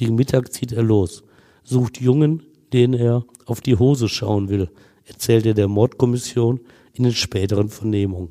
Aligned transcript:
Gegen 0.00 0.14
Mittag 0.14 0.50
zieht 0.50 0.72
er 0.72 0.82
los, 0.82 1.24
sucht 1.62 2.00
Jungen, 2.00 2.42
denen 2.72 2.94
er 2.94 3.26
auf 3.44 3.60
die 3.60 3.76
Hose 3.76 4.08
schauen 4.08 4.48
will, 4.48 4.70
erzählt 5.04 5.44
er 5.44 5.52
der 5.52 5.68
Mordkommission 5.68 6.60
in 6.94 7.04
den 7.04 7.12
späteren 7.12 7.68
Vernehmungen. 7.68 8.30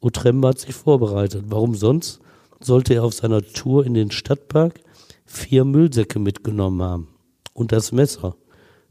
Otremba 0.00 0.50
hat 0.50 0.58
sich 0.58 0.74
vorbereitet. 0.74 1.46
Warum 1.48 1.74
sonst 1.74 2.20
sollte 2.60 2.92
er 2.92 3.04
auf 3.04 3.14
seiner 3.14 3.40
Tour 3.40 3.86
in 3.86 3.94
den 3.94 4.10
Stadtpark 4.10 4.80
vier 5.24 5.64
Müllsäcke 5.64 6.18
mitgenommen 6.18 6.82
haben? 6.82 7.08
Und 7.54 7.72
das 7.72 7.90
Messer. 7.90 8.36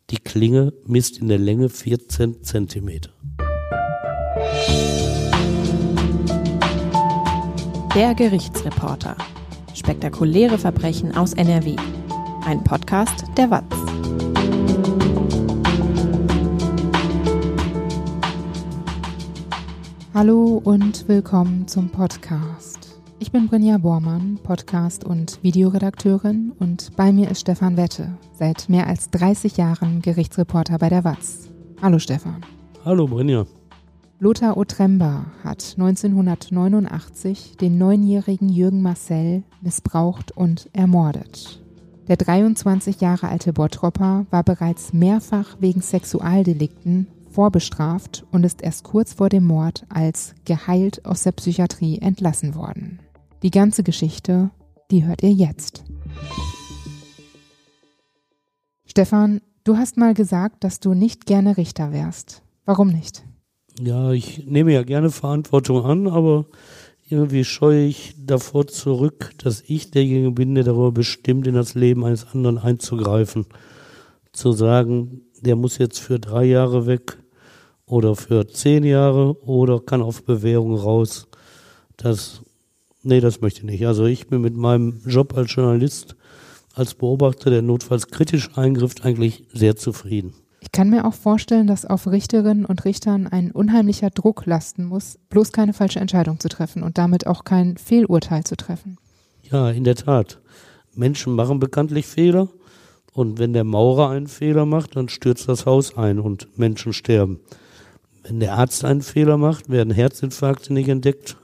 Die 0.09 0.17
Klinge 0.17 0.73
misst 0.87 1.19
in 1.19 1.27
der 1.27 1.37
Länge 1.37 1.69
14 1.69 2.43
Zentimeter. 2.43 3.11
Der 7.93 8.15
Gerichtsreporter. 8.15 9.15
Spektakuläre 9.75 10.57
Verbrechen 10.57 11.15
aus 11.15 11.33
NRW. 11.33 11.75
Ein 12.45 12.63
Podcast 12.63 13.25
der 13.35 13.51
WAZ. 13.51 13.63
Hallo 20.13 20.61
und 20.63 21.05
willkommen 21.09 21.67
zum 21.67 21.89
Podcast. 21.89 23.01
Ich 23.19 23.33
bin 23.33 23.47
Brinja 23.47 23.77
Bormann, 23.77 24.39
Podcast- 24.41 25.03
und 25.03 25.43
Videoredakteurin 25.43 26.53
und 26.57 26.95
bei 26.95 27.11
mir 27.11 27.29
ist 27.29 27.41
Stefan 27.41 27.75
Wette, 27.75 28.17
seit 28.31 28.69
mehr 28.69 28.87
als 28.87 29.09
30 29.09 29.57
Jahren 29.57 30.01
Gerichtsreporter 30.01 30.77
bei 30.77 30.87
der 30.87 31.03
WAZ. 31.03 31.49
Hallo 31.81 31.99
Stefan. 31.99 32.45
Hallo 32.85 33.07
Brinja. 33.07 33.45
Lothar 34.25 34.57
Otremba 34.57 35.27
hat 35.43 35.75
1989 35.77 37.57
den 37.61 37.77
neunjährigen 37.77 38.49
Jürgen 38.49 38.81
Marcel 38.81 39.43
missbraucht 39.61 40.31
und 40.31 40.67
ermordet. 40.73 41.61
Der 42.07 42.17
23 42.17 43.01
Jahre 43.01 43.27
alte 43.27 43.53
Bottropper 43.53 44.25
war 44.31 44.41
bereits 44.41 44.93
mehrfach 44.93 45.57
wegen 45.59 45.81
Sexualdelikten 45.81 47.05
vorbestraft 47.29 48.25
und 48.31 48.43
ist 48.43 48.63
erst 48.63 48.83
kurz 48.83 49.13
vor 49.13 49.29
dem 49.29 49.45
Mord 49.45 49.85
als 49.89 50.33
geheilt 50.43 51.05
aus 51.05 51.21
der 51.21 51.33
Psychiatrie 51.33 51.99
entlassen 51.99 52.55
worden. 52.55 53.01
Die 53.43 53.51
ganze 53.51 53.83
Geschichte, 53.83 54.49
die 54.89 55.05
hört 55.05 55.21
ihr 55.21 55.33
jetzt. 55.33 55.83
Stefan, 58.87 59.41
du 59.65 59.77
hast 59.77 59.97
mal 59.97 60.15
gesagt, 60.15 60.63
dass 60.63 60.79
du 60.79 60.95
nicht 60.95 61.27
gerne 61.27 61.57
Richter 61.57 61.91
wärst. 61.91 62.41
Warum 62.65 62.87
nicht? 62.87 63.23
Ja, 63.79 64.13
ich 64.13 64.45
nehme 64.45 64.71
ja 64.71 64.83
gerne 64.83 65.11
Verantwortung 65.11 65.83
an, 65.83 66.07
aber 66.07 66.45
irgendwie 67.09 67.43
scheue 67.43 67.85
ich 67.85 68.15
davor 68.17 68.67
zurück, 68.67 69.31
dass 69.37 69.63
ich 69.67 69.91
derjenige 69.91 70.31
bin, 70.31 70.55
der 70.55 70.63
darüber 70.63 70.91
bestimmt, 70.91 71.45
in 71.45 71.55
das 71.55 71.75
Leben 71.75 72.05
eines 72.05 72.25
anderen 72.27 72.57
einzugreifen. 72.57 73.45
Zu 74.31 74.53
sagen, 74.53 75.21
der 75.41 75.57
muss 75.57 75.77
jetzt 75.77 75.99
für 75.99 76.19
drei 76.19 76.45
Jahre 76.45 76.87
weg 76.87 77.17
oder 77.85 78.15
für 78.15 78.47
zehn 78.47 78.85
Jahre 78.85 79.39
oder 79.45 79.81
kann 79.81 80.01
auf 80.01 80.23
Bewährung 80.23 80.75
raus. 80.75 81.27
Das, 81.97 82.41
nee, 83.03 83.19
das 83.19 83.41
möchte 83.41 83.59
ich 83.59 83.65
nicht. 83.65 83.85
Also 83.85 84.05
ich 84.05 84.27
bin 84.27 84.41
mit 84.41 84.55
meinem 84.55 85.01
Job 85.05 85.35
als 85.37 85.53
Journalist, 85.53 86.15
als 86.73 86.93
Beobachter, 86.93 87.49
der 87.49 87.61
notfalls 87.61 88.07
kritisch 88.07 88.57
eingrifft, 88.57 89.05
eigentlich 89.05 89.43
sehr 89.53 89.75
zufrieden. 89.75 90.33
Ich 90.65 90.71
kann 90.71 90.89
mir 90.89 91.05
auch 91.05 91.13
vorstellen, 91.13 91.67
dass 91.67 91.85
auf 91.85 92.07
Richterinnen 92.07 92.65
und 92.65 92.85
Richtern 92.85 93.27
ein 93.27 93.51
unheimlicher 93.51 94.09
Druck 94.09 94.47
lasten 94.47 94.83
muss, 94.83 95.19
bloß 95.29 95.51
keine 95.51 95.73
falsche 95.73 95.99
Entscheidung 95.99 96.39
zu 96.39 96.49
treffen 96.49 96.81
und 96.81 96.97
damit 96.97 97.27
auch 97.27 97.43
kein 97.43 97.77
Fehlurteil 97.77 98.43
zu 98.43 98.57
treffen. 98.57 98.97
Ja, 99.43 99.69
in 99.69 99.83
der 99.83 99.93
Tat. 99.95 100.41
Menschen 100.95 101.35
machen 101.35 101.59
bekanntlich 101.59 102.07
Fehler 102.07 102.49
und 103.13 103.37
wenn 103.37 103.53
der 103.53 103.63
Maurer 103.63 104.09
einen 104.09 104.25
Fehler 104.25 104.65
macht, 104.65 104.95
dann 104.95 105.07
stürzt 105.07 105.47
das 105.47 105.67
Haus 105.67 105.97
ein 105.97 106.19
und 106.19 106.57
Menschen 106.57 106.93
sterben. 106.93 107.39
Wenn 108.23 108.39
der 108.39 108.55
Arzt 108.55 108.83
einen 108.85 109.03
Fehler 109.03 109.37
macht, 109.37 109.69
werden 109.69 109.93
Herzinfarkte 109.93 110.73
nicht 110.73 110.89
entdeckt 110.89 111.37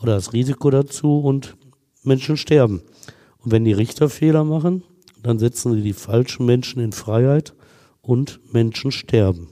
oder 0.00 0.14
das 0.14 0.32
Risiko 0.32 0.70
dazu 0.70 1.18
und 1.18 1.56
Menschen 2.04 2.36
sterben. 2.36 2.82
Und 3.40 3.50
wenn 3.50 3.64
die 3.64 3.72
Richter 3.72 4.08
Fehler 4.08 4.44
machen, 4.44 4.84
dann 5.24 5.40
setzen 5.40 5.74
sie 5.74 5.82
die 5.82 5.92
falschen 5.92 6.46
Menschen 6.46 6.80
in 6.80 6.92
Freiheit 6.92 7.52
und 8.04 8.40
Menschen 8.52 8.92
sterben. 8.92 9.48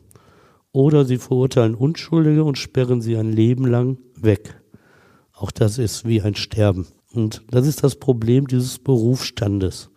Oder 0.73 1.05
sie 1.05 1.19
verurteilen 1.19 1.75
Unschuldige 1.75 2.45
und 2.45 2.57
sperren 2.57 3.03
sie 3.03 3.17
ein 3.17 3.33
Leben 3.33 3.67
lang 3.67 3.99
weg. 4.17 4.61
Auch 5.33 5.51
das 5.51 5.79
ist 5.79 6.07
wie 6.07 6.23
ein 6.23 6.35
Sterben. 6.35 6.87
Und 7.13 7.43
das 7.51 7.67
ist 7.67 7.83
das 7.83 7.97
Problem 7.97 8.47
dieses 8.47 8.79
Berufsstandes. 8.79 9.91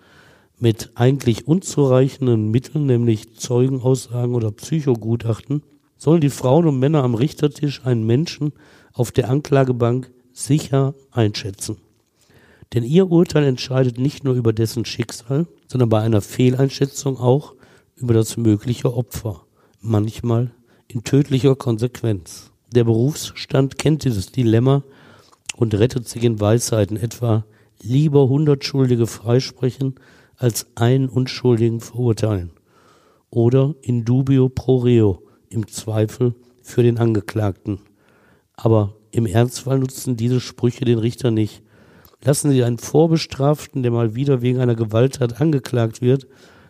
Mit 0.58 0.92
eigentlich 0.96 1.48
unzureichenden 1.48 2.50
Mitteln, 2.50 2.86
nämlich 2.86 3.36
Zeugenaussagen 3.36 4.36
oder 4.36 4.52
Psychogutachten, 4.52 5.64
sollen 5.98 6.22
die 6.22 6.30
Frauen 6.30 6.68
und 6.68 6.80
Männer 6.80 7.04
am 7.04 7.16
Richtertisch 7.16 7.86
einen 7.86 8.06
Menschen 8.06 8.54
auf 8.94 9.12
der 9.12 9.30
Anklagebank 9.30 10.12
sicher 10.34 10.94
einschätzen. 11.12 11.78
Denn 12.74 12.84
ihr 12.84 13.10
Urteil 13.10 13.46
entscheidet 13.46 13.98
nicht 13.98 14.24
nur 14.24 14.34
über 14.34 14.52
dessen 14.52 14.86
Schicksal, 14.86 15.48
sondern 15.68 15.90
bei 15.90 16.02
einer 16.02 16.22
Fehleinschätzung 16.22 17.18
auch 17.18 17.54
über 17.96 18.14
das 18.14 18.38
mögliche 18.38 18.94
Opfer, 18.94 19.46
manchmal 19.82 20.52
in 20.88 21.04
tödlicher 21.04 21.56
Konsequenz. 21.56 22.52
Der 22.74 22.84
Berufsstand 22.84 23.78
kennt 23.78 24.04
dieses 24.04 24.32
Dilemma 24.32 24.84
und 25.56 25.74
rettet 25.74 26.08
sich 26.08 26.24
in 26.24 26.40
Weisheiten 26.40 26.98
etwa 26.98 27.46
lieber 27.82 28.28
hundert 28.28 28.66
Schuldige 28.66 29.08
freisprechen, 29.08 29.96
als 30.38 30.68
einen 30.76 31.08
Unschuldigen 31.08 31.80
verurteilen. 31.80 32.52
Oder 33.30 33.76
in 33.82 34.04
dubio 34.04 34.50
pro 34.50 34.78
reo, 34.78 35.22
im 35.50 35.68
Zweifel 35.68 36.36
für 36.62 36.84
den 36.84 36.98
Angeklagten. 36.98 37.80
Aber 38.56 38.96
im 39.12 39.26
Ernstfall 39.26 39.80
nutzen 39.80 40.18
diese 40.18 40.42
Sprüche 40.42 40.84
den 40.84 41.00
Richter 41.00 41.32
nicht. 41.32 41.62
Lassen 42.24 42.52
Sie 42.52 42.64
einen 42.64 42.80
Vorbestraften, 42.80 43.84
der 43.84 43.92
mal 43.92 44.16
wieder 44.16 44.42
wegen 44.42 44.60
einer 44.60 44.76
Gewalttat 44.76 45.40
angeklagt 45.40 46.02
wird, 46.02 46.28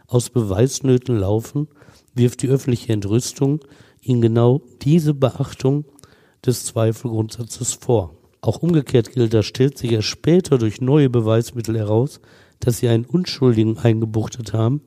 aus 0.08 0.30
Beweisnöten 0.30 1.18
laufen, 1.18 1.68
wirft 2.14 2.42
die 2.42 2.50
öffentliche 2.50 2.94
Entrüstung 2.94 3.60
ihnen 4.02 4.22
genau 4.22 4.62
diese 4.82 5.14
Beachtung 5.14 5.86
des 6.46 6.66
Zweifelgrundsatzes 6.66 7.74
vor. 7.74 8.16
Auch 8.42 8.62
umgekehrt 8.62 9.12
gilt, 9.12 9.34
da 9.34 9.42
stellt 9.42 9.78
sich 9.78 9.92
erst 9.92 10.08
später 10.08 10.58
durch 10.58 10.80
neue 10.80 11.10
Beweismittel 11.10 11.78
heraus, 11.78 12.22
dass 12.60 12.78
sie 12.78 12.88
einen 12.88 13.06
Unschuldigen 13.06 13.78
eingebuchtet 13.80 14.54
haben, 14.54 14.82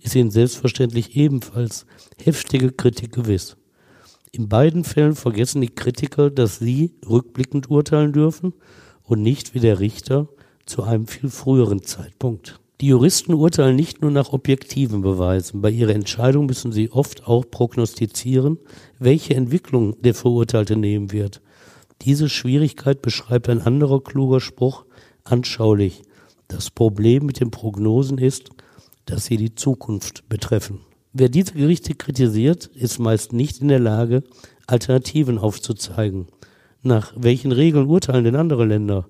ist 0.00 0.14
ihnen 0.14 0.30
selbstverständlich 0.30 1.16
ebenfalls 1.16 1.86
heftige 2.22 2.72
Kritik 2.72 3.12
gewiss. 3.12 3.56
In 4.32 4.48
beiden 4.48 4.82
Fällen 4.84 5.14
vergessen 5.14 5.60
die 5.60 5.68
Kritiker, 5.68 6.30
dass 6.30 6.58
sie 6.58 6.94
rückblickend 7.06 7.70
urteilen 7.70 8.14
dürfen 8.14 8.54
und 9.02 9.20
nicht 9.20 9.54
wie 9.54 9.60
der 9.60 9.78
Richter 9.78 10.28
zu 10.64 10.82
einem 10.82 11.06
viel 11.06 11.28
früheren 11.28 11.82
Zeitpunkt. 11.82 12.61
Die 12.82 12.88
Juristen 12.88 13.34
urteilen 13.34 13.76
nicht 13.76 14.02
nur 14.02 14.10
nach 14.10 14.32
objektiven 14.32 15.02
Beweisen. 15.02 15.62
Bei 15.62 15.70
ihrer 15.70 15.94
Entscheidung 15.94 16.46
müssen 16.46 16.72
sie 16.72 16.90
oft 16.90 17.28
auch 17.28 17.44
prognostizieren, 17.48 18.58
welche 18.98 19.36
Entwicklung 19.36 19.94
der 20.02 20.14
Verurteilte 20.14 20.74
nehmen 20.74 21.12
wird. 21.12 21.40
Diese 22.00 22.28
Schwierigkeit 22.28 23.00
beschreibt 23.00 23.48
ein 23.48 23.60
anderer 23.60 24.02
kluger 24.02 24.40
Spruch 24.40 24.84
anschaulich. 25.22 26.02
Das 26.48 26.72
Problem 26.72 27.24
mit 27.24 27.38
den 27.38 27.52
Prognosen 27.52 28.18
ist, 28.18 28.50
dass 29.04 29.26
sie 29.26 29.36
die 29.36 29.54
Zukunft 29.54 30.28
betreffen. 30.28 30.80
Wer 31.12 31.28
diese 31.28 31.52
Gerichte 31.52 31.94
kritisiert, 31.94 32.66
ist 32.66 32.98
meist 32.98 33.32
nicht 33.32 33.60
in 33.60 33.68
der 33.68 33.78
Lage, 33.78 34.24
Alternativen 34.66 35.38
aufzuzeigen. 35.38 36.26
Nach 36.82 37.12
welchen 37.16 37.52
Regeln 37.52 37.86
urteilen 37.86 38.24
denn 38.24 38.34
andere 38.34 38.64
Länder? 38.64 39.06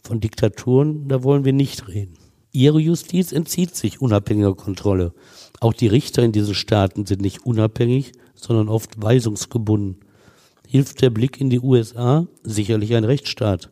Von 0.00 0.20
Diktaturen, 0.20 1.08
da 1.08 1.24
wollen 1.24 1.44
wir 1.44 1.52
nicht 1.52 1.88
reden. 1.88 2.14
Ihre 2.56 2.80
Justiz 2.80 3.32
entzieht 3.32 3.76
sich 3.76 4.00
unabhängiger 4.00 4.54
Kontrolle. 4.54 5.12
Auch 5.60 5.74
die 5.74 5.88
Richter 5.88 6.22
in 6.22 6.32
diesen 6.32 6.54
Staaten 6.54 7.04
sind 7.04 7.20
nicht 7.20 7.44
unabhängig, 7.44 8.12
sondern 8.34 8.70
oft 8.70 8.94
weisungsgebunden. 8.96 9.98
Hilft 10.66 11.02
der 11.02 11.10
Blick 11.10 11.38
in 11.38 11.50
die 11.50 11.60
USA, 11.60 12.26
sicherlich 12.44 12.94
ein 12.94 13.04
Rechtsstaat. 13.04 13.70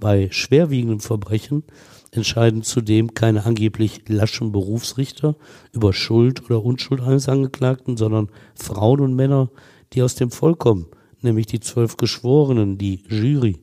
Bei 0.00 0.30
schwerwiegenden 0.32 0.98
Verbrechen 0.98 1.62
entscheiden 2.10 2.64
zudem 2.64 3.14
keine 3.14 3.46
angeblich 3.46 4.00
laschen 4.08 4.50
Berufsrichter 4.50 5.36
über 5.70 5.92
Schuld 5.92 6.44
oder 6.44 6.64
Unschuld 6.64 7.02
eines 7.02 7.28
Angeklagten, 7.28 7.96
sondern 7.96 8.30
Frauen 8.56 8.98
und 8.98 9.14
Männer, 9.14 9.48
die 9.92 10.02
aus 10.02 10.16
dem 10.16 10.32
Volk 10.32 10.58
kommen, 10.58 10.86
nämlich 11.22 11.46
die 11.46 11.60
zwölf 11.60 11.96
Geschworenen, 11.96 12.78
die 12.78 13.04
Jury. 13.08 13.58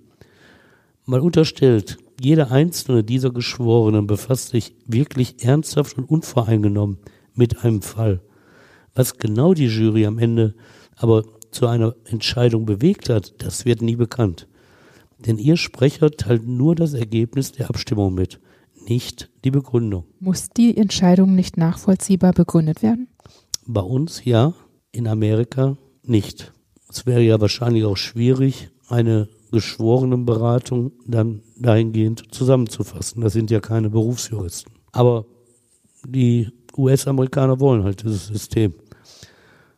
Mal 1.04 1.20
unterstellt, 1.20 1.98
jeder 2.24 2.52
einzelne 2.52 3.04
dieser 3.04 3.32
Geschworenen 3.32 4.06
befasst 4.06 4.50
sich 4.50 4.76
wirklich 4.86 5.44
ernsthaft 5.44 5.98
und 5.98 6.06
unvoreingenommen 6.06 6.98
mit 7.34 7.64
einem 7.64 7.82
Fall. 7.82 8.22
Was 8.94 9.18
genau 9.18 9.56
die 9.56 9.66
Jury 9.66 10.06
am 10.06 10.20
Ende 10.20 10.54
aber 10.96 11.24
zu 11.50 11.66
einer 11.66 11.96
Entscheidung 12.06 12.66
bewegt 12.66 13.10
hat, 13.10 13.34
das 13.44 13.66
wird 13.66 13.82
nie 13.82 13.96
bekannt. 13.96 14.48
Denn 15.18 15.40
ihr 15.40 15.58
Sprecher 15.58 16.12
teilt 16.12 16.48
nur 16.48 16.76
das 16.76 16.94
Ergebnis 16.94 17.54
der 17.54 17.70
Abstimmung 17.70 18.14
mit, 18.14 18.40
nicht 18.88 19.32
die 19.44 19.52
Begründung. 19.52 20.06
Muss 20.20 20.50
die 20.50 20.78
Entscheidung 20.78 21.34
nicht 21.34 21.58
nachvollziehbar 21.58 22.34
begründet 22.34 22.84
werden? 22.84 23.08
Bei 23.66 23.82
uns 23.82 24.26
ja, 24.26 24.54
in 24.92 25.08
Amerika 25.08 25.78
nicht. 26.04 26.54
Es 26.88 27.08
wäre 27.08 27.22
ja 27.22 27.42
wahrscheinlich 27.42 27.86
auch 27.86 27.98
schwierig, 27.98 28.70
eine 28.90 29.28
Geschworenenberatung 29.52 30.92
dann 31.06 31.42
dahingehend 31.58 32.34
zusammenzufassen. 32.34 33.22
Das 33.22 33.34
sind 33.34 33.52
ja 33.52 33.60
keine 33.60 33.90
Berufsjuristen. 33.90 34.74
Aber 34.92 35.26
die 36.06 36.50
US-Amerikaner 36.78 37.60
wollen 37.60 37.84
halt 37.84 38.04
dieses 38.04 38.28
System. 38.28 38.74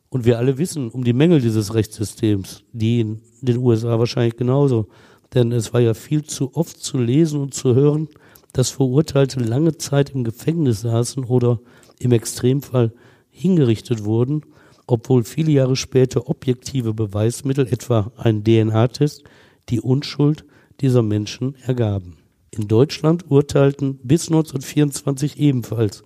Und 0.10 0.26
wir 0.26 0.38
alle 0.38 0.60
wissen 0.60 0.90
um 0.90 1.04
die 1.04 1.14
Mängel 1.14 1.42
dieses 1.42 1.74
Rechtssystems, 1.74 2.64
die 2.72 3.00
in 3.00 3.22
den 3.42 3.58
USA 3.58 3.98
wahrscheinlich 3.98 4.38
genauso. 4.38 4.88
Denn 5.34 5.52
es 5.52 5.74
war 5.74 5.82
ja 5.82 5.96
viel 5.96 6.24
zu 6.24 6.56
oft 6.56 6.80
zu 6.80 7.00
lesen 7.00 7.42
und 7.42 7.56
zu 7.56 7.74
hören, 7.74 8.08
dass 8.54 8.70
Verurteilte 8.70 9.40
lange 9.40 9.78
Zeit 9.78 10.12
im 10.12 10.24
Gefängnis 10.24 10.82
saßen 10.82 11.24
oder 11.24 11.60
im 11.98 12.12
Extremfall 12.12 12.94
hingerichtet 13.32 14.06
wurden, 14.06 14.44
obwohl 14.86 15.24
viele 15.24 15.52
Jahre 15.52 15.76
später 15.76 16.30
objektive 16.30 16.94
Beweismittel, 16.94 17.66
etwa 17.68 18.12
ein 18.16 18.44
DNA-Test, 18.44 19.24
die 19.70 19.82
Unschuld 19.82 20.46
dieser 20.82 21.02
Menschen 21.02 21.56
ergaben. 21.66 22.18
In 22.52 22.68
Deutschland 22.68 23.32
urteilten 23.32 23.98
bis 24.04 24.28
1924 24.28 25.40
ebenfalls 25.40 26.04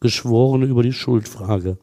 Geschworene 0.00 0.64
über 0.64 0.82
die 0.82 0.94
Schuldfrage. 0.94 1.76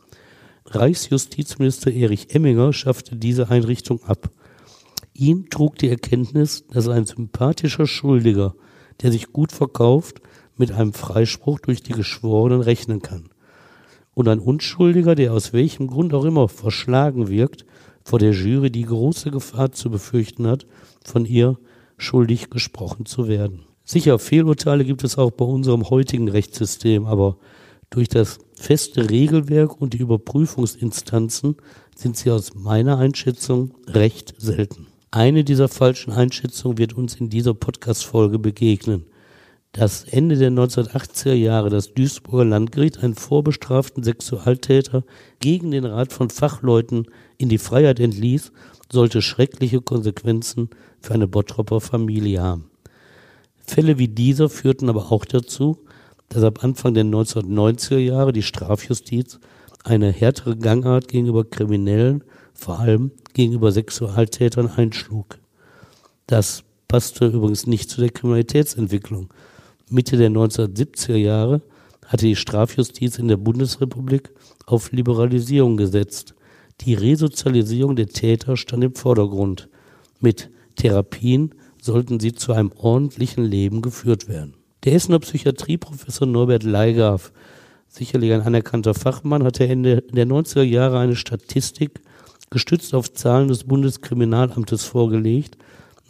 Reichsjustizminister 0.66 1.92
Erich 1.92 2.34
Emminger 2.34 2.74
schaffte 2.74 3.16
diese 3.16 3.50
Einrichtung 3.50 4.04
ab. 4.04 4.32
Ihn 5.14 5.50
trug 5.50 5.78
die 5.78 5.90
Erkenntnis, 5.90 6.66
dass 6.68 6.88
ein 6.88 7.06
sympathischer 7.06 7.86
Schuldiger, 7.86 8.56
der 9.02 9.12
sich 9.12 9.32
gut 9.32 9.52
verkauft, 9.52 10.22
mit 10.56 10.72
einem 10.72 10.94
Freispruch 10.94 11.60
durch 11.60 11.84
die 11.84 11.94
Geschworenen 11.94 12.62
rechnen 12.62 13.02
kann. 13.02 13.30
Und 14.14 14.28
ein 14.28 14.40
Unschuldiger, 14.40 15.14
der 15.14 15.32
aus 15.34 15.54
welchem 15.54 15.88
Grund 15.88 16.14
auch 16.14 16.26
immer 16.26 16.48
verschlagen 16.48 17.28
wirkt, 17.28 17.66
vor 18.04 18.18
der 18.18 18.32
Jury 18.32 18.72
die 18.72 18.86
große 18.86 19.30
Gefahr 19.30 19.72
zu 19.72 19.92
befürchten 19.92 20.48
hat, 20.48 20.66
von 21.08 21.26
ihr 21.26 21.58
schuldig 21.98 22.50
gesprochen 22.50 23.06
zu 23.06 23.28
werden. 23.28 23.64
Sicher, 23.84 24.20
Fehlurteile 24.20 24.84
gibt 24.84 25.04
es 25.04 25.18
auch 25.18 25.32
bei 25.32 25.46
unserem 25.46 25.90
heutigen 25.90 26.28
Rechtssystem, 26.28 27.06
aber 27.06 27.38
durch 27.90 28.10
das 28.10 28.40
feste 28.54 29.10
Regelwerk 29.10 29.80
und 29.80 29.94
die 29.94 30.00
Überprüfungsinstanzen 30.00 31.56
sind 31.96 32.18
sie 32.18 32.32
aus 32.32 32.54
meiner 32.54 32.98
Einschätzung 32.98 33.74
recht 33.88 34.36
selten. 34.38 34.88
Eine 35.10 35.46
dieser 35.46 35.70
falschen 35.70 36.12
Einschätzungen 36.12 36.78
wird 36.78 36.94
uns 36.94 37.16
in 37.16 37.30
dieser 37.30 37.54
Podcast-Folge 37.54 38.40
begegnen. 38.40 39.06
Das 39.72 40.04
Ende 40.06 40.38
der 40.38 40.50
1980er 40.50 41.34
Jahre 41.34 41.70
das 41.70 41.94
Duisburger 41.94 42.46
Landgericht 42.46 43.04
einen 43.04 43.16
vorbestraften 43.16 44.04
Sexualtäter 44.04 45.04
gegen 45.40 45.72
den 45.72 45.86
Rat 45.86 46.12
von 46.12 46.30
Fachleuten 46.30 47.06
in 47.38 47.50
die 47.50 47.60
Freiheit 47.60 48.00
entließ, 48.00 48.52
sollte 48.92 49.22
schreckliche 49.22 49.82
Konsequenzen 49.82 50.70
für 51.00 51.14
eine 51.14 51.28
Bottropper 51.28 51.82
Familie 51.82 52.42
haben. 52.42 52.72
Fälle 53.58 54.00
wie 54.00 54.08
dieser 54.08 54.50
führten 54.50 54.90
aber 54.90 55.12
auch 55.12 55.26
dazu, 55.26 55.78
dass 56.30 56.44
ab 56.44 56.64
Anfang 56.64 56.94
der 56.94 57.04
1990er 57.04 57.98
Jahre 57.98 58.34
die 58.34 58.44
Strafjustiz 58.44 59.40
eine 59.84 60.12
härtere 60.12 60.58
Gangart 60.58 61.08
gegenüber 61.08 61.46
Kriminellen, 61.46 62.24
vor 62.54 62.80
allem 62.80 63.12
gegenüber 63.34 63.72
Sexualtätern, 63.72 64.68
einschlug. 64.68 65.38
Das 66.26 66.64
passte 66.88 67.28
übrigens 67.28 67.68
nicht 67.68 67.90
zu 67.90 68.02
der 68.02 68.10
Kriminalitätsentwicklung. 68.10 69.30
Mitte 69.90 70.18
der 70.18 70.30
1970er 70.30 71.16
Jahre 71.16 71.62
hatte 72.06 72.26
die 72.26 72.36
Strafjustiz 72.36 73.20
in 73.20 73.28
der 73.28 73.38
Bundesrepublik 73.38 74.32
auf 74.66 74.92
Liberalisierung 74.92 75.78
gesetzt. 75.78 76.36
Die 76.82 76.94
Resozialisierung 76.94 77.96
der 77.96 78.08
Täter 78.08 78.58
stand 78.58 78.84
im 78.84 78.96
Vordergrund. 78.96 79.70
Mit 80.20 80.50
Therapien 80.76 81.56
sollten 81.82 82.20
sie 82.20 82.34
zu 82.34 82.54
einem 82.54 82.72
ordentlichen 82.76 83.46
Leben 83.46 83.82
geführt 83.82 84.28
werden. 84.28 84.56
Der 84.84 84.94
Essener 84.94 85.20
Psychiatrieprofessor 85.20 86.28
Norbert 86.28 86.64
Leigaff, 86.64 87.32
sicherlich 87.88 88.34
ein 88.34 88.42
anerkannter 88.42 88.94
Fachmann, 88.94 89.44
hatte 89.44 89.68
Ende 89.68 90.02
der 90.02 90.28
90er 90.28 90.64
Jahre 90.64 91.00
eine 91.00 91.16
Statistik 91.16 92.02
gestützt 92.50 92.94
auf 92.94 93.14
Zahlen 93.14 93.48
des 93.48 93.64
Bundeskriminalamtes 93.64 94.84
vorgelegt, 94.84 95.58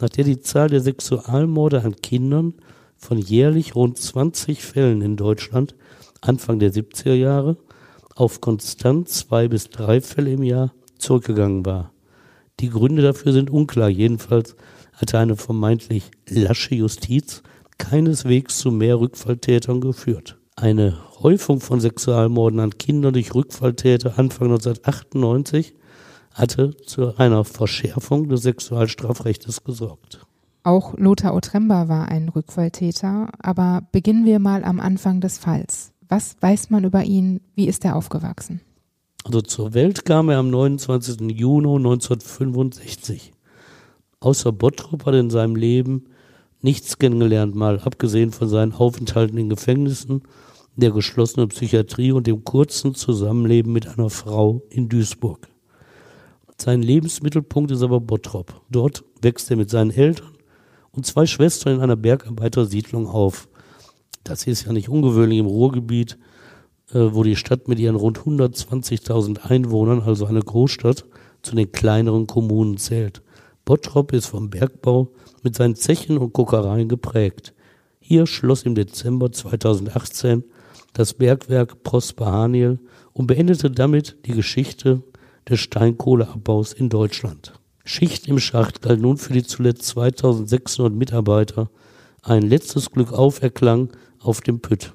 nach 0.00 0.08
der 0.08 0.24
die 0.24 0.40
Zahl 0.40 0.68
der 0.68 0.80
Sexualmorde 0.80 1.82
an 1.82 1.96
Kindern 1.96 2.54
von 2.98 3.16
jährlich 3.18 3.74
rund 3.74 3.96
20 3.96 4.62
Fällen 4.62 5.00
in 5.00 5.16
Deutschland 5.16 5.74
Anfang 6.20 6.58
der 6.58 6.72
70er 6.72 7.14
Jahre 7.14 7.56
auf 8.14 8.40
konstant 8.40 9.08
zwei 9.08 9.48
bis 9.48 9.70
drei 9.70 10.00
Fälle 10.00 10.32
im 10.32 10.42
Jahr 10.42 10.72
zurückgegangen 10.98 11.64
war. 11.64 11.92
Die 12.60 12.70
Gründe 12.70 13.02
dafür 13.02 13.32
sind 13.32 13.50
unklar. 13.50 13.88
Jedenfalls 13.88 14.56
hatte 14.92 15.18
eine 15.18 15.36
vermeintlich 15.36 16.10
lasche 16.28 16.74
Justiz 16.74 17.42
keineswegs 17.78 18.58
zu 18.58 18.72
mehr 18.72 18.98
Rückfalltätern 18.98 19.80
geführt. 19.80 20.36
Eine 20.56 20.98
Häufung 21.20 21.60
von 21.60 21.80
Sexualmorden 21.80 22.58
an 22.58 22.76
Kindern 22.76 23.12
durch 23.12 23.32
Rückfalltäter 23.32 24.18
Anfang 24.18 24.48
1998 24.48 25.74
hatte 26.32 26.76
zu 26.78 27.16
einer 27.16 27.44
Verschärfung 27.44 28.28
des 28.28 28.42
Sexualstrafrechts 28.42 29.62
gesorgt. 29.62 30.26
Auch 30.62 30.94
Lothar 30.96 31.34
Otremba 31.34 31.88
war 31.88 32.08
ein 32.08 32.28
Rückfalltäter, 32.28 33.30
aber 33.38 33.82
beginnen 33.92 34.24
wir 34.24 34.38
mal 34.38 34.64
am 34.64 34.80
Anfang 34.80 35.20
des 35.20 35.38
Falls. 35.38 35.92
Was 36.08 36.36
weiß 36.40 36.70
man 36.70 36.84
über 36.84 37.04
ihn? 37.04 37.40
Wie 37.54 37.68
ist 37.68 37.84
er 37.84 37.96
aufgewachsen? 37.96 38.60
Also 39.24 39.42
zur 39.42 39.74
Welt 39.74 40.04
kam 40.04 40.30
er 40.30 40.38
am 40.38 40.50
29. 40.50 41.20
Juni 41.38 41.68
1965. 41.68 43.32
Außer 44.20 44.52
Bottrop 44.52 45.04
hat 45.06 45.14
er 45.14 45.20
in 45.20 45.30
seinem 45.30 45.54
Leben 45.54 46.06
nichts 46.60 46.98
kennengelernt, 46.98 47.54
mal 47.54 47.78
abgesehen 47.78 48.32
von 48.32 48.48
seinen 48.48 48.72
Aufenthalten 48.72 49.38
in 49.38 49.48
Gefängnissen, 49.48 50.22
der 50.76 50.90
geschlossenen 50.92 51.48
Psychiatrie 51.48 52.12
und 52.12 52.26
dem 52.26 52.44
kurzen 52.44 52.94
Zusammenleben 52.94 53.72
mit 53.72 53.86
einer 53.86 54.10
Frau 54.10 54.62
in 54.70 54.88
Duisburg. 54.88 55.48
Sein 56.60 56.82
Lebensmittelpunkt 56.82 57.70
ist 57.70 57.82
aber 57.82 58.00
Bottrop. 58.00 58.62
Dort 58.70 59.04
wächst 59.20 59.50
er 59.50 59.56
mit 59.56 59.70
seinen 59.70 59.90
Eltern 59.90 60.37
und 60.92 61.06
zwei 61.06 61.26
Schwestern 61.26 61.76
in 61.76 61.80
einer 61.80 61.96
Bergarbeitersiedlung 61.96 63.06
auf. 63.06 63.48
Das 64.24 64.46
ist 64.46 64.66
ja 64.66 64.72
nicht 64.72 64.88
ungewöhnlich 64.88 65.38
im 65.38 65.46
Ruhrgebiet, 65.46 66.18
äh, 66.92 66.98
wo 67.12 67.22
die 67.22 67.36
Stadt 67.36 67.68
mit 67.68 67.78
ihren 67.78 67.96
rund 67.96 68.18
120.000 68.20 69.50
Einwohnern, 69.50 70.02
also 70.02 70.26
eine 70.26 70.40
Großstadt, 70.40 71.04
zu 71.42 71.54
den 71.54 71.70
kleineren 71.70 72.26
Kommunen 72.26 72.78
zählt. 72.78 73.22
Bottrop 73.64 74.12
ist 74.12 74.26
vom 74.26 74.50
Bergbau 74.50 75.08
mit 75.42 75.54
seinen 75.54 75.76
Zechen 75.76 76.18
und 76.18 76.32
Kokereien 76.32 76.88
geprägt. 76.88 77.54
Hier 78.00 78.26
schloss 78.26 78.62
im 78.62 78.74
Dezember 78.74 79.30
2018 79.30 80.44
das 80.94 81.14
Bergwerk 81.14 81.82
Prosper 81.82 82.26
Haniel 82.26 82.78
und 83.12 83.26
beendete 83.26 83.70
damit 83.70 84.16
die 84.26 84.32
Geschichte 84.32 85.02
des 85.48 85.60
Steinkohleabbaus 85.60 86.72
in 86.72 86.88
Deutschland. 86.88 87.57
Schicht 87.88 88.28
im 88.28 88.38
Schacht 88.38 88.82
galt 88.82 89.00
nun 89.00 89.16
für 89.16 89.32
die 89.32 89.42
zuletzt 89.42 89.84
2600 89.84 90.92
Mitarbeiter 90.92 91.70
ein 92.22 92.42
letztes 92.42 92.90
Glück 92.90 93.14
auferklang 93.14 93.88
auf 94.20 94.42
dem 94.42 94.60
Pütt. 94.60 94.92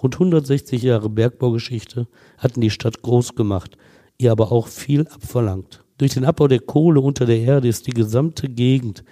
Rund 0.00 0.14
160 0.14 0.80
Jahre 0.80 1.10
Bergbaugeschichte 1.10 2.06
hatten 2.38 2.60
die 2.60 2.70
Stadt 2.70 3.02
groß 3.02 3.34
gemacht, 3.34 3.76
ihr 4.18 4.30
aber 4.30 4.52
auch 4.52 4.68
viel 4.68 5.08
abverlangt. 5.08 5.82
Durch 5.98 6.14
den 6.14 6.24
Abbau 6.24 6.46
der 6.46 6.60
Kohle 6.60 7.00
unter 7.00 7.26
der 7.26 7.40
Erde 7.40 7.66
ist 7.66 7.88
die 7.88 7.92
gesamte 7.92 8.48
Gegend 8.48 9.02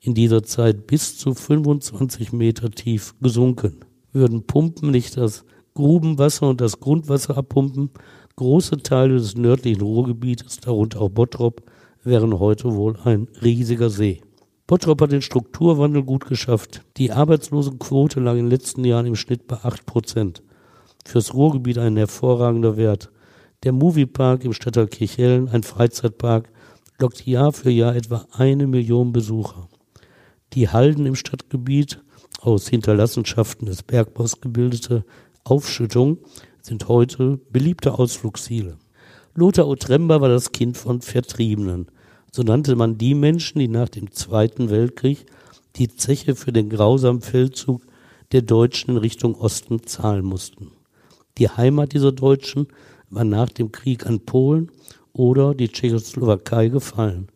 in 0.00 0.14
dieser 0.14 0.42
Zeit 0.42 0.86
bis 0.86 1.18
zu 1.18 1.34
25 1.34 2.32
Meter 2.32 2.70
tief 2.70 3.14
gesunken. 3.20 3.80
Würden 4.14 4.46
Pumpen 4.46 4.90
nicht 4.90 5.18
das 5.18 5.44
Grubenwasser 5.74 6.48
und 6.48 6.62
das 6.62 6.80
Grundwasser 6.80 7.36
abpumpen, 7.36 7.90
große 8.36 8.78
Teile 8.78 9.16
des 9.16 9.36
nördlichen 9.36 9.82
Ruhrgebietes, 9.82 10.60
darunter 10.60 11.02
auch 11.02 11.10
Bottrop, 11.10 11.62
wären 12.02 12.38
heute 12.38 12.74
wohl 12.74 12.96
ein 13.04 13.28
riesiger 13.42 13.90
See. 13.90 14.20
Bottrop 14.66 15.02
hat 15.02 15.12
den 15.12 15.22
Strukturwandel 15.22 16.04
gut 16.04 16.26
geschafft. 16.26 16.82
Die 16.96 17.10
Arbeitslosenquote 17.10 18.20
lag 18.20 18.32
in 18.32 18.44
den 18.44 18.50
letzten 18.50 18.84
Jahren 18.84 19.06
im 19.06 19.16
Schnitt 19.16 19.46
bei 19.48 19.56
8 19.56 19.84
Prozent. 19.84 20.42
Fürs 21.04 21.34
Ruhrgebiet 21.34 21.78
ein 21.78 21.96
hervorragender 21.96 22.76
Wert. 22.76 23.10
Der 23.64 23.72
Moviepark 23.72 24.44
im 24.44 24.52
Stadtteil 24.52 24.86
Kirchhellen, 24.86 25.48
ein 25.48 25.62
Freizeitpark, 25.62 26.50
lockt 27.00 27.26
Jahr 27.26 27.52
für 27.52 27.70
Jahr 27.70 27.96
etwa 27.96 28.26
eine 28.32 28.66
Million 28.66 29.12
Besucher. 29.12 29.68
Die 30.52 30.68
Halden 30.68 31.06
im 31.06 31.16
Stadtgebiet, 31.16 32.02
aus 32.40 32.68
Hinterlassenschaften 32.68 33.66
des 33.66 33.82
Bergbaus 33.82 34.40
gebildete 34.40 35.04
Aufschüttung, 35.44 36.18
sind 36.62 36.88
heute 36.88 37.40
beliebte 37.50 37.98
Ausflugsziele. 37.98 38.78
Lothar 39.34 39.68
Otremba 39.68 40.20
war 40.20 40.28
das 40.28 40.50
Kind 40.50 40.76
von 40.76 41.02
Vertriebenen. 41.02 41.86
So 42.32 42.42
nannte 42.42 42.74
man 42.74 42.98
die 42.98 43.14
Menschen, 43.14 43.60
die 43.60 43.68
nach 43.68 43.88
dem 43.88 44.10
Zweiten 44.10 44.70
Weltkrieg 44.70 45.24
die 45.76 45.88
Zeche 45.88 46.34
für 46.34 46.52
den 46.52 46.68
grausamen 46.68 47.22
Feldzug 47.22 47.82
der 48.32 48.42
Deutschen 48.42 48.90
in 48.90 48.96
Richtung 48.96 49.36
Osten 49.36 49.84
zahlen 49.84 50.24
mussten. 50.24 50.72
Die 51.38 51.48
Heimat 51.48 51.92
dieser 51.92 52.10
Deutschen 52.10 52.66
war 53.08 53.22
nach 53.22 53.50
dem 53.50 53.70
Krieg 53.70 54.04
an 54.04 54.20
Polen 54.20 54.72
oder 55.12 55.54
die 55.54 55.68
Tschechoslowakei 55.68 56.68
gefallen. 56.68 57.28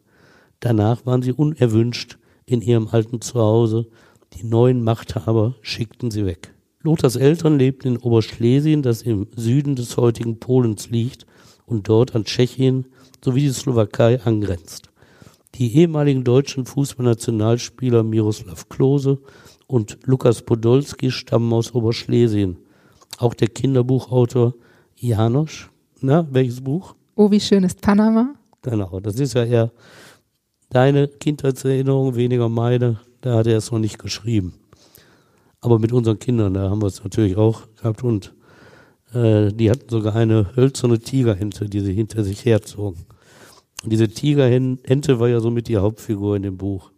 Danach 0.58 1.06
waren 1.06 1.22
sie 1.22 1.32
unerwünscht 1.32 2.18
in 2.44 2.60
ihrem 2.60 2.88
alten 2.88 3.20
Zuhause. 3.20 3.86
Die 4.32 4.44
neuen 4.44 4.82
Machthaber 4.82 5.54
schickten 5.62 6.10
sie 6.10 6.26
weg. 6.26 6.54
Lothars 6.82 7.14
Eltern 7.14 7.56
lebten 7.56 7.88
in 7.94 7.96
Oberschlesien, 7.98 8.82
das 8.82 9.02
im 9.02 9.28
Süden 9.36 9.76
des 9.76 9.96
heutigen 9.96 10.40
Polens 10.40 10.90
liegt 10.90 11.24
und 11.66 11.88
dort 11.88 12.14
an 12.14 12.24
Tschechien 12.24 12.86
sowie 13.24 13.42
die 13.42 13.50
Slowakei 13.50 14.20
angrenzt. 14.22 14.90
Die 15.54 15.76
ehemaligen 15.76 16.24
deutschen 16.24 16.66
Fußballnationalspieler 16.66 18.02
Miroslav 18.02 18.68
Klose 18.68 19.18
und 19.66 19.98
Lukas 20.04 20.42
Podolski 20.42 21.10
stammen 21.10 21.52
aus 21.52 21.74
Oberschlesien. 21.74 22.58
Auch 23.18 23.34
der 23.34 23.48
Kinderbuchautor 23.48 24.54
Janosch, 24.96 25.70
na, 26.00 26.26
welches 26.30 26.60
Buch? 26.60 26.94
Oh, 27.14 27.30
wie 27.30 27.40
schön 27.40 27.64
ist 27.64 27.80
Panama? 27.80 28.34
Genau, 28.62 28.98
das 29.00 29.20
ist 29.20 29.34
ja 29.34 29.44
eher 29.44 29.72
deine 30.70 31.06
Kindheitserinnerung, 31.06 32.16
weniger 32.16 32.48
meine. 32.48 33.00
Da 33.20 33.36
hat 33.36 33.46
er 33.46 33.58
es 33.58 33.70
noch 33.70 33.78
nicht 33.78 33.98
geschrieben. 33.98 34.54
Aber 35.60 35.78
mit 35.78 35.92
unseren 35.92 36.18
Kindern, 36.18 36.54
da 36.54 36.68
haben 36.68 36.82
wir 36.82 36.88
es 36.88 37.02
natürlich 37.02 37.36
auch 37.36 37.62
gehabt 37.76 38.02
und 38.02 38.34
äh, 39.14 39.52
die 39.52 39.70
hatten 39.70 39.88
sogar 39.88 40.16
eine 40.16 40.56
hölzerne 40.56 40.98
Tigerente, 40.98 41.68
die 41.68 41.80
sie 41.80 41.92
hinter 41.92 42.24
sich 42.24 42.44
herzogen. 42.44 43.06
Und 43.82 43.92
diese 43.92 44.08
Tigerente 44.08 45.20
war 45.20 45.28
ja 45.28 45.40
somit 45.40 45.68
die 45.68 45.76
Hauptfigur 45.76 46.36
in 46.36 46.42
dem 46.42 46.56
Buch. 46.56 46.90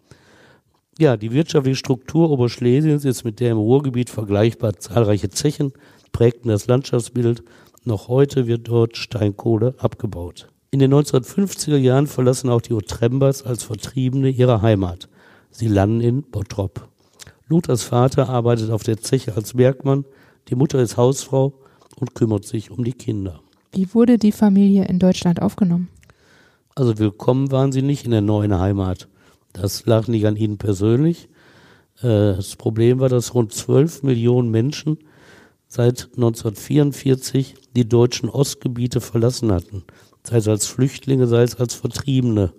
Ja, 0.99 1.17
die 1.17 1.33
wirtschaftliche 1.33 1.77
Struktur 1.77 2.31
Oberschlesiens 2.31 3.05
ist 3.05 3.25
mit 3.25 3.41
der 3.41 3.51
im 3.51 3.59
Ruhrgebiet 3.59 4.09
vergleichbar. 4.09 4.79
Zahlreiche 4.79 5.29
Zechen 5.29 5.73
prägten 6.13 6.49
das 6.49 6.69
Landschaftsbild. 6.69 7.43
Noch 7.85 8.09
heute 8.09 8.47
wird 8.47 8.69
dort 8.69 8.97
Steinkohle 8.97 9.75
abgebaut. 9.79 10.49
In 10.71 10.79
den 10.79 10.95
1950er 10.95 11.77
Jahren 11.77 12.07
verlassen 12.07 12.49
auch 12.49 12.63
die 12.63 12.73
Otrembas 12.73 13.43
als 13.43 13.65
Vertriebene 13.65 14.31
ihre 14.31 14.63
Heimat. 14.63 15.09
Sie 15.51 15.69
landen 15.69 16.01
in 16.01 16.23
Bottrop. 16.23 16.89
Luthers 17.49 17.83
Vater 17.83 18.29
arbeitet 18.29 18.71
auf 18.71 18.83
der 18.83 18.99
Zeche 18.99 19.37
als 19.37 19.55
Bergmann, 19.55 20.05
die 20.49 20.55
Mutter 20.55 20.81
ist 20.81 20.97
Hausfrau 20.97 21.55
und 21.99 22.15
kümmert 22.15 22.45
sich 22.45 22.71
um 22.71 22.85
die 22.85 22.93
Kinder. 22.93 23.41
Wie 23.73 23.93
wurde 23.95 24.19
die 24.19 24.33
Familie 24.33 24.87
in 24.87 24.99
Deutschland 24.99 25.43
aufgenommen? 25.43 25.89
Also 26.75 26.99
willkommen 26.99 27.51
waren 27.51 27.73
sie 27.73 27.83
nicht 27.83 28.05
in 28.05 28.11
der 28.11 28.21
neuen 28.21 28.59
Heimat. 28.59 29.09
Das 29.53 29.87
lag 29.87 30.09
nicht 30.09 30.27
an 30.27 30.37
ihnen 30.37 30.59
persönlich. 30.59 31.29
Äh, 32.01 32.37
das 32.37 32.57
Problem 32.57 33.01
war, 33.01 33.09
dass 33.09 33.35
rund 33.35 33.53
12 33.53 34.03
Millionen 34.03 34.51
Menschen 34.51 34.99
seit 35.69 36.11
1944 36.17 37.55
die 37.75 37.89
deutschen 37.89 38.29
Ostgebiete 38.29 39.01
verlassen 39.01 39.53
hatten, 39.53 39.85
sei 40.23 40.37
es 40.37 40.49
als 40.49 40.67
Flüchtlinge, 40.67 41.27
sei 41.27 41.43
es 41.43 41.57
als 41.57 41.75
Vertriebene. 41.75 42.53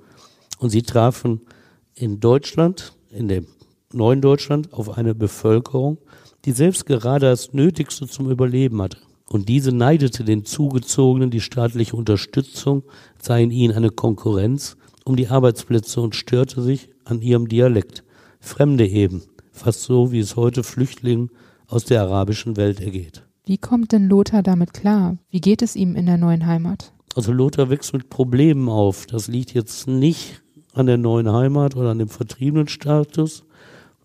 Und 0.60 0.72
sie 0.72 0.82
trafen 0.82 1.42
in 1.94 2.20
Deutschland, 2.20 2.94
in 3.12 3.28
dem 3.28 3.48
neuen 3.94 4.22
Deutschland, 4.22 4.74
auf 4.74 4.98
eine 4.98 5.16
Bevölkerung, 5.16 6.00
die 6.46 6.52
selbst 6.52 6.86
gerade 6.86 7.28
das 7.28 7.54
Nötigste 7.54 8.08
zum 8.08 8.30
Überleben 8.30 8.82
hatte. 8.82 8.98
Und 9.30 9.50
diese 9.50 9.72
neidete 9.72 10.24
den 10.24 10.46
Zugezogenen 10.46 11.30
die 11.30 11.42
staatliche 11.42 11.96
Unterstützung, 11.96 12.84
sei 13.22 13.44
in 13.44 13.52
ihnen 13.52 13.74
eine 13.76 13.90
Konkurrenz 13.90 14.78
um 15.04 15.16
die 15.16 15.28
Arbeitsplätze 15.28 16.02
und 16.02 16.16
störte 16.16 16.62
sich 16.62 16.90
an 17.06 17.22
ihrem 17.22 17.48
Dialekt. 17.48 18.04
Fremde 18.40 18.88
eben, 18.88 19.24
fast 19.52 19.84
so, 19.84 20.12
wie 20.12 20.20
es 20.20 20.36
heute 20.36 20.64
Flüchtlingen 20.64 21.30
aus 21.68 21.86
der 21.86 22.02
arabischen 22.02 22.58
Welt 22.58 22.82
ergeht. 22.82 23.24
Wie 23.46 23.58
kommt 23.58 23.92
denn 23.92 24.08
Lothar 24.08 24.44
damit 24.44 24.74
klar? 24.74 25.18
Wie 25.30 25.42
geht 25.42 25.62
es 25.62 25.76
ihm 25.76 25.96
in 25.96 26.06
der 26.06 26.18
neuen 26.18 26.46
Heimat? 26.46 26.94
Also 27.16 27.32
Lothar 27.32 27.70
wächst 27.70 27.94
mit 27.94 28.10
Problemen 28.10 28.70
auf. 28.70 29.08
Das 29.08 29.28
liegt 29.28 29.54
jetzt 29.54 29.88
nicht 29.88 30.42
an 30.74 30.86
der 30.86 30.98
neuen 30.98 31.32
Heimat 31.32 31.76
oder 31.76 31.92
an 31.92 32.00
dem 32.00 32.10
vertriebenen 32.10 32.68
Status. 32.68 33.44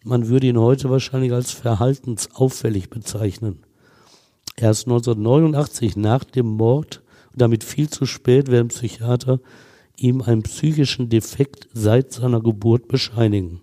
Man 0.05 0.29
würde 0.29 0.47
ihn 0.47 0.59
heute 0.59 0.91
wahrscheinlich 0.91 1.33
als 1.33 1.51
verhaltensauffällig 1.51 2.89
bezeichnen. 2.89 3.59
Erst 4.57 4.87
1989 4.87 5.97
nach 5.97 6.25
dem 6.25 6.47
Mord, 6.47 7.03
damit 7.35 7.65
viel 7.65 7.89
zu 7.89 8.07
spät, 8.07 8.51
werden 8.51 8.69
Psychiater 8.69 9.41
ihm 9.97 10.23
einen 10.23 10.43
psychischen 10.43 11.09
Defekt 11.09 11.69
seit 11.73 12.13
seiner 12.13 12.41
Geburt 12.41 12.89
bescheinigen. 12.89 13.61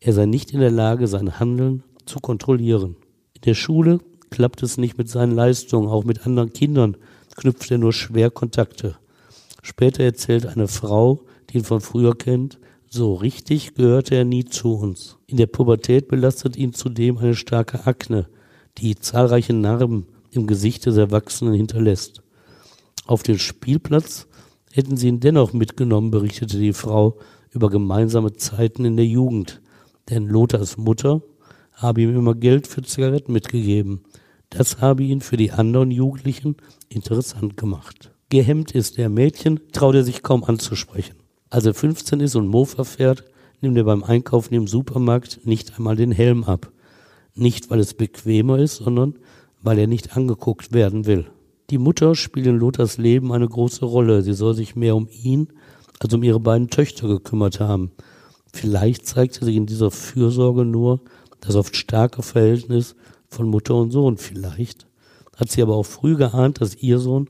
Er 0.00 0.12
sei 0.12 0.26
nicht 0.26 0.52
in 0.52 0.60
der 0.60 0.70
Lage, 0.70 1.06
sein 1.06 1.38
Handeln 1.38 1.82
zu 2.04 2.20
kontrollieren. 2.20 2.96
In 3.34 3.40
der 3.42 3.54
Schule 3.54 4.00
klappt 4.30 4.62
es 4.62 4.78
nicht 4.78 4.98
mit 4.98 5.08
seinen 5.08 5.34
Leistungen, 5.34 5.88
auch 5.88 6.04
mit 6.04 6.26
anderen 6.26 6.52
Kindern 6.52 6.96
knüpft 7.36 7.70
er 7.70 7.78
nur 7.78 7.92
schwer 7.92 8.30
Kontakte. 8.30 8.96
Später 9.62 10.04
erzählt 10.04 10.46
eine 10.46 10.68
Frau, 10.68 11.22
die 11.50 11.58
ihn 11.58 11.64
von 11.64 11.80
früher 11.80 12.16
kennt, 12.16 12.58
so 12.88 13.14
richtig 13.14 13.74
gehörte 13.74 14.14
er 14.14 14.24
nie 14.24 14.44
zu 14.44 14.74
uns. 14.74 15.18
In 15.26 15.36
der 15.36 15.48
Pubertät 15.48 16.08
belastet 16.08 16.56
ihn 16.56 16.72
zudem 16.72 17.18
eine 17.18 17.34
starke 17.34 17.86
Akne, 17.86 18.28
die 18.78 18.96
zahlreiche 18.96 19.52
Narben 19.52 20.06
im 20.30 20.46
Gesicht 20.46 20.86
des 20.86 20.96
Erwachsenen 20.96 21.54
hinterlässt. 21.54 22.22
Auf 23.06 23.22
dem 23.22 23.38
Spielplatz 23.38 24.26
hätten 24.72 24.96
sie 24.96 25.08
ihn 25.08 25.20
dennoch 25.20 25.52
mitgenommen, 25.52 26.10
berichtete 26.10 26.58
die 26.58 26.72
Frau 26.72 27.18
über 27.50 27.70
gemeinsame 27.70 28.34
Zeiten 28.34 28.84
in 28.84 28.96
der 28.96 29.06
Jugend. 29.06 29.62
Denn 30.10 30.26
Lothars 30.28 30.76
Mutter 30.76 31.22
habe 31.72 32.02
ihm 32.02 32.16
immer 32.16 32.34
Geld 32.34 32.66
für 32.66 32.82
Zigaretten 32.82 33.32
mitgegeben. 33.32 34.02
Das 34.50 34.80
habe 34.80 35.02
ihn 35.02 35.20
für 35.20 35.36
die 35.36 35.52
anderen 35.52 35.90
Jugendlichen 35.90 36.56
interessant 36.88 37.56
gemacht. 37.56 38.12
Gehemmt 38.28 38.72
ist 38.72 38.98
der 38.98 39.08
Mädchen, 39.08 39.60
traut 39.72 39.94
er 39.94 40.04
sich 40.04 40.22
kaum 40.22 40.44
anzusprechen. 40.44 41.16
Als 41.48 41.64
er 41.64 41.74
15 41.74 42.20
ist 42.20 42.34
und 42.34 42.48
Mofa 42.48 42.84
fährt, 42.84 43.24
nimmt 43.60 43.76
er 43.76 43.84
beim 43.84 44.02
Einkaufen 44.02 44.54
im 44.54 44.66
Supermarkt 44.66 45.40
nicht 45.44 45.76
einmal 45.76 45.96
den 45.96 46.12
Helm 46.12 46.44
ab. 46.44 46.72
Nicht, 47.36 47.70
weil 47.70 47.80
es 47.80 47.94
bequemer 47.94 48.58
ist, 48.58 48.76
sondern 48.76 49.14
weil 49.62 49.78
er 49.78 49.86
nicht 49.86 50.16
angeguckt 50.16 50.72
werden 50.72 51.06
will. 51.06 51.26
Die 51.70 51.78
Mutter 51.78 52.14
spielt 52.14 52.46
in 52.46 52.58
Lothars 52.58 52.96
Leben 52.96 53.32
eine 53.32 53.48
große 53.48 53.84
Rolle. 53.84 54.22
Sie 54.22 54.32
soll 54.32 54.54
sich 54.54 54.74
mehr 54.74 54.96
um 54.96 55.08
ihn 55.22 55.48
als 55.98 56.14
um 56.14 56.22
ihre 56.22 56.40
beiden 56.40 56.68
Töchter 56.68 57.08
gekümmert 57.08 57.60
haben. 57.60 57.90
Vielleicht 58.52 59.06
zeigt 59.06 59.34
sie 59.34 59.44
sich 59.44 59.56
in 59.56 59.66
dieser 59.66 59.90
Fürsorge 59.90 60.64
nur 60.64 61.00
das 61.40 61.56
oft 61.56 61.76
starke 61.76 62.22
Verhältnis 62.22 62.96
von 63.28 63.48
Mutter 63.48 63.74
und 63.74 63.90
Sohn. 63.90 64.16
Vielleicht 64.16 64.86
hat 65.36 65.50
sie 65.50 65.60
aber 65.60 65.76
auch 65.76 65.86
früh 65.86 66.16
geahnt, 66.16 66.60
dass 66.60 66.76
ihr 66.76 66.98
Sohn 66.98 67.28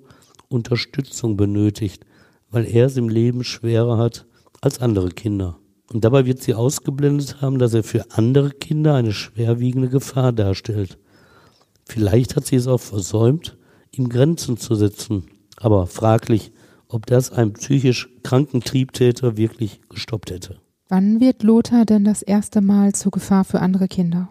Unterstützung 0.49 1.37
benötigt, 1.37 2.05
weil 2.51 2.65
er 2.67 2.87
es 2.87 2.97
im 2.97 3.09
Leben 3.09 3.43
schwerer 3.43 3.99
hat 3.99 4.27
als 4.61 4.81
andere 4.81 5.09
Kinder. 5.09 5.59
Und 5.93 6.05
dabei 6.05 6.27
wird 6.27 6.43
sie 6.43 6.55
ausgeblendet 6.55 7.41
haben, 7.41 7.59
dass 7.59 7.75
er 7.75 7.85
für 7.85 8.11
andere 8.11 8.51
Kinder 8.51 8.95
eine 8.95 9.13
schwerwiegende 9.13 9.89
Gefahr 9.89 10.33
darstellt. 10.33 10.99
Vielleicht 11.85 12.35
hat 12.35 12.47
sie 12.47 12.57
es 12.57 12.67
auch 12.67 12.81
versäumt, 12.81 13.57
ihm 13.93 14.09
Grenzen 14.09 14.57
zu 14.57 14.75
setzen. 14.75 15.27
Aber 15.57 15.87
fraglich, 15.87 16.53
ob 16.89 17.07
das 17.07 17.33
einen 17.33 17.53
psychisch 17.53 18.09
kranken 18.23 18.61
Triebtäter 18.61 19.37
wirklich 19.37 19.81
gestoppt 19.89 20.31
hätte. 20.31 20.59
Wann 20.89 21.21
wird 21.21 21.43
Lothar 21.43 21.85
denn 21.85 22.05
das 22.05 22.23
erste 22.23 22.61
Mal 22.61 22.95
zur 22.95 23.13
Gefahr 23.13 23.45
für 23.45 23.61
andere 23.61 23.89
Kinder? 23.89 24.29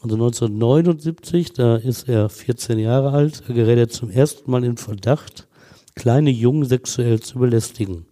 Also 0.00 0.14
1979, 0.14 1.52
da 1.54 1.76
ist 1.76 2.08
er 2.08 2.28
14 2.28 2.78
Jahre 2.78 3.10
alt, 3.10 3.42
da 3.48 3.52
gerät 3.52 3.78
er 3.78 3.88
zum 3.88 4.10
ersten 4.10 4.48
Mal 4.50 4.62
in 4.62 4.76
Verdacht, 4.76 5.48
kleine 5.96 6.30
Jungen 6.30 6.64
sexuell 6.64 7.20
zu 7.20 7.40
belästigen. 7.40 8.06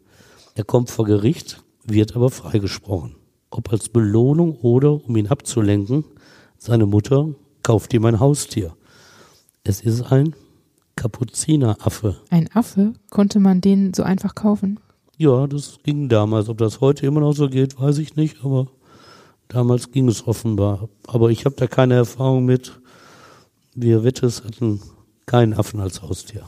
Er 0.57 0.65
kommt 0.65 0.91
vor 0.91 1.05
Gericht, 1.05 1.63
wird 1.87 2.17
aber 2.17 2.31
freigesprochen. 2.31 3.17
Ob 3.51 3.73
als 3.73 3.89
Belohnung 3.89 4.57
oder 4.57 5.05
um 5.05 5.17
ihn 5.17 5.29
abzulenken, 5.29 6.05
seine 6.59 6.87
Mutter 6.87 7.29
kauft 7.63 7.95
ihm 7.95 8.05
ein 8.05 8.21
Haustier. 8.21 8.77
Es 9.65 9.81
ist 9.81 10.13
ein 10.13 10.35
Kapuzineraffe. 10.97 12.17
Ein 12.31 12.49
Affe? 12.55 12.95
Konnte 13.11 13.39
man 13.41 13.61
den 13.61 13.95
so 13.95 14.03
einfach 14.03 14.35
kaufen? 14.35 14.81
Ja, 15.19 15.47
das 15.47 15.79
ging 15.83 16.09
damals. 16.09 16.49
Ob 16.49 16.59
das 16.59 16.81
heute 16.81 17.07
immer 17.07 17.21
noch 17.21 17.33
so 17.33 17.49
geht, 17.49 17.79
weiß 17.79 17.99
ich 17.99 18.17
nicht, 18.17 18.45
aber 18.45 18.69
damals 19.49 19.91
ging 19.91 20.09
es 20.09 20.27
offenbar. 20.27 20.89
Aber 21.07 21.31
ich 21.31 21.45
habe 21.45 21.57
da 21.57 21.67
keine 21.67 21.95
Erfahrung 21.95 22.45
mit. 22.45 22.81
Wir 23.75 24.05
Wettes 24.05 24.45
hatten 24.45 24.81
keinen 25.27 25.55
Affen 25.55 25.81
als 25.81 26.03
Haustier. 26.03 26.45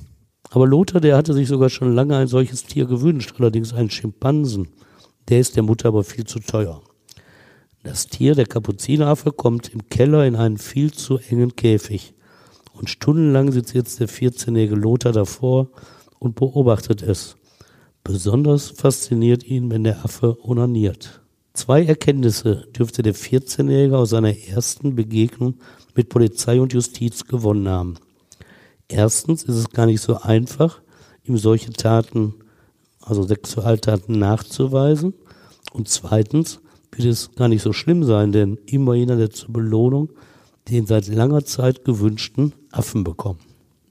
Aber 0.50 0.66
Lothar, 0.66 1.00
der 1.00 1.16
hatte 1.16 1.34
sich 1.34 1.48
sogar 1.48 1.68
schon 1.68 1.94
lange 1.94 2.16
ein 2.16 2.28
solches 2.28 2.64
Tier 2.64 2.86
gewünscht, 2.86 3.34
allerdings 3.38 3.72
einen 3.74 3.90
Schimpansen. 3.90 4.68
Der 5.28 5.40
ist 5.40 5.56
der 5.56 5.62
Mutter 5.62 5.88
aber 5.88 6.04
viel 6.04 6.24
zu 6.24 6.40
teuer. 6.40 6.82
Das 7.82 8.06
Tier, 8.06 8.34
der 8.34 8.46
Kapuzineraffe, 8.46 9.32
kommt 9.32 9.72
im 9.72 9.88
Keller 9.88 10.26
in 10.26 10.36
einen 10.36 10.58
viel 10.58 10.92
zu 10.92 11.18
engen 11.18 11.54
Käfig. 11.54 12.14
Und 12.72 12.90
stundenlang 12.90 13.52
sitzt 13.52 13.74
jetzt 13.74 14.00
der 14.00 14.08
14-jährige 14.08 14.74
Lothar 14.74 15.12
davor 15.12 15.68
und 16.18 16.34
beobachtet 16.34 17.02
es. 17.02 17.36
Besonders 18.04 18.70
fasziniert 18.70 19.44
ihn, 19.44 19.70
wenn 19.70 19.84
der 19.84 20.04
Affe 20.04 20.38
onaniert. 20.42 21.20
Zwei 21.52 21.84
Erkenntnisse 21.84 22.68
dürfte 22.76 23.02
der 23.02 23.14
14-Jährige 23.14 23.98
aus 23.98 24.10
seiner 24.10 24.36
ersten 24.36 24.94
Begegnung 24.94 25.54
mit 25.94 26.08
Polizei 26.08 26.60
und 26.60 26.72
Justiz 26.72 27.24
gewonnen 27.24 27.68
haben. 27.68 27.94
Erstens 28.86 29.42
ist 29.42 29.56
es 29.56 29.70
gar 29.70 29.86
nicht 29.86 30.00
so 30.00 30.20
einfach, 30.20 30.80
ihm 31.24 31.36
solche 31.36 31.72
Taten, 31.72 32.34
also 33.08 33.22
Sexualtaten 33.22 34.18
nachzuweisen. 34.18 35.14
Und 35.72 35.88
zweitens 35.88 36.60
wird 36.92 37.08
es 37.08 37.34
gar 37.34 37.48
nicht 37.48 37.62
so 37.62 37.72
schlimm 37.72 38.04
sein, 38.04 38.32
denn 38.32 38.58
immerhin 38.66 39.10
hat 39.10 39.18
er 39.18 39.30
zur 39.30 39.52
Belohnung 39.52 40.10
den 40.68 40.86
seit 40.86 41.08
langer 41.08 41.44
Zeit 41.44 41.84
gewünschten 41.84 42.52
Affen 42.70 43.04
bekommen. 43.04 43.40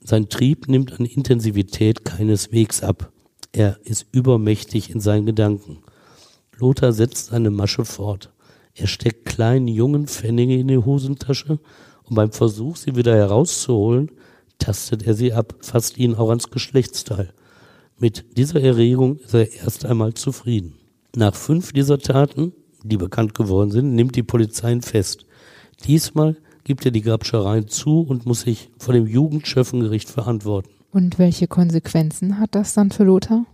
Sein 0.04 0.30
Trieb 0.30 0.68
nimmt 0.68 1.00
an 1.00 1.06
Intensivität 1.06 2.06
keineswegs 2.06 2.84
ab. 2.84 3.12
Er 3.52 3.80
ist 3.84 4.06
übermächtig 4.12 4.92
in 4.92 5.00
seinen 5.00 5.26
Gedanken. 5.26 5.80
Lothar 6.56 6.94
setzt 6.94 7.28
seine 7.28 7.50
Masche 7.50 7.86
fort. 7.86 8.32
Er 8.74 8.88
steckt 8.88 9.26
kleinen 9.26 9.68
jungen 9.68 10.08
Pfennige 10.08 10.56
in 10.56 10.68
die 10.68 10.78
Hosentasche 10.78 11.60
und 12.04 12.16
beim 12.16 12.32
Versuch, 12.32 12.78
sie 12.78 12.96
wieder 12.96 13.16
herauszuholen, 13.16 14.12
tastet 14.60 15.06
er 15.06 15.14
sie 15.14 15.34
ab, 15.34 15.56
fasst 15.62 15.98
ihn 15.98 16.16
auch 16.16 16.30
ans 16.30 16.52
Geschlechtsteil. 16.52 17.34
Mit 18.00 18.38
dieser 18.38 18.62
Erregung 18.62 19.18
ist 19.18 19.34
er 19.34 19.52
erst 19.52 19.84
einmal 19.86 20.14
zufrieden. 20.14 20.76
Nach 21.16 21.34
fünf 21.34 21.74
dieser 21.74 21.98
Taten, 21.98 22.54
die 22.84 22.98
bekannt 22.98 23.34
geworden 23.34 23.72
sind, 23.72 23.96
nimmt 23.96 24.16
die 24.16 24.22
Polizei 24.22 24.72
ihn 24.72 24.84
fest. 24.84 25.26
Diesmal 25.86 26.38
gibt 26.64 26.86
er 26.86 26.92
die 26.92 27.02
Grabschereien 27.02 27.68
zu 27.68 28.02
und 28.02 28.28
muss 28.28 28.42
sich 28.42 28.70
vor 28.78 28.94
dem 28.94 29.08
Jugendschöffengericht 29.08 30.10
verantworten. 30.10 30.70
Und 30.92 31.18
welche 31.18 31.48
Konsequenzen 31.48 32.38
hat 32.38 32.54
das 32.54 32.76
dann 32.76 32.92
für 32.92 33.04
Lothar? 33.04 33.48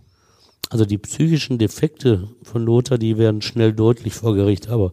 Also 0.68 0.84
die 0.84 0.98
psychischen 0.98 1.56
Defekte 1.56 2.28
von 2.42 2.64
Lothar, 2.64 2.98
die 2.98 3.16
werden 3.16 3.40
schnell 3.40 3.72
deutlich 3.72 4.12
vor 4.12 4.34
Gericht, 4.34 4.68
aber 4.68 4.92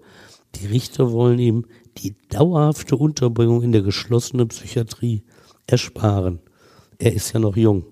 die 0.55 0.67
Richter 0.67 1.11
wollen 1.11 1.39
ihm 1.39 1.65
die 1.97 2.15
dauerhafte 2.29 2.95
Unterbringung 2.95 3.63
in 3.63 3.73
der 3.73 3.81
geschlossenen 3.81 4.47
Psychiatrie 4.47 5.23
ersparen. 5.67 6.39
Er 6.99 7.13
ist 7.13 7.33
ja 7.33 7.39
noch 7.41 7.57
jung. 7.57 7.83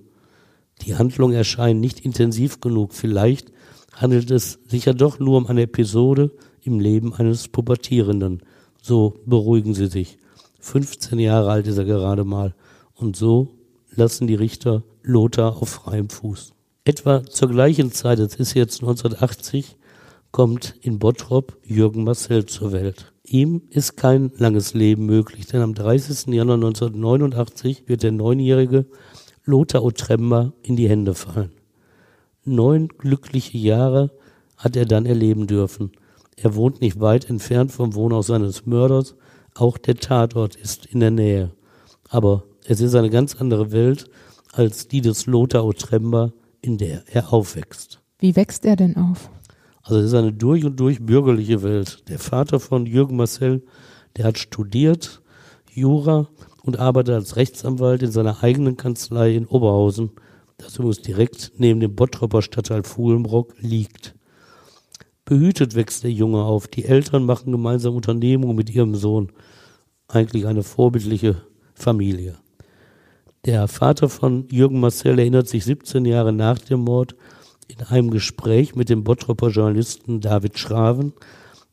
Die 0.81 0.95
Handlungen 0.95 1.35
erscheinen 1.35 1.79
nicht 1.79 1.99
intensiv 2.01 2.61
genug. 2.61 2.93
Vielleicht 2.93 3.51
handelt 3.93 4.31
es 4.31 4.59
sich 4.67 4.85
ja 4.85 4.93
doch 4.93 5.19
nur 5.19 5.37
um 5.37 5.47
eine 5.47 5.63
Episode 5.63 6.31
im 6.63 6.79
Leben 6.79 7.13
eines 7.13 7.47
Pubertierenden. 7.47 8.41
So 8.81 9.19
beruhigen 9.25 9.73
sie 9.73 9.87
sich. 9.87 10.17
15 10.59 11.19
Jahre 11.19 11.51
alt 11.51 11.67
ist 11.67 11.77
er 11.77 11.85
gerade 11.85 12.23
mal. 12.23 12.55
Und 12.93 13.15
so 13.15 13.55
lassen 13.95 14.27
die 14.27 14.35
Richter 14.35 14.83
Lothar 15.03 15.61
auf 15.61 15.69
freiem 15.69 16.09
Fuß. 16.09 16.53
Etwa 16.85 17.23
zur 17.23 17.49
gleichen 17.49 17.91
Zeit, 17.91 18.19
das 18.19 18.35
ist 18.35 18.53
jetzt 18.53 18.81
1980, 18.81 19.77
kommt 20.31 20.75
in 20.81 20.99
Bottrop 20.99 21.57
Jürgen 21.63 22.03
Marcel 22.03 22.45
zur 22.45 22.71
Welt. 22.71 23.13
Ihm 23.23 23.61
ist 23.69 23.95
kein 23.95 24.31
langes 24.37 24.73
Leben 24.73 25.05
möglich, 25.05 25.47
denn 25.47 25.61
am 25.61 25.75
30. 25.75 26.33
Januar 26.33 26.55
1989 26.55 27.83
wird 27.87 28.03
der 28.03 28.11
neunjährige 28.11 28.85
Lothar 29.49 29.83
Otremba 29.83 30.53
in 30.61 30.75
die 30.75 30.87
Hände 30.87 31.15
fallen. 31.15 31.51
Neun 32.45 32.87
glückliche 32.87 33.57
Jahre 33.57 34.11
hat 34.57 34.75
er 34.75 34.85
dann 34.85 35.07
erleben 35.07 35.47
dürfen. 35.47 35.91
Er 36.35 36.53
wohnt 36.53 36.81
nicht 36.81 36.99
weit 36.99 37.27
entfernt 37.27 37.71
vom 37.71 37.95
Wohnhaus 37.95 38.27
seines 38.27 38.67
Mörders, 38.67 39.15
auch 39.55 39.79
der 39.79 39.95
Tatort 39.95 40.55
ist 40.55 40.85
in 40.85 40.99
der 40.99 41.09
Nähe. 41.09 41.51
Aber 42.09 42.43
es 42.65 42.79
ist 42.79 42.93
eine 42.93 43.09
ganz 43.09 43.35
andere 43.41 43.71
Welt 43.71 44.05
als 44.53 44.87
die 44.87 45.01
des 45.01 45.25
Lothar 45.25 45.65
Otremba, 45.65 46.31
in 46.61 46.77
der 46.77 47.03
er 47.11 47.33
aufwächst. 47.33 48.01
Wie 48.19 48.35
wächst 48.35 48.65
er 48.65 48.75
denn 48.75 48.97
auf? 48.97 49.31
Also 49.81 49.99
es 49.99 50.05
ist 50.07 50.13
eine 50.13 50.31
durch 50.31 50.63
und 50.63 50.79
durch 50.79 51.03
bürgerliche 51.03 51.63
Welt. 51.63 52.07
Der 52.07 52.19
Vater 52.19 52.59
von 52.59 52.85
Jürgen 52.85 53.17
Marcel, 53.17 53.63
der 54.15 54.25
hat 54.25 54.37
studiert, 54.37 55.23
Jura 55.71 56.27
und 56.63 56.79
arbeitet 56.79 57.15
als 57.15 57.35
Rechtsanwalt 57.35 58.03
in 58.03 58.11
seiner 58.11 58.43
eigenen 58.43 58.77
Kanzlei 58.77 59.35
in 59.35 59.45
Oberhausen, 59.45 60.11
das 60.57 60.77
übrigens 60.77 61.01
direkt 61.01 61.51
neben 61.57 61.79
dem 61.79 61.95
Bottropper 61.95 62.41
Stadtteil 62.41 62.83
Fuhlenbrock 62.83 63.53
liegt. 63.59 64.15
Behütet 65.25 65.75
wächst 65.75 66.03
der 66.03 66.11
Junge 66.11 66.43
auf. 66.43 66.67
Die 66.67 66.85
Eltern 66.85 67.23
machen 67.23 67.51
gemeinsam 67.51 67.95
Unternehmungen 67.95 68.55
mit 68.55 68.69
ihrem 68.69 68.95
Sohn. 68.95 69.31
Eigentlich 70.07 70.47
eine 70.47 70.63
vorbildliche 70.63 71.43
Familie. 71.75 72.37
Der 73.45 73.67
Vater 73.67 74.09
von 74.09 74.47
Jürgen 74.49 74.79
Marcel 74.79 75.17
erinnert 75.17 75.47
sich 75.47 75.63
17 75.63 76.03
Jahre 76.05 76.33
nach 76.33 76.59
dem 76.59 76.81
Mord 76.81 77.15
in 77.67 77.81
einem 77.85 78.09
Gespräch 78.09 78.75
mit 78.75 78.89
dem 78.89 79.03
Bottropper 79.03 79.49
Journalisten 79.49 80.19
David 80.19 80.57
Schraven, 80.57 81.13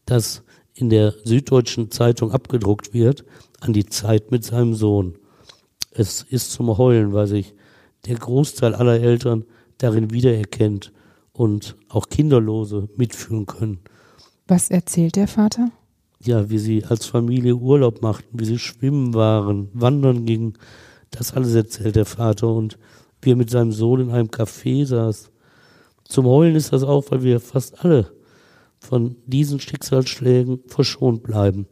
das 0.04 0.42
in 0.74 0.90
der 0.90 1.14
Süddeutschen 1.24 1.90
Zeitung 1.90 2.30
abgedruckt 2.30 2.92
wird, 2.92 3.24
an 3.60 3.72
die 3.72 3.86
Zeit 3.86 4.30
mit 4.30 4.44
seinem 4.44 4.74
Sohn. 4.74 5.18
Es 5.90 6.22
ist 6.22 6.52
zum 6.52 6.76
Heulen, 6.76 7.12
weil 7.12 7.26
sich 7.26 7.54
der 8.06 8.16
Großteil 8.16 8.74
aller 8.74 9.00
Eltern 9.00 9.44
darin 9.78 10.12
wiedererkennt 10.12 10.92
und 11.32 11.76
auch 11.88 12.08
Kinderlose 12.08 12.88
mitfühlen 12.96 13.46
können. 13.46 13.80
Was 14.46 14.70
erzählt 14.70 15.16
der 15.16 15.28
Vater? 15.28 15.70
Ja, 16.22 16.48
wie 16.50 16.58
sie 16.58 16.84
als 16.84 17.06
Familie 17.06 17.56
Urlaub 17.56 18.02
machten, 18.02 18.38
wie 18.38 18.44
sie 18.44 18.58
schwimmen 18.58 19.14
waren, 19.14 19.68
wandern 19.72 20.24
gingen. 20.24 20.54
Das 21.10 21.32
alles 21.32 21.54
erzählt 21.54 21.96
der 21.96 22.06
Vater 22.06 22.48
und 22.48 22.78
wie 23.22 23.32
er 23.32 23.36
mit 23.36 23.50
seinem 23.50 23.72
Sohn 23.72 24.00
in 24.00 24.10
einem 24.10 24.28
Café 24.28 24.86
saß 24.86 25.30
zum 26.08 26.26
Heulen 26.26 26.54
ist 26.54 26.72
das 26.72 26.84
auch, 26.84 27.04
weil 27.10 27.22
wir 27.22 27.40
fast 27.40 27.84
alle 27.84 28.12
von 28.78 29.16
diesen 29.26 29.58
Schicksalsschlägen 29.58 30.60
verschont 30.68 31.22
bleiben. 31.22 31.66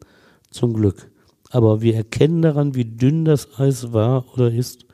Zum 0.51 0.73
Glück. 0.73 1.11
Aber 1.51 1.83
wir 1.83 1.95
erkennen 1.95 2.43
daran, 2.43 2.75
wie 2.75 2.85
dünn 2.85 3.25
das 3.25 3.59
Eis 3.59 3.93
war 3.93 4.25
oder 4.35 4.53
ist, 4.53 4.87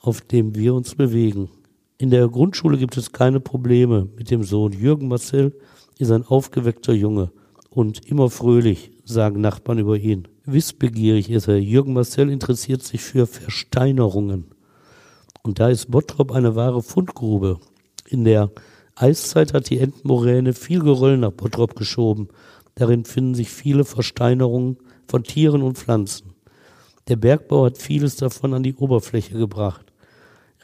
auf 0.00 0.20
dem 0.20 0.54
wir 0.54 0.74
uns 0.74 0.94
bewegen. 0.94 1.50
In 1.98 2.10
der 2.10 2.28
Grundschule 2.28 2.76
gibt 2.76 2.96
es 2.96 3.12
keine 3.12 3.40
Probleme 3.40 4.08
mit 4.16 4.30
dem 4.30 4.42
Sohn. 4.42 4.72
Jürgen 4.72 5.08
Marcel 5.08 5.54
ist 5.98 6.10
ein 6.10 6.24
aufgeweckter 6.24 6.92
Junge 6.92 7.30
und 7.70 8.06
immer 8.06 8.30
fröhlich, 8.30 8.90
sagen 9.04 9.40
Nachbarn 9.40 9.78
über 9.78 9.96
ihn. 9.96 10.28
Wissbegierig 10.44 11.30
ist 11.30 11.48
er. 11.48 11.58
Jürgen 11.58 11.94
Marcel 11.94 12.30
interessiert 12.30 12.82
sich 12.82 13.00
für 13.00 13.26
Versteinerungen. 13.26 14.46
Und 15.42 15.58
da 15.60 15.68
ist 15.68 15.90
Bottrop 15.90 16.32
eine 16.32 16.56
wahre 16.56 16.82
Fundgrube, 16.82 17.58
in 18.08 18.24
der 18.24 18.50
Eiszeit 18.96 19.54
hat 19.54 19.70
die 19.70 19.78
Endmoräne 19.78 20.52
viel 20.52 20.80
Geröll 20.80 21.16
nach 21.16 21.32
Bottrop 21.32 21.74
geschoben. 21.74 22.28
Darin 22.74 23.04
finden 23.04 23.34
sich 23.34 23.50
viele 23.50 23.84
Versteinerungen 23.84 24.76
von 25.08 25.22
Tieren 25.22 25.62
und 25.62 25.78
Pflanzen. 25.78 26.34
Der 27.08 27.16
Bergbau 27.16 27.66
hat 27.66 27.78
vieles 27.78 28.16
davon 28.16 28.54
an 28.54 28.62
die 28.62 28.74
Oberfläche 28.74 29.36
gebracht. 29.36 29.92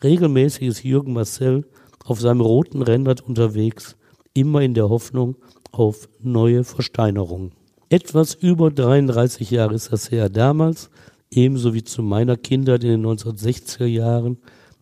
Regelmäßig 0.02 0.62
ist 0.62 0.84
Jürgen 0.84 1.12
Marcel 1.12 1.66
auf 2.04 2.20
seinem 2.20 2.40
roten 2.40 2.82
Rennrad 2.82 3.20
unterwegs, 3.20 3.96
immer 4.32 4.62
in 4.62 4.74
der 4.74 4.88
Hoffnung 4.88 5.36
auf 5.70 6.08
neue 6.20 6.64
Versteinerungen. 6.64 7.52
Etwas 7.90 8.34
über 8.34 8.70
33 8.70 9.50
Jahre 9.50 9.74
ist 9.74 9.92
das 9.92 10.10
her. 10.10 10.28
Damals, 10.28 10.90
ebenso 11.30 11.74
wie 11.74 11.84
zu 11.84 12.02
meiner 12.02 12.36
Kindheit 12.36 12.84
in 12.84 12.90
den 12.90 13.06
1960er 13.06 13.84
Jahren, 13.84 14.38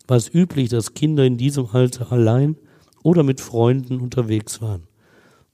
war 0.06 0.16
es 0.16 0.32
üblich, 0.32 0.68
dass 0.68 0.94
Kinder 0.94 1.24
in 1.24 1.36
diesem 1.36 1.66
Alter 1.72 2.12
allein 2.12 2.56
oder 3.02 3.22
mit 3.22 3.40
Freunden 3.40 4.00
unterwegs 4.00 4.60
waren. 4.60 4.82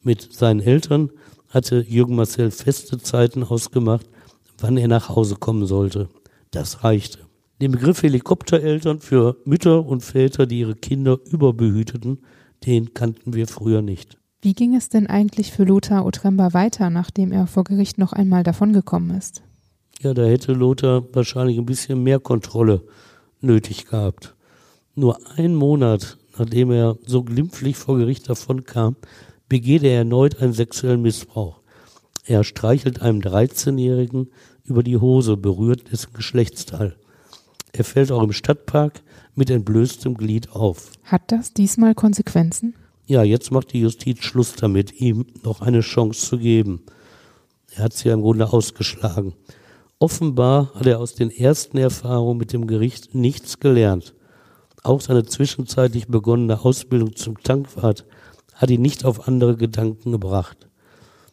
Mit 0.02 0.32
seinen 0.32 0.60
Eltern 0.60 1.10
hatte 1.54 1.84
Jürgen 1.88 2.16
Marcel 2.16 2.50
feste 2.50 2.98
Zeiten 2.98 3.42
ausgemacht, 3.42 4.06
wann 4.58 4.76
er 4.76 4.88
nach 4.88 5.08
Hause 5.08 5.36
kommen 5.36 5.66
sollte. 5.66 6.08
Das 6.50 6.84
reichte. 6.84 7.20
Den 7.60 7.72
Begriff 7.72 8.02
Helikoptereltern 8.02 9.00
für 9.00 9.36
Mütter 9.44 9.86
und 9.86 10.02
Väter, 10.02 10.46
die 10.46 10.60
ihre 10.60 10.74
Kinder 10.74 11.18
überbehüteten, 11.30 12.18
den 12.66 12.94
kannten 12.94 13.34
wir 13.34 13.46
früher 13.46 13.82
nicht. 13.82 14.18
Wie 14.42 14.54
ging 14.54 14.74
es 14.74 14.88
denn 14.88 15.06
eigentlich 15.06 15.52
für 15.52 15.64
Lothar 15.64 16.04
Otremba 16.04 16.52
weiter, 16.52 16.90
nachdem 16.90 17.32
er 17.32 17.46
vor 17.46 17.64
Gericht 17.64 17.96
noch 17.98 18.12
einmal 18.12 18.42
davongekommen 18.42 19.16
ist? 19.16 19.42
Ja, 20.00 20.12
da 20.12 20.24
hätte 20.24 20.52
Lothar 20.52 21.04
wahrscheinlich 21.12 21.56
ein 21.56 21.66
bisschen 21.66 22.02
mehr 22.02 22.18
Kontrolle 22.18 22.82
nötig 23.40 23.86
gehabt. 23.86 24.34
Nur 24.94 25.18
ein 25.36 25.54
Monat 25.54 26.18
nachdem 26.38 26.70
er 26.70 26.96
so 27.06 27.22
glimpflich 27.22 27.76
vor 27.76 27.98
Gericht 27.98 28.28
davonkam, 28.28 28.96
begeht 29.54 29.84
er 29.84 29.98
erneut 29.98 30.42
einen 30.42 30.52
sexuellen 30.52 31.00
Missbrauch. 31.00 31.60
Er 32.26 32.42
streichelt 32.42 33.00
einem 33.00 33.20
13-Jährigen 33.20 34.26
über 34.64 34.82
die 34.82 34.96
Hose, 34.96 35.36
berührt 35.36 35.92
dessen 35.92 36.12
Geschlechtsteil. 36.12 36.96
Er 37.72 37.84
fällt 37.84 38.10
auch 38.10 38.24
im 38.24 38.32
Stadtpark 38.32 39.04
mit 39.36 39.50
entblößtem 39.50 40.16
Glied 40.16 40.50
auf. 40.50 40.90
Hat 41.04 41.30
das 41.30 41.54
diesmal 41.54 41.94
Konsequenzen? 41.94 42.74
Ja, 43.06 43.22
jetzt 43.22 43.52
macht 43.52 43.72
die 43.72 43.80
Justiz 43.82 44.24
Schluss 44.24 44.56
damit, 44.56 45.00
ihm 45.00 45.24
noch 45.44 45.60
eine 45.60 45.82
Chance 45.82 46.30
zu 46.30 46.38
geben. 46.38 46.82
Er 47.76 47.84
hat 47.84 47.92
sie 47.92 48.08
ja 48.08 48.14
im 48.14 48.22
Grunde 48.22 48.52
ausgeschlagen. 48.52 49.34
Offenbar 50.00 50.74
hat 50.74 50.86
er 50.86 50.98
aus 50.98 51.14
den 51.14 51.30
ersten 51.30 51.78
Erfahrungen 51.78 52.38
mit 52.38 52.52
dem 52.52 52.66
Gericht 52.66 53.14
nichts 53.14 53.60
gelernt. 53.60 54.14
Auch 54.82 55.00
seine 55.00 55.24
zwischenzeitlich 55.24 56.08
begonnene 56.08 56.64
Ausbildung 56.64 57.14
zum 57.14 57.40
Tankwart 57.40 58.04
hat 58.54 58.70
ihn 58.70 58.82
nicht 58.82 59.04
auf 59.04 59.28
andere 59.28 59.56
Gedanken 59.56 60.12
gebracht. 60.12 60.68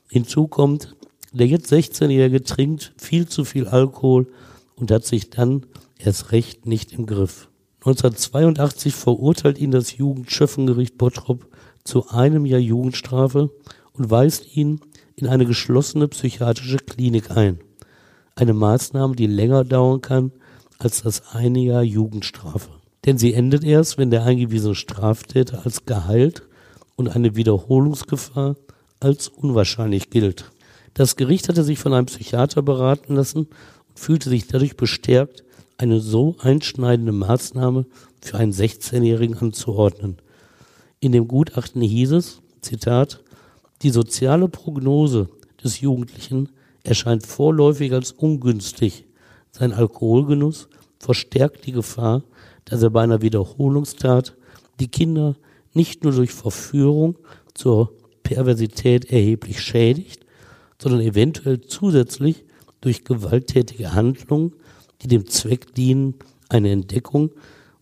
Hinzu 0.09 0.47
kommt, 0.47 0.95
der 1.31 1.47
jetzt 1.47 1.71
16-Jährige 1.71 2.43
trinkt 2.43 2.93
viel 2.97 3.27
zu 3.27 3.45
viel 3.45 3.67
Alkohol 3.67 4.27
und 4.75 4.91
hat 4.91 5.05
sich 5.05 5.29
dann 5.29 5.65
erst 5.97 6.31
recht 6.31 6.65
nicht 6.65 6.91
im 6.91 7.05
Griff. 7.05 7.49
1982 7.79 8.93
verurteilt 8.93 9.59
ihn 9.59 9.71
das 9.71 9.97
Jugendschöffengericht 9.97 10.97
Bottrop 10.97 11.47
zu 11.83 12.09
einem 12.09 12.45
Jahr 12.45 12.59
Jugendstrafe 12.59 13.49
und 13.93 14.11
weist 14.11 14.55
ihn 14.55 14.81
in 15.15 15.27
eine 15.27 15.45
geschlossene 15.45 16.07
psychiatrische 16.07 16.77
Klinik 16.77 17.31
ein. 17.31 17.59
Eine 18.35 18.53
Maßnahme, 18.53 19.15
die 19.15 19.27
länger 19.27 19.63
dauern 19.63 20.01
kann 20.01 20.31
als 20.77 21.03
das 21.03 21.33
eine 21.33 21.59
Jahr 21.59 21.83
Jugendstrafe. 21.83 22.69
Denn 23.05 23.17
sie 23.17 23.33
endet 23.33 23.63
erst, 23.63 23.97
wenn 23.97 24.11
der 24.11 24.23
eingewiesene 24.23 24.75
Straftäter 24.75 25.65
als 25.65 25.85
geheilt 25.85 26.43
und 26.95 27.09
eine 27.09 27.35
Wiederholungsgefahr 27.35 28.55
als 28.99 29.27
unwahrscheinlich 29.27 30.09
gilt. 30.09 30.51
Das 30.93 31.15
Gericht 31.15 31.49
hatte 31.49 31.63
sich 31.63 31.79
von 31.79 31.93
einem 31.93 32.05
Psychiater 32.05 32.61
beraten 32.61 33.15
lassen 33.15 33.47
und 33.89 33.99
fühlte 33.99 34.29
sich 34.29 34.47
dadurch 34.47 34.75
bestärkt, 34.77 35.43
eine 35.77 35.99
so 35.99 36.35
einschneidende 36.39 37.11
Maßnahme 37.11 37.85
für 38.21 38.37
einen 38.37 38.51
16-Jährigen 38.51 39.37
anzuordnen. 39.37 40.17
In 40.99 41.11
dem 41.11 41.27
Gutachten 41.27 41.81
hieß 41.81 42.11
es, 42.11 42.41
Zitat, 42.61 43.23
die 43.81 43.89
soziale 43.89 44.47
Prognose 44.47 45.29
des 45.63 45.81
Jugendlichen 45.81 46.49
erscheint 46.83 47.25
vorläufig 47.25 47.93
als 47.93 48.11
ungünstig. 48.11 49.05
Sein 49.51 49.73
Alkoholgenuss 49.73 50.67
verstärkt 50.99 51.65
die 51.65 51.71
Gefahr, 51.71 52.23
dass 52.65 52.83
er 52.83 52.91
bei 52.91 53.01
einer 53.01 53.21
Wiederholungstat 53.21 54.35
die 54.79 54.87
Kinder 54.87 55.35
nicht 55.73 56.03
nur 56.03 56.13
durch 56.13 56.31
Verführung 56.31 57.17
zur 57.53 57.93
Perversität 58.23 59.05
erheblich 59.11 59.61
schädigt, 59.61 60.25
sondern 60.81 61.01
eventuell 61.01 61.61
zusätzlich 61.61 62.43
durch 62.81 63.03
gewalttätige 63.03 63.93
Handlungen 63.93 64.53
die 65.01 65.07
dem 65.07 65.27
Zweck 65.27 65.73
dienen, 65.73 66.15
eine 66.49 66.71
Entdeckung 66.71 67.31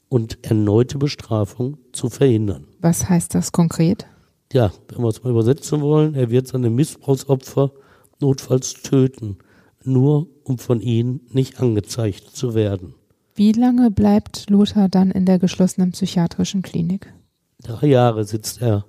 und 0.10 0.44
erneute 0.44 0.98
Bestrafung 0.98 1.78
zu 1.92 2.10
verhindern. 2.10 2.68
Was 2.80 3.10
heißt 3.10 3.36
das 3.36 3.52
konkret? 3.52 4.06
Ja, 4.54 4.72
wenn 4.88 5.04
wir 5.04 5.10
es 5.10 5.24
mal 5.24 5.30
übersetzen 5.32 5.82
wollen, 5.82 6.16
er 6.16 6.30
wird 6.32 6.48
seine 6.48 6.70
Missbrauchsopfer 6.70 7.72
notfalls 8.20 8.74
töten, 8.74 9.38
nur 9.84 10.28
um 10.44 10.58
von 10.58 10.82
ihnen 10.82 11.22
nicht 11.32 11.60
angezeigt 11.60 12.36
zu 12.36 12.54
werden. 12.54 12.96
Wie 13.36 13.52
lange 13.52 13.92
bleibt 13.92 14.50
Lothar 14.50 14.90
dann 14.90 15.12
in 15.12 15.26
der 15.26 15.40
geschlossenen 15.40 15.92
psychiatrischen 15.92 16.62
Klinik? 16.62 17.14
Drei 17.62 17.88
Jahre 17.88 18.24
sitzt 18.24 18.62
er 18.62 18.86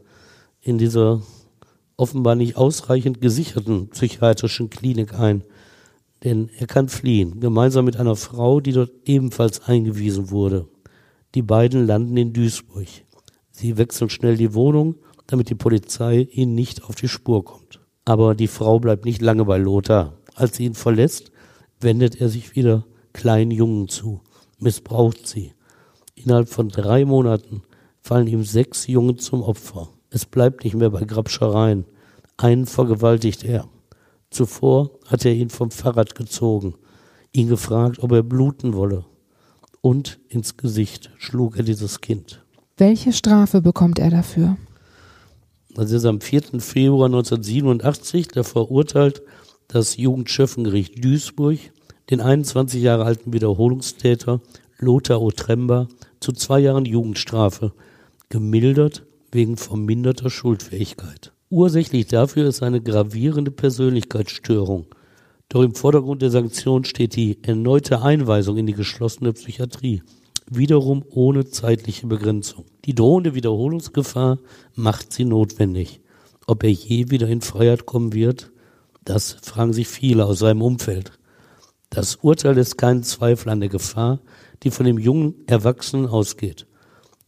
in 0.61 0.79
dieser 0.79 1.23
offenbar 1.97 2.35
nicht 2.35 2.57
ausreichend 2.57 3.21
gesicherten 3.21 3.89
psychiatrischen 3.91 4.71
Klinik 4.71 5.15
ein. 5.15 5.45
Denn 6.25 6.51
er 6.59 6.67
kann 6.67 6.89
fliehen, 6.89 7.41
gemeinsam 7.41 7.85
mit 7.85 7.97
einer 7.97 8.17
Frau, 8.17 8.61
die 8.61 8.73
dort 8.73 8.93
ebenfalls 9.05 9.63
eingewiesen 9.63 10.31
wurde. 10.31 10.69
Die 11.35 11.43
beiden 11.43 11.87
landen 11.87 12.17
in 12.17 12.33
Duisburg. 12.33 12.87
Sie 13.51 13.77
wechseln 13.77 14.11
schnell 14.11 14.37
die 14.37 14.55
Wohnung, 14.55 14.97
damit 15.27 15.49
die 15.49 15.55
Polizei 15.55 16.29
ihnen 16.31 16.55
nicht 16.55 16.85
auf 16.85 16.95
die 16.95 17.09
Spur 17.09 17.45
kommt. 17.45 17.81
Aber 18.05 18.35
die 18.35 18.49
Frau 18.49 18.81
bleibt 18.81 19.05
nicht 19.05 19.23
lange 19.23 19.45
bei 19.45 19.59
Lothar. 19.59 20.15
Als 20.35 20.57
sie 20.57 20.65
ihn 20.65 20.75
verlässt, 20.75 21.31
wendet 21.81 22.21
er 22.21 22.29
sich 22.29 22.57
wieder 22.57 22.85
kleinen 23.13 23.51
Jungen 23.51 23.89
zu, 23.89 24.21
missbraucht 24.59 25.27
sie. 25.27 25.53
Innerhalb 26.15 26.49
von 26.49 26.69
drei 26.69 27.05
Monaten 27.05 27.63
fallen 28.11 28.27
ihm 28.27 28.43
sechs 28.43 28.89
Jungen 28.89 29.19
zum 29.19 29.41
Opfer. 29.41 29.89
Es 30.11 30.27
bleibt 30.27 30.65
nicht 30.65 30.75
mehr 30.75 30.91
bei 30.91 31.05
Grabschereien. 31.05 31.85
Einen 32.39 32.67
vergewaltigt 32.67 33.45
er. 33.45 33.69
Zuvor 34.31 34.91
hatte 35.07 35.29
er 35.29 35.37
ihn 35.37 35.49
vom 35.49 35.71
Fahrrad 35.71 36.17
gezogen, 36.17 36.75
ihn 37.31 37.47
gefragt, 37.47 38.01
ob 38.01 38.11
er 38.11 38.25
bluten 38.25 38.75
wolle. 38.75 39.05
Und 39.81 40.19
ins 40.29 40.57
Gesicht 40.57 41.13
schlug 41.19 41.57
er 41.57 41.63
dieses 41.63 42.01
Kind. 42.01 42.45
Welche 42.79 43.13
Strafe 43.13 43.61
bekommt 43.61 44.01
er 44.01 44.11
dafür? 44.11 44.57
Also 45.77 45.95
ist 45.95 46.05
am 46.05 46.21
4. 46.21 46.59
Februar 46.59 47.07
1987 47.07 48.27
der 48.27 48.43
verurteilt 48.43 49.23
das 49.69 49.97
Jugendschöffengericht 49.97 51.05
Duisburg 51.05 51.61
den 52.11 52.21
21 52.21 52.83
Jahre 52.83 53.05
alten 53.05 53.33
Wiederholungstäter 53.33 54.41
Lothar 54.79 55.23
Otremba 55.23 55.87
zu 56.19 56.33
zwei 56.33 56.59
Jahren 56.59 56.87
Jugendstrafe, 56.87 57.73
gemildert 58.31 59.05
wegen 59.33 59.57
verminderter 59.57 60.31
Schuldfähigkeit. 60.31 61.33
Ursächlich 61.51 62.07
dafür 62.07 62.47
ist 62.47 62.63
eine 62.63 62.81
gravierende 62.81 63.51
Persönlichkeitsstörung. 63.51 64.87
Doch 65.49 65.63
im 65.63 65.75
Vordergrund 65.75 66.23
der 66.23 66.31
Sanktion 66.31 66.85
steht 66.85 67.17
die 67.17 67.43
erneute 67.43 68.03
Einweisung 68.03 68.57
in 68.57 68.67
die 68.67 68.73
geschlossene 68.73 69.33
Psychiatrie, 69.33 70.05
wiederum 70.49 71.05
ohne 71.11 71.45
zeitliche 71.47 72.07
Begrenzung. 72.07 72.67
Die 72.85 72.95
drohende 72.95 73.35
Wiederholungsgefahr 73.35 74.39
macht 74.77 75.13
sie 75.13 75.25
notwendig. 75.25 76.01
Ob 76.47 76.63
er 76.63 76.71
je 76.71 77.11
wieder 77.11 77.27
in 77.27 77.41
Freiheit 77.41 77.85
kommen 77.85 78.13
wird, 78.13 78.53
das 79.05 79.33
fragen 79.43 79.73
sich 79.73 79.89
viele 79.89 80.25
aus 80.25 80.39
seinem 80.39 80.63
Umfeld. 80.63 81.19
Das 81.89 82.15
Urteil 82.15 82.55
lässt 82.55 82.79
keinen 82.79 83.03
Zweifel 83.03 83.49
an 83.49 83.59
der 83.59 83.69
Gefahr, 83.69 84.21
die 84.63 84.71
von 84.71 84.87
dem 84.87 84.99
jungen 84.99 85.35
Erwachsenen 85.49 86.07
ausgeht. 86.07 86.69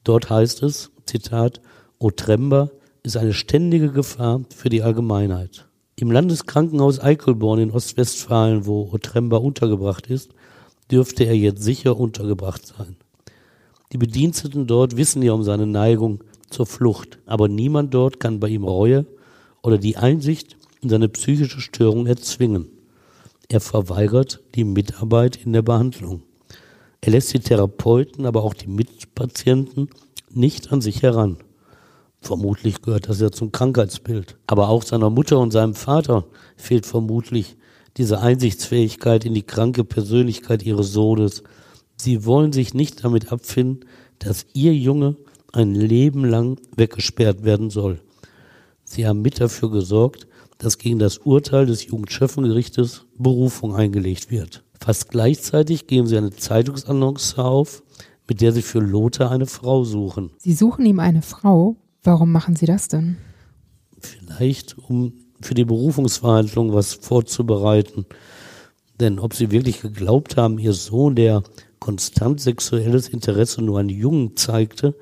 Dort 0.04 0.30
heißt 0.30 0.62
es, 0.62 0.91
Zitat, 1.06 1.60
O 1.98 2.10
Trember, 2.10 2.70
ist 3.02 3.16
eine 3.16 3.32
ständige 3.32 3.90
Gefahr 3.90 4.42
für 4.54 4.68
die 4.68 4.82
Allgemeinheit. 4.82 5.66
Im 5.96 6.10
Landeskrankenhaus 6.10 7.00
Eichelborn 7.00 7.60
in 7.60 7.70
Ostwestfalen, 7.70 8.66
wo 8.66 8.88
Otremba 8.92 9.36
untergebracht 9.36 10.06
ist, 10.08 10.30
dürfte 10.90 11.24
er 11.24 11.36
jetzt 11.36 11.62
sicher 11.62 11.98
untergebracht 11.98 12.66
sein. 12.66 12.96
Die 13.92 13.98
Bediensteten 13.98 14.66
dort 14.66 14.96
wissen 14.96 15.22
ja 15.22 15.32
um 15.32 15.42
seine 15.42 15.66
Neigung 15.66 16.24
zur 16.48 16.66
Flucht, 16.66 17.18
aber 17.26 17.48
niemand 17.48 17.92
dort 17.92 18.20
kann 18.20 18.40
bei 18.40 18.48
ihm 18.48 18.64
Reue 18.64 19.06
oder 19.62 19.78
die 19.78 19.96
Einsicht 19.96 20.56
in 20.80 20.88
seine 20.88 21.08
psychische 21.08 21.60
Störung 21.60 22.06
erzwingen. 22.06 22.68
Er 23.48 23.60
verweigert 23.60 24.40
die 24.54 24.64
Mitarbeit 24.64 25.36
in 25.36 25.52
der 25.52 25.62
Behandlung. 25.62 26.22
Er 27.00 27.12
lässt 27.12 27.34
die 27.34 27.40
Therapeuten, 27.40 28.26
aber 28.26 28.44
auch 28.44 28.54
die 28.54 28.68
Mitpatienten 28.68 29.88
nicht 30.36 30.72
an 30.72 30.80
sich 30.80 31.02
heran. 31.02 31.38
Vermutlich 32.20 32.82
gehört 32.82 33.08
das 33.08 33.20
ja 33.20 33.30
zum 33.30 33.50
Krankheitsbild. 33.50 34.36
Aber 34.46 34.68
auch 34.68 34.84
seiner 34.84 35.10
Mutter 35.10 35.38
und 35.38 35.50
seinem 35.50 35.74
Vater 35.74 36.24
fehlt 36.56 36.86
vermutlich 36.86 37.56
diese 37.96 38.20
Einsichtsfähigkeit 38.20 39.24
in 39.24 39.34
die 39.34 39.42
kranke 39.42 39.84
Persönlichkeit 39.84 40.62
ihres 40.62 40.92
Sohnes. 40.92 41.42
Sie 41.96 42.24
wollen 42.24 42.52
sich 42.52 42.74
nicht 42.74 43.04
damit 43.04 43.32
abfinden, 43.32 43.84
dass 44.18 44.46
ihr 44.54 44.74
Junge 44.74 45.16
ein 45.52 45.74
Leben 45.74 46.24
lang 46.24 46.58
weggesperrt 46.76 47.44
werden 47.44 47.70
soll. 47.70 48.00
Sie 48.84 49.06
haben 49.06 49.22
mit 49.22 49.40
dafür 49.40 49.70
gesorgt, 49.70 50.26
dass 50.58 50.78
gegen 50.78 50.98
das 50.98 51.18
Urteil 51.18 51.66
des 51.66 51.86
Jugendschöffengerichtes 51.86 53.04
Berufung 53.18 53.74
eingelegt 53.74 54.30
wird. 54.30 54.62
Fast 54.80 55.10
gleichzeitig 55.10 55.86
geben 55.86 56.06
sie 56.06 56.16
eine 56.16 56.30
Zeitungsannonce 56.30 57.38
auf, 57.38 57.82
mit 58.32 58.40
der 58.40 58.52
sie 58.52 58.62
für 58.62 58.78
Lothar 58.78 59.30
eine 59.30 59.44
Frau 59.44 59.84
suchen. 59.84 60.30
Sie 60.38 60.54
suchen 60.54 60.86
ihm 60.86 61.00
eine 61.00 61.20
Frau? 61.20 61.76
Warum 62.02 62.32
machen 62.32 62.56
Sie 62.56 62.64
das 62.64 62.88
denn? 62.88 63.18
Vielleicht, 64.00 64.78
um 64.88 65.12
für 65.42 65.52
die 65.52 65.66
Berufungsverhandlung 65.66 66.72
was 66.72 66.94
vorzubereiten. 66.94 68.06
Denn 68.98 69.18
ob 69.18 69.34
Sie 69.34 69.50
wirklich 69.50 69.82
geglaubt 69.82 70.38
haben, 70.38 70.58
Ihr 70.58 70.72
Sohn, 70.72 71.14
der 71.14 71.42
konstant 71.78 72.40
sexuelles 72.40 73.10
Interesse 73.10 73.60
nur 73.60 73.80
an 73.80 73.90
Jungen 73.90 74.34
zeigte, 74.34 74.96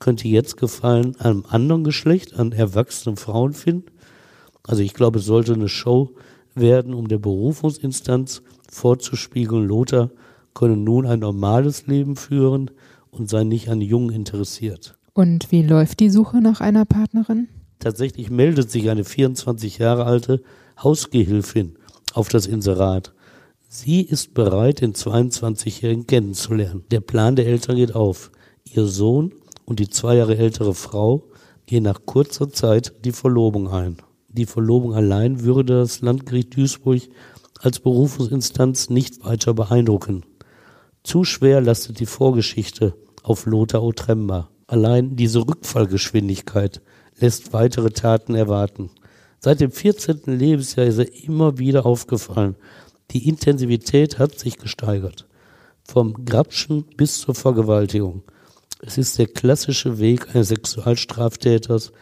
könnte 0.00 0.26
jetzt 0.26 0.56
Gefallen 0.56 1.14
einem 1.20 1.44
anderen 1.48 1.84
Geschlecht, 1.84 2.34
an 2.34 2.50
erwachsenen 2.50 3.16
Frauen 3.16 3.52
finden? 3.52 3.92
Also 4.64 4.82
ich 4.82 4.92
glaube, 4.92 5.20
es 5.20 5.24
sollte 5.24 5.54
eine 5.54 5.68
Show 5.68 6.16
werden, 6.56 6.94
um 6.94 7.06
der 7.06 7.18
Berufungsinstanz 7.18 8.42
vorzuspiegeln, 8.68 9.68
Lothar 9.68 10.10
könne 10.54 10.76
nun 10.76 11.06
ein 11.06 11.20
normales 11.20 11.86
Leben 11.86 12.16
führen 12.16 12.70
und 13.10 13.28
sei 13.28 13.44
nicht 13.44 13.68
an 13.68 13.80
Jungen 13.80 14.14
interessiert. 14.14 14.96
Und 15.14 15.52
wie 15.52 15.62
läuft 15.62 16.00
die 16.00 16.10
Suche 16.10 16.40
nach 16.40 16.60
einer 16.60 16.84
Partnerin? 16.84 17.48
Tatsächlich 17.78 18.30
meldet 18.30 18.70
sich 18.70 18.88
eine 18.90 19.04
24 19.04 19.78
Jahre 19.78 20.04
alte 20.04 20.42
Hausgehilfin 20.82 21.76
auf 22.14 22.28
das 22.28 22.46
Inserat. 22.46 23.12
Sie 23.68 24.02
ist 24.02 24.34
bereit, 24.34 24.80
den 24.80 24.94
22-Jährigen 24.94 26.06
kennenzulernen. 26.06 26.84
Der 26.90 27.00
Plan 27.00 27.36
der 27.36 27.46
Eltern 27.46 27.76
geht 27.76 27.94
auf. 27.94 28.30
Ihr 28.64 28.86
Sohn 28.86 29.32
und 29.64 29.80
die 29.80 29.88
zwei 29.88 30.16
Jahre 30.16 30.36
ältere 30.36 30.74
Frau 30.74 31.24
gehen 31.66 31.84
nach 31.84 32.00
kurzer 32.06 32.50
Zeit 32.50 32.92
die 33.04 33.12
Verlobung 33.12 33.68
ein. 33.68 33.96
Die 34.28 34.46
Verlobung 34.46 34.94
allein 34.94 35.40
würde 35.40 35.78
das 35.80 36.00
Landgericht 36.00 36.56
Duisburg 36.56 37.02
als 37.60 37.80
Berufungsinstanz 37.80 38.90
nicht 38.90 39.24
weiter 39.24 39.54
beeindrucken. 39.54 40.24
Zu 41.04 41.24
schwer 41.24 41.60
lastet 41.60 41.98
die 41.98 42.06
Vorgeschichte 42.06 42.94
auf 43.22 43.46
Lothar 43.46 43.82
Otremba. 43.82 44.50
Allein 44.66 45.16
diese 45.16 45.40
Rückfallgeschwindigkeit 45.40 46.80
lässt 47.18 47.52
weitere 47.52 47.90
Taten 47.90 48.34
erwarten. 48.34 48.90
Seit 49.40 49.60
dem 49.60 49.72
14. 49.72 50.22
Lebensjahr 50.26 50.86
ist 50.86 50.98
er 50.98 51.12
immer 51.24 51.58
wieder 51.58 51.84
aufgefallen. 51.84 52.54
Die 53.10 53.28
Intensivität 53.28 54.18
hat 54.18 54.38
sich 54.38 54.58
gesteigert. 54.58 55.26
Vom 55.82 56.24
Grabschen 56.24 56.84
bis 56.96 57.18
zur 57.18 57.34
Vergewaltigung. 57.34 58.22
Es 58.80 58.96
ist 58.96 59.18
der 59.18 59.26
klassische 59.26 59.98
Weg 59.98 60.34
eines 60.34 60.48
Sexualstraftäters, 60.48 61.92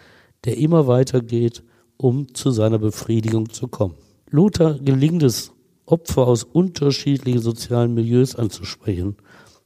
der 0.44 0.58
immer 0.58 0.86
weitergeht, 0.86 1.62
um 1.96 2.34
zu 2.34 2.50
seiner 2.50 2.78
Befriedigung 2.78 3.50
zu 3.50 3.68
kommen. 3.68 3.94
Lothar 4.30 4.78
gelingt 4.78 5.22
es, 5.22 5.52
Opfer 5.90 6.26
aus 6.26 6.44
unterschiedlichen 6.44 7.40
sozialen 7.40 7.94
Milieus 7.94 8.36
anzusprechen. 8.36 9.16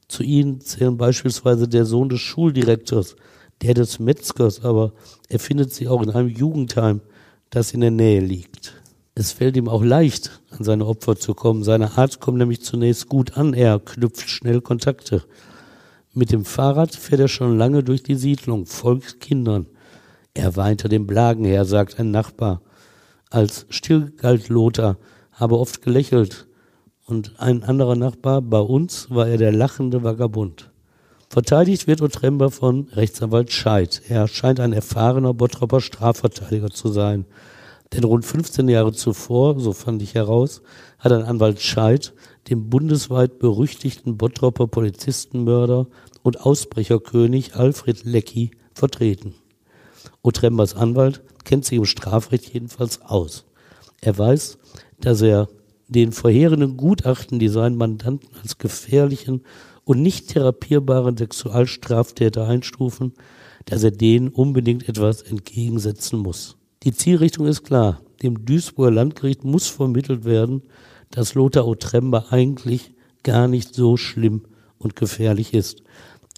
Zu 0.07 0.23
ihnen 0.23 0.61
zählen 0.61 0.97
beispielsweise 0.97 1.67
der 1.67 1.85
Sohn 1.85 2.09
des 2.09 2.21
Schuldirektors, 2.21 3.15
der 3.61 3.73
des 3.73 3.99
Metzgers, 3.99 4.63
aber 4.63 4.93
er 5.29 5.39
findet 5.39 5.73
sie 5.73 5.87
auch 5.87 6.01
in 6.01 6.11
einem 6.11 6.29
Jugendheim, 6.29 7.01
das 7.49 7.73
in 7.73 7.81
der 7.81 7.91
Nähe 7.91 8.19
liegt. 8.19 8.73
Es 9.17 9.31
fällt 9.31 9.55
ihm 9.55 9.69
auch 9.69 9.83
leicht, 9.83 10.41
an 10.49 10.65
seine 10.65 10.85
Opfer 10.85 11.15
zu 11.15 11.33
kommen. 11.33 11.63
Seine 11.63 11.97
Art 11.97 12.19
kommt 12.19 12.37
nämlich 12.37 12.61
zunächst 12.61 13.07
gut 13.07 13.37
an. 13.37 13.53
Er 13.53 13.79
knüpft 13.79 14.29
schnell 14.29 14.59
Kontakte. 14.59 15.23
Mit 16.13 16.31
dem 16.31 16.43
Fahrrad 16.43 16.93
fährt 16.93 17.21
er 17.21 17.27
schon 17.29 17.57
lange 17.57 17.81
durch 17.81 18.03
die 18.03 18.15
Siedlung, 18.15 18.65
folgt 18.65 19.21
Kindern. 19.21 19.67
Er 20.33 20.57
war 20.57 20.67
hinter 20.67 20.89
dem 20.89 21.07
Blagen 21.07 21.45
her, 21.45 21.63
sagt 21.63 21.97
ein 21.97 22.11
Nachbar. 22.11 22.61
Als 23.29 23.65
still 23.69 24.11
galt 24.17 24.49
Lothar, 24.49 24.97
habe 25.35 25.59
oft 25.59 25.81
gelächelt. 25.81 26.47
Und 27.05 27.39
ein 27.39 27.63
anderer 27.63 27.95
Nachbar, 27.95 28.41
bei 28.41 28.59
uns 28.59 29.11
war 29.11 29.27
er 29.27 29.37
der 29.37 29.51
lachende 29.51 30.03
Vagabund. 30.03 30.71
Verteidigt 31.29 31.85
wird 31.85 32.01
Otremba 32.01 32.49
von 32.49 32.87
Rechtsanwalt 32.93 33.51
Scheid. 33.51 34.01
Er 34.09 34.27
scheint 34.27 34.59
ein 34.59 34.73
erfahrener 34.73 35.33
Bottropper 35.33 35.81
Strafverteidiger 35.81 36.71
zu 36.71 36.87
sein. 36.87 37.25
Denn 37.93 38.03
rund 38.03 38.25
15 38.25 38.67
Jahre 38.69 38.93
zuvor, 38.93 39.59
so 39.59 39.73
fand 39.73 40.01
ich 40.01 40.15
heraus, 40.15 40.61
hat 40.97 41.11
ein 41.11 41.23
Anwalt 41.23 41.61
Scheid 41.61 42.13
den 42.49 42.69
bundesweit 42.69 43.39
berüchtigten 43.39 44.17
Bottropper 44.17 44.67
Polizistenmörder 44.67 45.87
und 46.23 46.41
Ausbrecherkönig 46.41 47.55
Alfred 47.55 48.03
Leckie 48.03 48.51
vertreten. 48.73 49.35
Otrembas 50.21 50.75
Anwalt 50.75 51.21
kennt 51.43 51.65
sich 51.65 51.77
im 51.77 51.85
Strafrecht 51.85 52.53
jedenfalls 52.53 53.01
aus. 53.01 53.45
Er 54.01 54.17
weiß, 54.17 54.57
dass 54.99 55.21
er 55.21 55.47
den 55.87 56.11
vorherigen 56.11 56.77
Gutachten, 56.77 57.39
die 57.39 57.47
seinen 57.47 57.77
Mandanten 57.77 58.29
als 58.41 58.57
gefährlichen 58.57 59.41
und 59.83 60.01
nicht 60.01 60.29
therapierbaren 60.29 61.15
Sexualstraftäter 61.15 62.47
einstufen, 62.47 63.13
dass 63.65 63.83
er 63.83 63.91
denen 63.91 64.29
unbedingt 64.29 64.89
etwas 64.89 65.21
entgegensetzen 65.21 66.19
muss. 66.19 66.57
Die 66.83 66.93
Zielrichtung 66.93 67.47
ist 67.47 67.63
klar. 67.63 68.01
Dem 68.21 68.45
Duisburger 68.45 68.91
Landgericht 68.91 69.43
muss 69.43 69.67
vermittelt 69.67 70.25
werden, 70.25 70.63
dass 71.11 71.33
Lothar 71.33 71.67
Otremba 71.67 72.25
eigentlich 72.29 72.93
gar 73.23 73.47
nicht 73.47 73.73
so 73.73 73.97
schlimm 73.97 74.43
und 74.77 74.95
gefährlich 74.95 75.53
ist, 75.53 75.83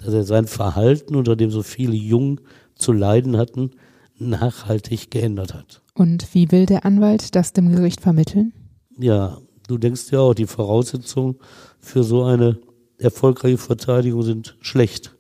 dass 0.04 0.14
er 0.14 0.24
sein 0.24 0.48
Verhalten, 0.48 1.16
unter 1.16 1.36
dem 1.36 1.52
so 1.52 1.64
viele 1.64 1.96
Jungen 1.96 2.42
zu 2.76 2.92
leiden 2.92 3.38
hatten, 3.38 3.72
nachhaltig 4.18 5.12
geändert 5.12 5.54
hat. 5.54 5.82
Und 5.98 6.36
wie 6.36 6.52
will 6.52 6.68
der 6.68 6.86
Anwalt 6.86 7.34
das 7.34 7.54
dem 7.54 7.72
Gericht 7.72 8.02
vermitteln? 8.02 8.54
Ja, 9.00 9.40
du 9.68 9.80
denkst 9.80 10.12
ja 10.12 10.20
auch, 10.20 10.36
die 10.36 10.46
Voraussetzungen 10.46 11.38
für 11.80 12.04
so 12.04 12.24
eine 12.24 12.60
erfolgreiche 13.00 13.58
Verteidigung 13.58 14.22
sind 14.22 14.58
schlecht. 14.62 15.16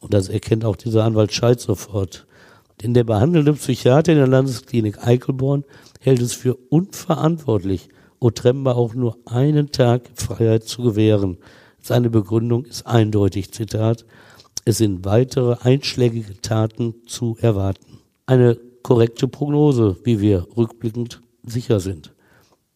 Und 0.00 0.14
das 0.14 0.30
erkennt 0.30 0.64
auch 0.64 0.76
dieser 0.76 1.04
Anwalt 1.04 1.34
Scheid 1.34 1.60
sofort. 1.60 2.26
Denn 2.82 2.94
der 2.94 3.04
behandelnde 3.04 3.52
Psychiater 3.52 4.12
in 4.12 4.18
der 4.18 4.28
Landesklinik 4.28 5.06
Eichelborn 5.06 5.64
hält 6.00 6.22
es 6.22 6.32
für 6.32 6.54
unverantwortlich, 6.70 7.90
Otremba 8.18 8.72
auch 8.72 8.94
nur 8.94 9.18
einen 9.26 9.72
Tag 9.72 10.08
Freiheit 10.14 10.64
zu 10.64 10.82
gewähren. 10.82 11.36
Seine 11.82 12.08
Begründung 12.08 12.64
ist 12.64 12.86
eindeutig, 12.86 13.52
Zitat, 13.52 14.06
es 14.64 14.78
sind 14.78 15.04
weitere 15.04 15.56
einschlägige 15.60 16.40
Taten 16.40 16.94
zu 17.06 17.36
erwarten. 17.40 17.98
Eine 18.24 18.58
korrekte 18.82 19.28
Prognose, 19.28 19.96
wie 20.04 20.20
wir 20.20 20.46
rückblickend 20.56 21.20
sicher 21.44 21.80
sind. 21.80 22.14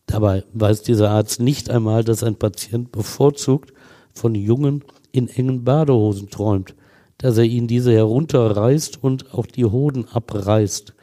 Dabei 0.06 0.44
weiß 0.52 0.82
dieser 0.82 1.10
Arzt 1.10 1.40
nicht 1.40 1.68
einmal, 1.70 2.04
dass 2.04 2.22
ein 2.22 2.36
Patient 2.36 2.92
bevorzugt 2.92 3.72
von 4.12 4.34
Jungen 4.34 4.84
in 5.12 5.28
engen 5.28 5.64
Badehosen 5.64 6.30
träumt, 6.30 6.74
dass 7.18 7.38
er 7.38 7.44
ihnen 7.44 7.66
diese 7.66 7.92
herunterreißt 7.92 9.02
und 9.02 9.34
auch 9.34 9.46
die 9.46 9.64
Hoden 9.64 10.06
abreißt. 10.08 10.94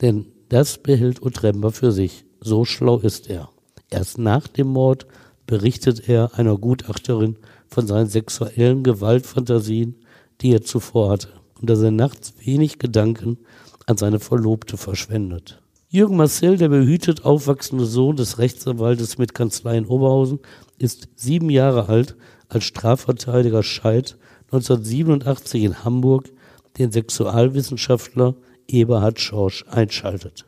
Denn 0.00 0.26
das 0.48 0.78
behält 0.78 1.22
Utremba 1.22 1.70
für 1.70 1.92
sich. 1.92 2.24
So 2.40 2.64
schlau 2.64 2.98
ist 2.98 3.30
er. 3.30 3.48
Erst 3.90 4.18
nach 4.18 4.46
dem 4.48 4.68
Mord 4.68 5.06
berichtet 5.46 6.08
er 6.08 6.34
einer 6.38 6.58
Gutachterin 6.58 7.36
von 7.68 7.86
seinen 7.86 8.08
sexuellen 8.08 8.82
Gewaltfantasien, 8.82 9.96
die 10.40 10.52
er 10.52 10.62
zuvor 10.62 11.10
hatte, 11.10 11.28
und 11.64 11.70
dass 11.70 11.80
er 11.80 11.92
nachts 11.92 12.34
wenig 12.44 12.78
Gedanken 12.78 13.38
an 13.86 13.96
seine 13.96 14.20
Verlobte 14.20 14.76
verschwendet. 14.76 15.62
Jürgen 15.88 16.18
Marcel, 16.18 16.58
der 16.58 16.68
behütet 16.68 17.24
aufwachsende 17.24 17.86
Sohn 17.86 18.16
des 18.16 18.36
Rechtsanwaltes 18.36 19.16
mit 19.16 19.32
Kanzlei 19.32 19.78
in 19.78 19.86
Oberhausen, 19.86 20.40
ist 20.76 21.08
sieben 21.16 21.48
Jahre 21.48 21.88
alt, 21.88 22.16
als 22.50 22.64
Strafverteidiger 22.64 23.62
Scheid 23.62 24.18
1987 24.52 25.64
in 25.64 25.84
Hamburg 25.84 26.30
den 26.76 26.92
Sexualwissenschaftler 26.92 28.34
Eberhard 28.68 29.18
Schorsch 29.18 29.64
einschaltet. 29.70 30.44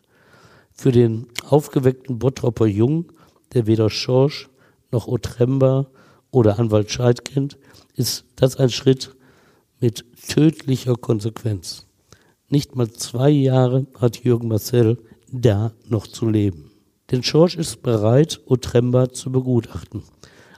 Für 0.75 0.93
den 0.93 1.29
aufgeweckten 1.49 2.19
Bottropper 2.19 2.67
Jung, 2.67 3.07
der 3.55 3.67
weder 3.67 3.89
Schorsch 3.89 4.51
noch 4.93 5.07
Otremba 5.07 5.87
oder 6.31 6.59
Anwalt 6.59 6.91
Scheid 6.91 7.25
kennt, 7.25 7.57
ist 7.95 8.27
das 8.37 8.57
ein 8.57 8.69
Schritt 8.69 9.16
mit 9.81 10.05
tödlicher 10.29 10.95
Konsequenz. 10.95 11.87
Nicht 12.49 12.77
mal 12.77 12.91
zwei 12.91 13.31
Jahre 13.31 13.87
hat 13.99 14.23
Jürgen 14.25 14.49
Marcel 14.49 14.99
da 15.31 15.73
noch 15.89 16.07
zu 16.07 16.29
leben. 16.29 16.71
Denn 17.11 17.23
Schorsch 17.23 17.57
ist 17.57 17.83
bereit, 17.83 18.41
Otremba 18.47 19.11
zu 19.11 19.31
begutachten. 19.31 20.03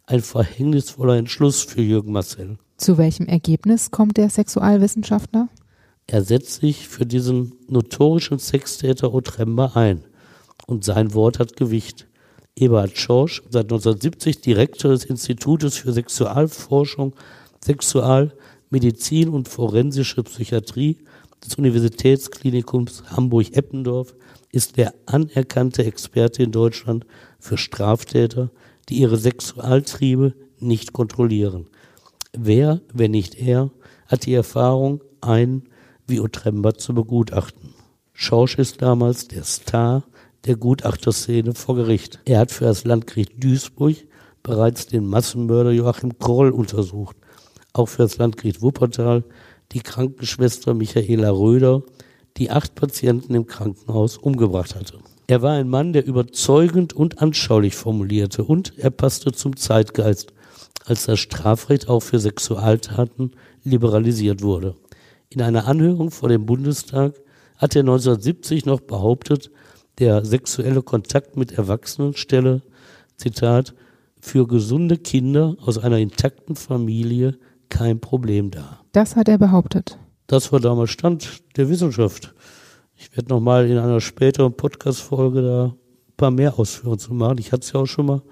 Ein 0.07 0.21
verhängnisvoller 0.21 1.17
Entschluss 1.17 1.63
für 1.63 1.83
Jürgen 1.83 2.13
Marcel. 2.13 2.59
Zu 2.77 2.97
welchem 2.97 3.27
Ergebnis 3.27 3.91
kommt 3.91 4.17
der 4.17 4.31
Sexualwissenschaftler? 4.31 5.49
Er 6.07 6.23
setzt 6.23 6.61
sich 6.61 6.89
für 6.89 7.05
diesen 7.05 7.53
notorischen 7.69 8.39
Sextäter 8.39 9.13
Otremba 9.13 9.73
ein. 9.75 10.05
Und 10.67 10.85
sein 10.85 11.13
Wort 11.13 11.39
hat 11.39 11.57
Gewicht. 11.57 12.07
Eberhard 12.57 12.97
Schorsch, 12.99 13.43
seit 13.51 13.65
1970 13.65 14.41
Direktor 14.41 14.91
des 14.91 15.05
Institutes 15.05 15.77
für 15.77 15.93
Sexualforschung, 15.93 17.15
Sexualmedizin 18.69 19.29
und 19.31 19.49
forensische 19.49 20.23
Psychiatrie 20.23 20.99
des 21.45 21.55
Universitätsklinikums 21.55 23.03
Hamburg-Eppendorf, 23.11 24.15
ist 24.53 24.77
der 24.77 24.95
anerkannte 25.07 25.85
Experte 25.85 26.43
in 26.43 26.53
Deutschland 26.53 27.07
für 27.39 27.57
Straftäter, 27.57 28.51
die 28.89 28.99
ihre 28.99 29.17
Sexualtriebe 29.17 30.35
nicht 30.59 30.93
kontrollieren. 30.93 31.67
Wer, 32.37 32.81
wenn 32.93 33.13
nicht 33.13 33.37
er, 33.37 33.71
hat 34.07 34.27
die 34.27 34.35
Erfahrung, 34.35 35.03
einen 35.21 35.69
wie 36.07 36.21
Otremba 36.21 36.75
zu 36.75 36.95
begutachten. 36.95 37.75
Schorsch 38.13 38.59
ist 38.59 38.83
damals 38.83 39.29
der 39.29 39.45
Star 39.45 40.05
der 40.45 40.57
Gutachterszene 40.57 41.55
vor 41.55 41.77
Gericht. 41.77 42.21
Er 42.25 42.41
hat 42.41 42.51
für 42.51 42.65
das 42.65 42.85
Landgericht 42.85 43.43
Duisburg 43.43 43.97
bereits 44.43 44.87
den 44.87 45.07
Massenmörder 45.07 45.73
Joachim 45.73 46.19
Kroll 46.19 46.51
untersucht. 46.51 47.17
Auch 47.79 47.87
für 47.89 48.03
das 48.03 48.19
Landgericht 48.19 48.61
Wuppertal 48.61 49.23
die 49.71 49.79
Krankenschwester 49.79 50.75
Michaela 50.75 51.31
Röder, 51.31 51.85
die 52.37 52.51
acht 52.51 52.75
Patienten 52.75 53.37
im 53.37 53.47
Krankenhaus 53.47 54.19
umgebracht 54.19 54.75
hatte. 54.75 54.99
Er 55.29 55.43
war 55.43 55.53
ein 55.53 55.69
Mann, 55.69 55.93
der 55.93 56.05
überzeugend 56.05 56.93
und 56.93 57.23
anschaulich 57.23 57.77
formulierte 57.77 58.43
und 58.43 58.77
er 58.79 58.91
passte 58.91 59.31
zum 59.31 59.57
Zeitgeist, 59.57 60.33
als 60.87 61.07
das 61.07 61.21
Strafrecht 61.21 61.89
auch 61.89 62.01
für 62.01 62.19
Sexualtaten 62.19 63.31
liberalisiert 63.63 64.43
wurde. 64.43 64.75
In 65.29 65.41
einer 65.41 65.69
Anhörung 65.69 66.11
vor 66.11 66.29
dem 66.29 66.47
Bundestag 66.47 67.15
hat 67.59 67.77
er 67.77 67.83
1970 67.83 68.67
noch 68.67 68.81
behauptet, 68.81 69.53
der 70.01 70.25
sexuelle 70.25 70.83
Kontakt 70.83 71.37
mit 71.37 71.53
Erwachsenen 71.53 72.15
stelle, 72.15 72.63
Zitat, 73.17 73.73
für 74.21 74.49
gesunde 74.49 74.97
Kinder 74.97 75.57
aus 75.61 75.79
einer 75.79 75.99
intakten 75.99 76.57
Familie 76.57 77.39
kein 77.69 78.01
Problem 78.01 78.51
dar. 78.51 78.85
Das 78.93 79.17
hat 79.17 79.29
er 79.29 79.39
behauptet. 79.39 79.99
Das 80.27 80.53
war 80.53 80.61
damals 80.61 80.91
Stand 80.91 81.43
der 81.57 81.69
Wissenschaft. 81.69 82.35
Ich 82.97 83.17
werde 83.17 83.31
nochmal 83.31 83.69
in 83.71 83.79
einer 83.79 84.01
späteren 84.01 84.55
Podcast-Folge 84.55 85.43
da 85.43 85.65
ein 85.67 86.17
paar 86.17 86.31
mehr 86.31 86.59
Ausführungen 86.59 86.99
zu 86.99 87.15
machen. 87.15 87.39
Ich 87.39 87.53
hatte 87.53 87.63
es 87.63 87.73
ja 87.73 87.81
auch 87.81 87.87
schon 87.87 88.07
mal 88.07 88.23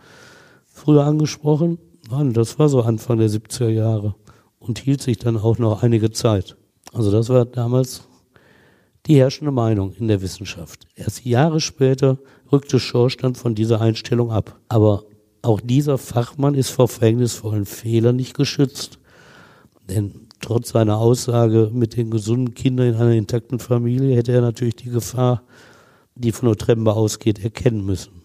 früher 0.67 1.05
angesprochen. 1.05 1.79
Mann, 2.11 2.33
das 2.33 2.59
war 2.59 2.69
so 2.69 2.83
Anfang 2.83 3.19
der 3.19 3.31
70er 3.31 3.69
Jahre 3.69 4.15
und 4.59 4.79
hielt 4.79 5.03
sich 5.03 5.19
dann 5.19 5.37
auch 5.37 5.59
noch 5.59 5.83
einige 5.83 6.11
Zeit. 6.11 6.57
Also 6.93 7.11
das 7.11 7.29
war 7.29 7.45
damals 7.45 8.03
die 9.07 9.17
herrschende 9.17 9.53
Meinung 9.53 9.93
in 9.99 10.09
der 10.09 10.21
Wissenschaft. 10.21 10.87
Erst 10.95 11.25
Jahre 11.25 11.61
später 11.61 12.19
rückte 12.51 12.81
Schorsch 12.81 13.17
dann 13.17 13.35
von 13.35 13.55
dieser 13.55 13.81
Einstellung 13.81 14.31
ab. 14.31 14.59
Aber 14.69 15.05
auch 15.43 15.61
dieser 15.61 15.99
Fachmann 15.99 16.55
ist 16.55 16.71
vor 16.71 16.89
verhängnisvollen 16.89 17.67
Fehlern 17.67 18.17
nicht 18.17 18.35
geschützt. 18.35 18.99
Denn 19.89 20.29
trotz 20.41 20.71
seiner 20.71 20.99
Aussage 20.99 21.71
mit 21.73 21.97
den 21.97 22.11
gesunden 22.11 22.55
Kindern 22.55 22.89
in 22.89 22.95
einer 22.95 23.13
intakten 23.13 23.59
Familie 23.59 24.17
hätte 24.17 24.33
er 24.33 24.41
natürlich 24.41 24.77
die 24.77 24.91
Gefahr, 24.91 25.43
die 26.15 26.33
von 26.33 26.49
Otremba 26.49 26.93
ausgeht, 26.93 27.43
erkennen 27.43 27.85
müssen. 27.85 28.23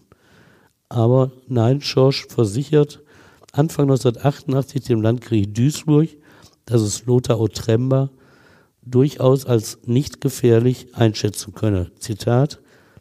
Aber 0.88 1.32
nein, 1.48 1.80
Schorsch 1.80 2.26
versichert 2.28 3.00
Anfang 3.52 3.84
1988 3.84 4.82
dem 4.84 5.02
Landkrieg 5.02 5.54
Duisburg, 5.54 6.08
dass 6.64 6.80
es 6.80 7.06
Lothar 7.06 7.40
Otremba 7.40 8.10
durchaus 8.84 9.46
als 9.46 9.78
nicht 9.84 10.20
gefährlich 10.20 10.94
einschätzen 10.94 11.54
könne. 11.54 11.92
Zitat, 11.98 12.60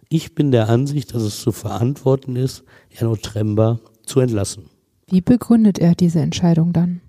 ich 0.10 0.36
bin 0.36 0.52
der 0.52 0.70
Ansicht, 0.70 1.14
dass 1.16 1.24
es 1.24 1.42
zu 1.42 1.52
verantworten 1.52 2.36
ist, 2.36 2.64
Herrn 2.90 3.12
Otremba 3.12 3.80
zu 4.06 4.20
entlassen. 4.20 4.66
Wie 5.08 5.22
begründet 5.22 5.80
er 5.80 5.96
diese 5.96 6.20
Entscheidung 6.20 6.74
dann? 6.74 7.02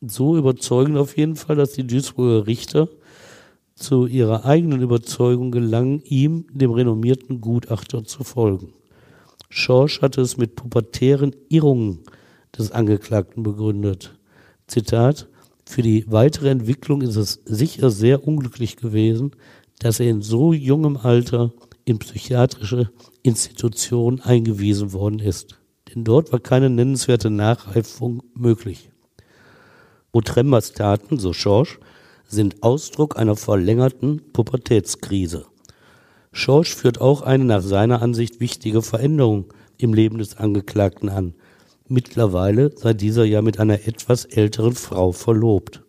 So 0.00 0.36
überzeugend 0.36 0.98
auf 0.98 1.16
jeden 1.16 1.36
Fall, 1.36 1.56
dass 1.56 1.72
die 1.72 1.86
Duisburger 1.86 2.46
Richter 2.46 2.88
zu 3.74 4.06
ihrer 4.06 4.44
eigenen 4.44 4.80
Überzeugung 4.80 5.50
gelangen, 5.50 6.02
ihm, 6.04 6.46
dem 6.50 6.70
renommierten 6.70 7.40
Gutachter, 7.40 8.04
zu 8.04 8.24
folgen. 8.24 8.72
Schorsch 9.48 10.02
hatte 10.02 10.20
es 10.22 10.36
mit 10.36 10.56
pubertären 10.56 11.34
Irrungen 11.48 12.00
des 12.56 12.72
Angeklagten 12.72 13.42
begründet. 13.42 14.18
Zitat, 14.66 15.28
für 15.64 15.82
die 15.82 16.04
weitere 16.08 16.50
Entwicklung 16.50 17.02
ist 17.02 17.16
es 17.16 17.40
sicher 17.44 17.90
sehr 17.90 18.26
unglücklich 18.26 18.76
gewesen, 18.76 19.32
dass 19.78 20.00
er 20.00 20.10
in 20.10 20.22
so 20.22 20.52
jungem 20.52 20.96
Alter 20.96 21.52
in 21.84 21.98
psychiatrische 21.98 22.90
Institutionen 23.22 24.20
eingewiesen 24.20 24.92
worden 24.92 25.18
ist. 25.18 25.58
Denn 25.94 26.04
dort 26.04 26.32
war 26.32 26.40
keine 26.40 26.70
nennenswerte 26.70 27.30
Nachreifung 27.30 28.22
möglich. 28.34 28.90
Otrembas 30.16 30.72
Taten, 30.72 31.18
so 31.18 31.32
Schorsch, 31.32 31.78
sind 32.26 32.62
Ausdruck 32.62 33.18
einer 33.18 33.36
verlängerten 33.36 34.22
Pubertätskrise. 34.32 35.46
Schorsch 36.32 36.74
führt 36.74 37.00
auch 37.00 37.22
eine 37.22 37.44
nach 37.44 37.62
seiner 37.62 38.02
Ansicht 38.02 38.40
wichtige 38.40 38.82
Veränderung 38.82 39.52
im 39.78 39.94
Leben 39.94 40.18
des 40.18 40.36
Angeklagten 40.36 41.08
an, 41.08 41.34
Mittlerweile 41.88 42.76
sei 42.76 42.94
dieser 42.94 43.24
ja 43.24 43.42
mit 43.42 43.60
einer 43.60 43.86
etwas 43.86 44.24
älteren 44.24 44.74
Frau 44.74 45.12
verlobt. 45.12 45.82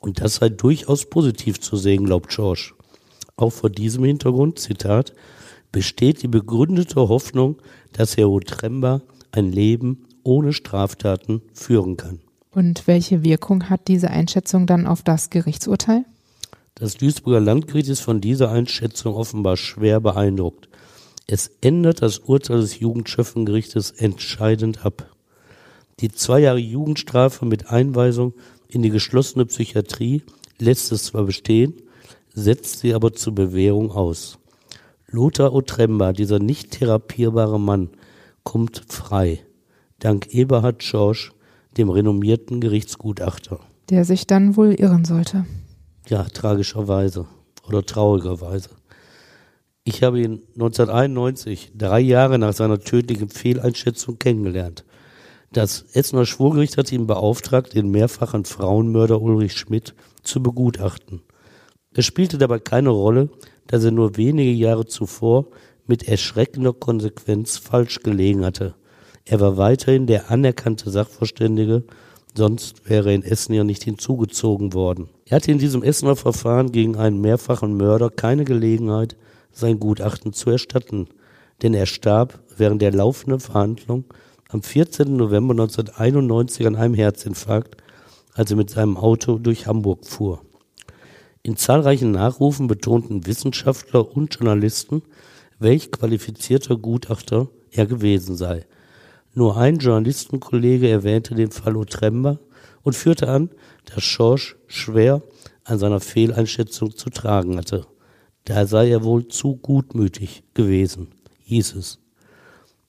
Und 0.00 0.20
das 0.20 0.36
sei 0.36 0.48
durchaus 0.48 1.04
positiv 1.04 1.60
zu 1.60 1.76
sehen, 1.76 2.06
glaubt 2.06 2.30
George. 2.30 2.72
Auch 3.36 3.50
vor 3.50 3.68
diesem 3.68 4.04
Hintergrund, 4.04 4.58
Zitat, 4.58 5.12
besteht 5.70 6.22
die 6.22 6.28
begründete 6.28 7.08
Hoffnung, 7.08 7.60
dass 7.92 8.16
Herr 8.16 8.30
Otremba 8.30 9.02
ein 9.30 9.52
Leben 9.52 10.06
ohne 10.22 10.54
Straftaten 10.54 11.42
führen 11.52 11.98
kann. 11.98 12.20
Und 12.58 12.88
welche 12.88 13.22
Wirkung 13.22 13.70
hat 13.70 13.86
diese 13.86 14.10
Einschätzung 14.10 14.66
dann 14.66 14.88
auf 14.88 15.04
das 15.04 15.30
Gerichtsurteil? 15.30 16.04
Das 16.74 16.96
Duisburger 16.96 17.38
Landgericht 17.38 17.88
ist 17.88 18.00
von 18.00 18.20
dieser 18.20 18.50
Einschätzung 18.50 19.14
offenbar 19.14 19.56
schwer 19.56 20.00
beeindruckt. 20.00 20.68
Es 21.28 21.52
ändert 21.60 22.02
das 22.02 22.18
Urteil 22.18 22.60
des 22.60 22.80
Jugendschöffengerichtes 22.80 23.92
entscheidend 23.92 24.84
ab. 24.84 25.08
Die 26.00 26.10
zwei 26.10 26.40
Jahre 26.40 26.58
Jugendstrafe 26.58 27.46
mit 27.46 27.70
Einweisung 27.70 28.34
in 28.66 28.82
die 28.82 28.90
geschlossene 28.90 29.46
Psychiatrie 29.46 30.24
lässt 30.58 30.90
es 30.90 31.04
zwar 31.04 31.22
bestehen, 31.22 31.74
setzt 32.34 32.80
sie 32.80 32.92
aber 32.92 33.12
zur 33.12 33.36
Bewährung 33.36 33.92
aus. 33.92 34.40
Lothar 35.06 35.52
Otremba, 35.52 36.12
dieser 36.12 36.40
nicht 36.40 36.72
therapierbare 36.72 37.60
Mann, 37.60 37.90
kommt 38.42 38.82
frei. 38.88 39.44
Dank 40.00 40.34
Eberhard 40.34 40.82
Schorsch, 40.82 41.30
dem 41.78 41.90
renommierten 41.90 42.60
Gerichtsgutachter. 42.60 43.60
Der 43.88 44.04
sich 44.04 44.26
dann 44.26 44.56
wohl 44.56 44.74
irren 44.74 45.04
sollte. 45.04 45.46
Ja, 46.08 46.24
tragischerweise 46.24 47.26
oder 47.66 47.84
traurigerweise. 47.84 48.70
Ich 49.84 50.02
habe 50.02 50.20
ihn 50.20 50.42
1991, 50.54 51.72
drei 51.74 52.00
Jahre 52.00 52.38
nach 52.38 52.52
seiner 52.52 52.78
tödlichen 52.78 53.30
Fehleinschätzung, 53.30 54.18
kennengelernt. 54.18 54.84
Das 55.50 55.86
Essener 55.94 56.26
Schwurgericht 56.26 56.76
hat 56.76 56.92
ihn 56.92 57.06
beauftragt, 57.06 57.74
den 57.74 57.90
mehrfachen 57.90 58.44
Frauenmörder 58.44 59.22
Ulrich 59.22 59.54
Schmidt 59.54 59.94
zu 60.22 60.42
begutachten. 60.42 61.22
Es 61.94 62.04
spielte 62.04 62.36
dabei 62.36 62.58
keine 62.58 62.90
Rolle, 62.90 63.30
dass 63.66 63.82
er 63.82 63.90
nur 63.90 64.18
wenige 64.18 64.50
Jahre 64.50 64.84
zuvor 64.84 65.46
mit 65.86 66.06
erschreckender 66.06 66.74
Konsequenz 66.74 67.56
falsch 67.56 68.00
gelegen 68.00 68.44
hatte. 68.44 68.74
Er 69.30 69.40
war 69.40 69.58
weiterhin 69.58 70.06
der 70.06 70.30
anerkannte 70.30 70.90
Sachverständige, 70.90 71.82
sonst 72.34 72.88
wäre 72.88 73.12
in 73.12 73.22
Essen 73.22 73.52
ja 73.52 73.62
nicht 73.62 73.84
hinzugezogen 73.84 74.72
worden. 74.72 75.10
Er 75.26 75.36
hatte 75.36 75.52
in 75.52 75.58
diesem 75.58 75.82
Essener 75.82 76.16
Verfahren 76.16 76.72
gegen 76.72 76.96
einen 76.96 77.20
mehrfachen 77.20 77.76
Mörder 77.76 78.08
keine 78.08 78.46
Gelegenheit, 78.46 79.16
sein 79.52 79.78
Gutachten 79.78 80.32
zu 80.32 80.48
erstatten, 80.48 81.08
denn 81.60 81.74
er 81.74 81.84
starb 81.84 82.40
während 82.56 82.80
der 82.80 82.92
laufenden 82.92 83.38
Verhandlung 83.38 84.04
am 84.48 84.62
14. 84.62 85.14
November 85.14 85.52
1991 85.52 86.66
an 86.66 86.76
einem 86.76 86.94
Herzinfarkt, 86.94 87.76
als 88.32 88.50
er 88.50 88.56
mit 88.56 88.70
seinem 88.70 88.96
Auto 88.96 89.36
durch 89.36 89.66
Hamburg 89.66 90.06
fuhr. 90.06 90.40
In 91.42 91.56
zahlreichen 91.56 92.12
Nachrufen 92.12 92.66
betonten 92.66 93.26
Wissenschaftler 93.26 94.16
und 94.16 94.34
Journalisten, 94.34 95.02
welch 95.58 95.90
qualifizierter 95.90 96.76
Gutachter 96.76 97.48
er 97.70 97.84
gewesen 97.84 98.34
sei. 98.34 98.64
Nur 99.38 99.56
ein 99.56 99.78
Journalistenkollege 99.78 100.88
erwähnte 100.88 101.36
den 101.36 101.52
Fall 101.52 101.76
Otremba 101.76 102.40
und 102.82 102.96
führte 102.96 103.28
an, 103.28 103.50
dass 103.84 104.02
Schorsch 104.02 104.56
schwer 104.66 105.22
an 105.62 105.78
seiner 105.78 106.00
Fehleinschätzung 106.00 106.96
zu 106.96 107.08
tragen 107.08 107.56
hatte. 107.56 107.86
Da 108.46 108.66
sei 108.66 108.90
er 108.90 109.04
wohl 109.04 109.28
zu 109.28 109.54
gutmütig 109.54 110.42
gewesen, 110.54 111.12
hieß 111.44 111.76
es. 111.76 112.00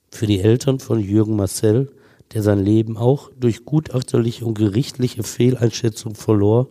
Für 0.10 0.26
die 0.26 0.40
Eltern 0.40 0.80
von 0.80 1.00
Jürgen 1.00 1.36
Marcel, 1.36 1.92
der 2.34 2.42
sein 2.42 2.66
Leben 2.66 2.98
auch 2.98 3.30
durch 3.40 3.64
gutachterliche 3.64 4.44
und 4.44 4.58
gerichtliche 4.58 5.22
Fehleinschätzung 5.22 6.16
verlor, 6.16 6.70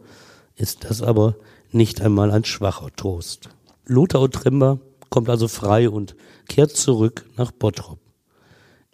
ist 0.57 0.91
das 0.91 1.03
aber 1.03 1.37
nicht 1.71 2.01
einmal 2.01 2.33
ein 2.33 2.45
schwacher 2.45 2.89
Trost. 2.97 3.49
Lothar 3.87 4.23
Otremba 4.23 4.81
kommt 5.09 5.29
also 5.29 5.47
frei 5.47 5.89
und 5.89 6.17
kehrt 6.49 6.73
zurück 6.73 7.27
nach 7.37 7.53
Bottrop. 7.53 8.01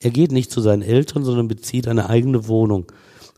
Er 0.04 0.10
geht 0.10 0.32
nicht 0.32 0.50
zu 0.50 0.60
seinen 0.60 0.82
Eltern, 0.82 1.24
sondern 1.24 1.48
bezieht 1.48 1.88
eine 1.88 2.10
eigene 2.10 2.46
Wohnung. 2.46 2.84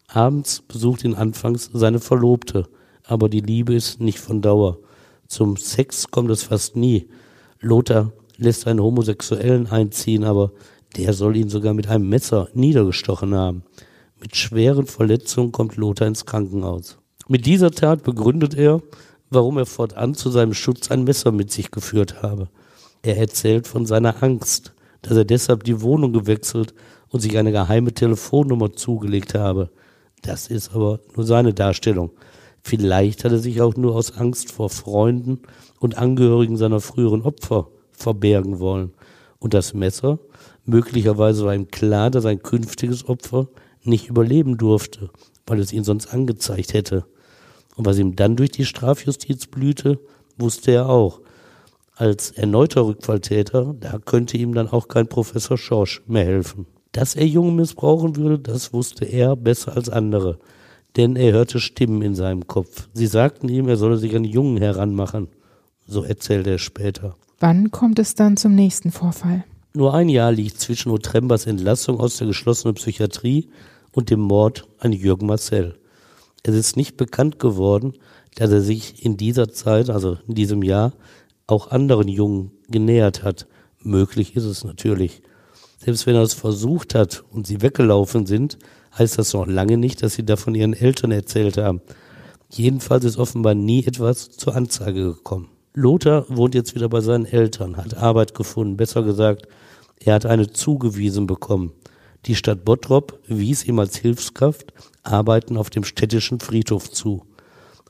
Abends 0.08 0.64
besucht 0.66 1.04
ihn 1.04 1.14
anfangs 1.14 1.70
seine 1.72 2.00
Verlobte, 2.00 2.66
aber 3.04 3.28
die 3.28 3.40
Liebe 3.40 3.72
ist 3.72 4.00
nicht 4.00 4.18
von 4.18 4.42
Dauer. 4.42 4.78
Zum 5.28 5.56
Sex 5.56 6.10
kommt 6.10 6.28
es 6.28 6.42
fast 6.42 6.74
nie. 6.74 7.06
Lothar 7.60 8.10
lässt 8.36 8.66
einen 8.66 8.82
Homosexuellen 8.82 9.68
einziehen, 9.68 10.24
aber 10.24 10.50
der 10.96 11.12
soll 11.12 11.36
ihn 11.36 11.50
sogar 11.50 11.72
mit 11.72 11.86
einem 11.86 12.08
Messer 12.08 12.48
niedergestochen 12.52 13.32
haben. 13.32 13.62
Mit 14.20 14.34
schweren 14.34 14.86
Verletzungen 14.86 15.52
kommt 15.52 15.76
Lothar 15.76 16.08
ins 16.08 16.26
Krankenhaus. 16.26 16.98
Mit 17.28 17.46
dieser 17.46 17.70
Tat 17.70 18.02
begründet 18.02 18.54
er, 18.54 18.82
warum 19.30 19.56
er 19.58 19.66
fortan 19.66 20.14
zu 20.14 20.30
seinem 20.30 20.52
Schutz 20.52 20.90
ein 20.90 21.04
Messer 21.04 21.30
mit 21.30 21.52
sich 21.52 21.70
geführt 21.70 22.24
habe. 22.24 22.48
Er 23.02 23.18
erzählt 23.18 23.68
von 23.68 23.86
seiner 23.86 24.20
Angst, 24.20 24.72
dass 25.06 25.16
er 25.16 25.24
deshalb 25.24 25.64
die 25.64 25.80
Wohnung 25.80 26.12
gewechselt 26.12 26.74
und 27.08 27.20
sich 27.20 27.38
eine 27.38 27.52
geheime 27.52 27.92
Telefonnummer 27.92 28.72
zugelegt 28.72 29.34
habe. 29.34 29.70
Das 30.22 30.48
ist 30.48 30.74
aber 30.74 31.00
nur 31.14 31.24
seine 31.24 31.54
Darstellung. 31.54 32.10
Vielleicht 32.62 33.24
hat 33.24 33.32
er 33.32 33.38
sich 33.38 33.60
auch 33.60 33.76
nur 33.76 33.94
aus 33.94 34.16
Angst 34.16 34.50
vor 34.50 34.70
Freunden 34.70 35.40
und 35.78 35.98
Angehörigen 35.98 36.56
seiner 36.56 36.80
früheren 36.80 37.22
Opfer 37.22 37.68
verbergen 37.92 38.58
wollen. 38.58 38.92
Und 39.38 39.54
das 39.54 39.74
Messer 39.74 40.18
Möglicherweise 40.66 41.44
war 41.44 41.54
ihm 41.54 41.68
klar, 41.68 42.10
dass 42.10 42.26
ein 42.26 42.42
künftiges 42.42 43.08
Opfer 43.08 43.46
nicht 43.84 44.08
überleben 44.08 44.58
durfte, 44.58 45.10
weil 45.46 45.60
es 45.60 45.72
ihn 45.72 45.84
sonst 45.84 46.12
angezeigt 46.12 46.74
hätte. 46.74 47.04
Und 47.76 47.86
was 47.86 47.98
ihm 47.98 48.16
dann 48.16 48.34
durch 48.34 48.50
die 48.50 48.64
Strafjustiz 48.64 49.46
blühte, 49.46 50.00
wusste 50.36 50.72
er 50.72 50.88
auch. 50.88 51.20
Als 51.98 52.30
erneuter 52.32 52.86
Rückfalltäter, 52.86 53.74
da 53.80 53.98
könnte 53.98 54.36
ihm 54.36 54.52
dann 54.52 54.68
auch 54.68 54.86
kein 54.86 55.08
Professor 55.08 55.56
Schorsch 55.56 56.02
mehr 56.06 56.26
helfen. 56.26 56.66
Dass 56.92 57.14
er 57.14 57.26
Jungen 57.26 57.56
missbrauchen 57.56 58.16
würde, 58.16 58.38
das 58.38 58.74
wusste 58.74 59.06
er 59.06 59.34
besser 59.34 59.74
als 59.74 59.88
andere. 59.88 60.38
Denn 60.96 61.16
er 61.16 61.32
hörte 61.32 61.58
Stimmen 61.58 62.02
in 62.02 62.14
seinem 62.14 62.46
Kopf. 62.46 62.88
Sie 62.92 63.06
sagten 63.06 63.48
ihm, 63.48 63.66
er 63.66 63.78
solle 63.78 63.96
sich 63.96 64.14
an 64.14 64.24
Jungen 64.24 64.58
heranmachen. 64.58 65.28
So 65.86 66.02
erzählte 66.02 66.50
er 66.50 66.58
später. 66.58 67.16
Wann 67.40 67.70
kommt 67.70 67.98
es 67.98 68.14
dann 68.14 68.36
zum 68.36 68.54
nächsten 68.54 68.92
Vorfall? 68.92 69.44
Nur 69.72 69.94
ein 69.94 70.10
Jahr 70.10 70.32
liegt 70.32 70.60
zwischen 70.60 70.90
Otrembas 70.92 71.46
Entlassung 71.46 71.98
aus 71.98 72.18
der 72.18 72.26
geschlossenen 72.26 72.74
Psychiatrie 72.74 73.48
und 73.92 74.10
dem 74.10 74.20
Mord 74.20 74.68
an 74.80 74.92
Jürgen 74.92 75.26
Marcel. 75.26 75.78
Es 76.42 76.54
ist 76.54 76.76
nicht 76.76 76.98
bekannt 76.98 77.38
geworden, 77.38 77.94
dass 78.34 78.50
er 78.50 78.60
sich 78.60 79.02
in 79.02 79.16
dieser 79.16 79.50
Zeit, 79.50 79.88
also 79.88 80.18
in 80.28 80.34
diesem 80.34 80.62
Jahr, 80.62 80.92
auch 81.46 81.70
anderen 81.70 82.08
Jungen 82.08 82.52
genähert 82.68 83.22
hat. 83.22 83.46
Möglich 83.82 84.36
ist 84.36 84.44
es 84.44 84.64
natürlich. 84.64 85.22
Selbst 85.78 86.06
wenn 86.06 86.16
er 86.16 86.22
es 86.22 86.34
versucht 86.34 86.94
hat 86.94 87.24
und 87.30 87.46
sie 87.46 87.62
weggelaufen 87.62 88.26
sind, 88.26 88.58
heißt 88.98 89.18
das 89.18 89.34
noch 89.34 89.46
lange 89.46 89.76
nicht, 89.76 90.02
dass 90.02 90.14
sie 90.14 90.24
davon 90.24 90.54
ihren 90.54 90.72
Eltern 90.72 91.12
erzählt 91.12 91.58
haben. 91.58 91.80
Jedenfalls 92.50 93.04
ist 93.04 93.18
offenbar 93.18 93.54
nie 93.54 93.84
etwas 93.84 94.30
zur 94.30 94.56
Anzeige 94.56 95.04
gekommen. 95.14 95.48
Lothar 95.74 96.24
wohnt 96.28 96.54
jetzt 96.54 96.74
wieder 96.74 96.88
bei 96.88 97.00
seinen 97.00 97.26
Eltern, 97.26 97.76
hat 97.76 97.96
Arbeit 97.96 98.34
gefunden, 98.34 98.76
besser 98.76 99.02
gesagt, 99.02 99.46
er 100.00 100.14
hat 100.14 100.26
eine 100.26 100.50
zugewiesen 100.50 101.26
bekommen. 101.26 101.72
Die 102.24 102.34
Stadt 102.34 102.64
Bottrop 102.64 103.20
wies 103.28 103.64
ihm 103.64 103.78
als 103.78 103.96
Hilfskraft 103.96 104.72
Arbeiten 105.02 105.56
auf 105.56 105.70
dem 105.70 105.84
städtischen 105.84 106.40
Friedhof 106.40 106.90
zu. 106.90 107.24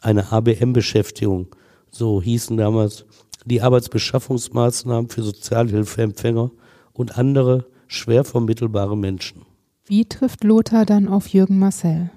Eine 0.00 0.30
ABM-Beschäftigung, 0.32 1.48
so 1.90 2.20
hießen 2.20 2.56
damals 2.56 3.06
die 3.46 3.62
Arbeitsbeschaffungsmaßnahmen 3.62 5.08
für 5.08 5.22
Sozialhilfeempfänger 5.22 6.50
und 6.92 7.16
andere 7.16 7.66
schwer 7.86 8.24
vermittelbare 8.24 8.96
Menschen. 8.96 9.42
Wie 9.86 10.04
trifft 10.04 10.44
Lothar 10.44 10.84
dann 10.84 11.08
auf 11.08 11.28
Jürgen 11.28 11.58
Marcel? 11.58 12.10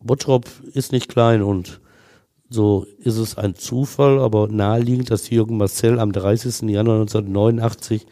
Bottrop 0.00 0.46
ist 0.72 0.92
nicht 0.92 1.08
klein 1.08 1.42
und 1.42 1.80
so 2.48 2.86
ist 2.98 3.18
es 3.18 3.36
ein 3.36 3.54
Zufall, 3.54 4.18
aber 4.18 4.48
naheliegend, 4.48 5.10
dass 5.10 5.28
Jürgen 5.28 5.58
Marcel 5.58 6.00
am 6.00 6.12
30. 6.12 6.62
Januar 6.70 7.00
1989 7.00 8.06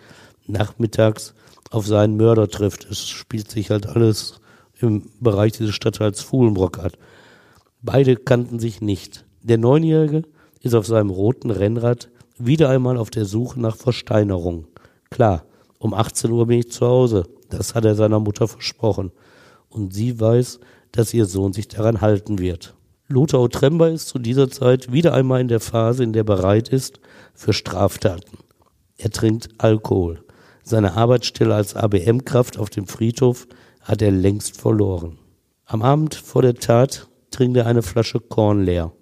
nachmittags 0.47 1.35
auf 1.71 1.87
seinen 1.87 2.19
Mörder 2.19 2.49
trifft. 2.49 2.87
Es 2.91 3.09
spielt 3.09 3.51
sich 3.51 3.71
halt 3.71 3.87
alles 3.87 4.41
im 4.79 5.11
Bereich 5.21 5.53
dieses 5.53 5.75
Stadtteils 5.75 6.21
Fuhlenbrock 6.21 6.81
ab. 6.81 6.93
Beide 7.81 8.17
kannten 8.17 8.59
sich 8.59 8.83
nicht. 8.83 9.25
Der 9.43 9.57
Neunjährige 9.57 10.25
ist 10.61 10.75
auf 10.75 10.87
seinem 10.87 11.11
roten 11.11 11.51
Rennrad 11.51 12.11
wieder 12.39 12.69
einmal 12.69 12.97
auf 12.97 13.11
der 13.11 13.25
Suche 13.25 13.61
nach 13.61 13.77
Versteinerung. 13.77 14.67
Klar, 15.11 15.45
um 15.79 15.95
18 15.95 16.31
Uhr 16.31 16.47
bin 16.47 16.61
ich 16.61 16.71
zu 16.71 16.87
Hause. 16.87 17.25
Das 17.49 17.75
hat 17.75 17.85
er 17.85 17.95
seiner 17.95 18.21
Mutter 18.21 18.49
versprochen. 18.49 19.13
Und 19.69 19.95
sie 19.95 20.19
weiß, 20.19 20.61
dass 20.93 21.15
ihr 21.15 21.27
Sohn 21.27 21.53
sich 21.53 21.69
daran 21.69 22.01
halten 22.01 22.39
wird. 22.39 22.75
Lothar 23.09 23.41
Otremba 23.41 23.89
ist 23.89 24.09
zu 24.09 24.19
dieser 24.19 24.51
Zeit 24.51 24.91
wieder 24.91 25.15
einmal 25.15 25.41
in 25.41 25.49
der 25.49 25.61
Phase, 25.61 26.03
in 26.03 26.13
der 26.13 26.23
er 26.23 26.25
bereit 26.25 26.69
ist 26.69 26.99
für 27.35 27.53
Straftaten. 27.53 28.39
Er 28.99 29.11
trinkt 29.11 29.49
Alkohol. 29.59 30.25
Seine 30.65 30.95
Arbeitsstelle 30.95 31.55
als 31.55 31.77
ABM-Kraft 31.77 32.59
auf 32.59 32.71
dem 32.71 32.89
Friedhof 32.89 33.47
hat 33.83 34.03
er 34.03 34.11
längst 34.11 34.61
verloren. 34.61 35.19
Am 35.67 35.83
Abend 35.83 36.17
vor 36.17 36.43
der 36.43 36.55
Tat 36.55 37.07
trinkt 37.31 37.57
er 37.57 37.67
eine 37.67 37.83
Flasche 37.83 38.19
Korn 38.19 38.65
leer. 38.65 38.93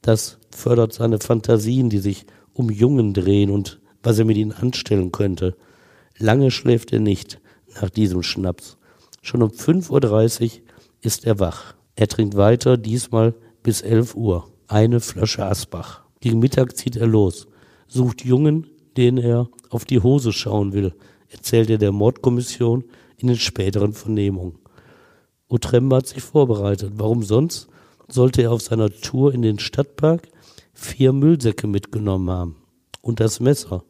Das 0.00 0.38
fördert 0.50 0.94
seine 0.94 1.18
Fantasien, 1.18 1.90
die 1.90 1.98
sich 1.98 2.24
um 2.56 2.70
Jungen 2.70 3.12
drehen 3.14 3.50
und 3.50 3.80
was 4.02 4.18
er 4.18 4.24
mit 4.24 4.36
ihnen 4.36 4.52
anstellen 4.52 5.12
könnte. 5.12 5.56
Lange 6.18 6.50
schläft 6.50 6.92
er 6.92 7.00
nicht 7.00 7.40
nach 7.80 7.90
diesem 7.90 8.22
Schnaps. 8.22 8.78
Schon 9.22 9.42
um 9.42 9.50
5.30 9.50 10.42
Uhr 10.42 10.50
ist 11.00 11.26
er 11.26 11.38
wach. 11.38 11.74
Er 11.96 12.08
trinkt 12.08 12.36
weiter, 12.36 12.76
diesmal 12.76 13.34
bis 13.62 13.82
11 13.82 14.14
Uhr. 14.14 14.48
Eine 14.68 15.00
Flasche 15.00 15.44
Asbach. 15.44 16.02
Gegen 16.20 16.38
Mittag 16.38 16.76
zieht 16.76 16.96
er 16.96 17.06
los, 17.06 17.46
sucht 17.86 18.24
Jungen, 18.24 18.66
denen 18.96 19.18
er 19.18 19.48
auf 19.70 19.84
die 19.84 20.00
Hose 20.00 20.32
schauen 20.32 20.72
will, 20.72 20.94
erzählt 21.28 21.70
er 21.70 21.78
der 21.78 21.92
Mordkommission 21.92 22.84
in 23.18 23.28
den 23.28 23.36
späteren 23.36 23.92
Vernehmungen. 23.92 24.58
Utremba 25.48 25.96
hat 25.96 26.06
sich 26.06 26.22
vorbereitet. 26.22 26.94
Warum 26.96 27.22
sonst 27.22 27.68
sollte 28.08 28.42
er 28.42 28.52
auf 28.52 28.62
seiner 28.62 28.90
Tour 28.90 29.34
in 29.34 29.42
den 29.42 29.58
Stadtpark 29.58 30.28
vier 30.76 31.12
Müllsäcke 31.12 31.66
mitgenommen 31.66 32.30
haben? 32.30 32.56
Und 33.00 33.20
das 33.20 33.40
Messer. 33.40 33.84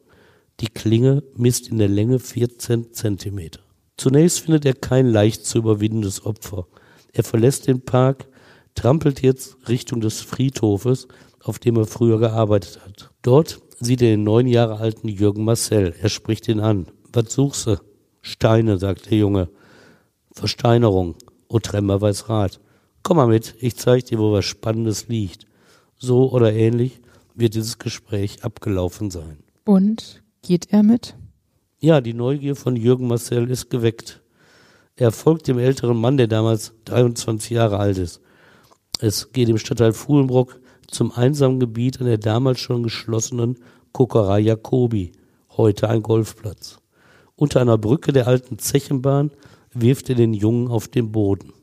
Die 0.59 0.67
Klinge 0.67 1.23
misst 1.35 1.67
in 1.67 1.77
der 1.77 1.87
Länge 1.87 2.19
14 2.19 2.93
Zentimeter. 2.93 3.59
Zunächst 3.97 4.39
findet 4.39 4.65
er 4.65 4.73
kein 4.73 5.07
leicht 5.07 5.45
zu 5.45 5.59
überwindendes 5.59 6.25
Opfer. 6.25 6.67
Er 7.13 7.23
verlässt 7.23 7.67
den 7.67 7.81
Park, 7.81 8.27
trampelt 8.73 9.21
jetzt 9.21 9.57
Richtung 9.67 10.01
des 10.01 10.21
Friedhofes, 10.21 11.07
auf 11.43 11.59
dem 11.59 11.77
er 11.77 11.85
früher 11.85 12.19
gearbeitet 12.19 12.79
hat. 12.83 13.11
Dort 13.21 13.59
sieht 13.79 14.01
er 14.01 14.09
den 14.09 14.23
neun 14.23 14.47
Jahre 14.47 14.77
alten 14.77 15.07
Jürgen 15.07 15.43
Marcel. 15.43 15.93
Er 16.01 16.09
spricht 16.09 16.47
ihn 16.47 16.59
an. 16.59 16.87
Was 17.11 17.33
suchst 17.33 17.67
du? 17.67 17.77
Steine, 18.21 18.77
sagt 18.77 19.09
der 19.09 19.17
Junge. 19.17 19.49
Versteinerung. 20.31 21.15
Otremmer 21.47 22.01
weiß 22.01 22.29
Rat. 22.29 22.59
Komm 23.03 23.17
mal 23.17 23.27
mit, 23.27 23.55
ich 23.59 23.75
zeig 23.77 24.05
dir, 24.05 24.19
wo 24.19 24.33
was 24.33 24.45
Spannendes 24.45 25.07
liegt. 25.07 25.46
So 25.97 26.31
oder 26.31 26.53
ähnlich 26.53 26.99
wird 27.33 27.55
dieses 27.55 27.77
Gespräch 27.77 28.43
abgelaufen 28.43 29.11
sein. 29.11 29.37
Und 29.65 30.21
geht 30.41 30.71
er 30.71 30.83
mit? 30.83 31.15
Ja, 31.79 32.01
die 32.01 32.13
Neugier 32.13 32.55
von 32.55 32.75
Jürgen 32.75 33.07
Marcel 33.07 33.49
ist 33.49 33.69
geweckt. 33.69 34.21
Er 34.95 35.11
folgt 35.11 35.47
dem 35.47 35.59
älteren 35.59 35.97
Mann, 35.97 36.17
der 36.17 36.27
damals 36.27 36.73
23 36.85 37.51
Jahre 37.51 37.77
alt 37.77 37.97
ist. 37.97 38.19
Es 38.99 39.31
geht 39.31 39.49
im 39.49 39.59
Stadtteil 39.59 39.93
Fuhlenbrock 39.93 40.59
zum 40.87 41.11
einsamen 41.11 41.59
Gebiet 41.59 41.99
an 41.99 42.07
der 42.07 42.17
damals 42.17 42.59
schon 42.59 42.83
geschlossenen 42.83 43.57
Kokerei 43.91 44.39
Jacobi, 44.39 45.11
heute 45.55 45.89
ein 45.89 46.01
Golfplatz. 46.01 46.79
Unter 47.35 47.61
einer 47.61 47.77
Brücke 47.77 48.11
der 48.11 48.27
alten 48.27 48.57
Zechenbahn 48.57 49.31
wirft 49.73 50.09
er 50.09 50.15
den 50.15 50.33
Jungen 50.33 50.69
auf 50.69 50.87
den 50.87 51.11
Boden. 51.11 51.53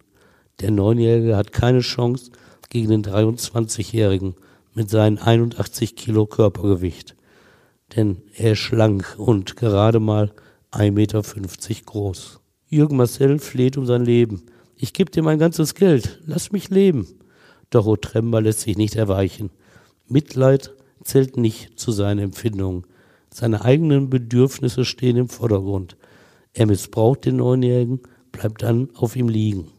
Der 0.60 0.70
Neunjährige 0.70 1.36
hat 1.36 1.52
keine 1.52 1.80
Chance 1.80 2.30
gegen 2.70 2.90
den 2.90 3.04
23-Jährigen 3.04 4.34
mit 4.74 4.90
seinen 4.90 5.18
81 5.18 5.96
Kilo 5.96 6.26
Körpergewicht. 6.26 7.16
Denn 7.96 8.22
er 8.34 8.52
ist 8.52 8.58
schlank 8.58 9.14
und 9.18 9.56
gerade 9.56 10.00
mal 10.00 10.32
1,50 10.72 10.90
Meter 10.92 11.22
groß. 11.86 12.40
Jürgen 12.68 12.96
Marcel 12.96 13.38
fleht 13.38 13.76
um 13.76 13.86
sein 13.86 14.04
Leben. 14.04 14.46
Ich 14.76 14.92
gebe 14.92 15.10
dir 15.10 15.22
mein 15.22 15.38
ganzes 15.38 15.74
Geld. 15.74 16.20
Lass 16.26 16.50
mich 16.50 16.70
leben. 16.70 17.06
Doch 17.70 17.86
Otremba 17.86 18.40
lässt 18.40 18.60
sich 18.60 18.76
nicht 18.76 18.96
erweichen. 18.96 19.50
Mitleid 20.08 20.72
zählt 21.04 21.36
nicht 21.36 21.78
zu 21.78 21.92
seinen 21.92 22.18
Empfindungen. 22.18 22.84
Seine 23.30 23.64
eigenen 23.64 24.10
Bedürfnisse 24.10 24.84
stehen 24.84 25.16
im 25.16 25.28
Vordergrund. 25.28 25.96
Er 26.52 26.66
missbraucht 26.66 27.24
den 27.24 27.36
Neunjährigen, 27.36 28.00
bleibt 28.32 28.62
dann 28.62 28.90
auf 28.94 29.16
ihm 29.16 29.28
liegen. 29.28 29.70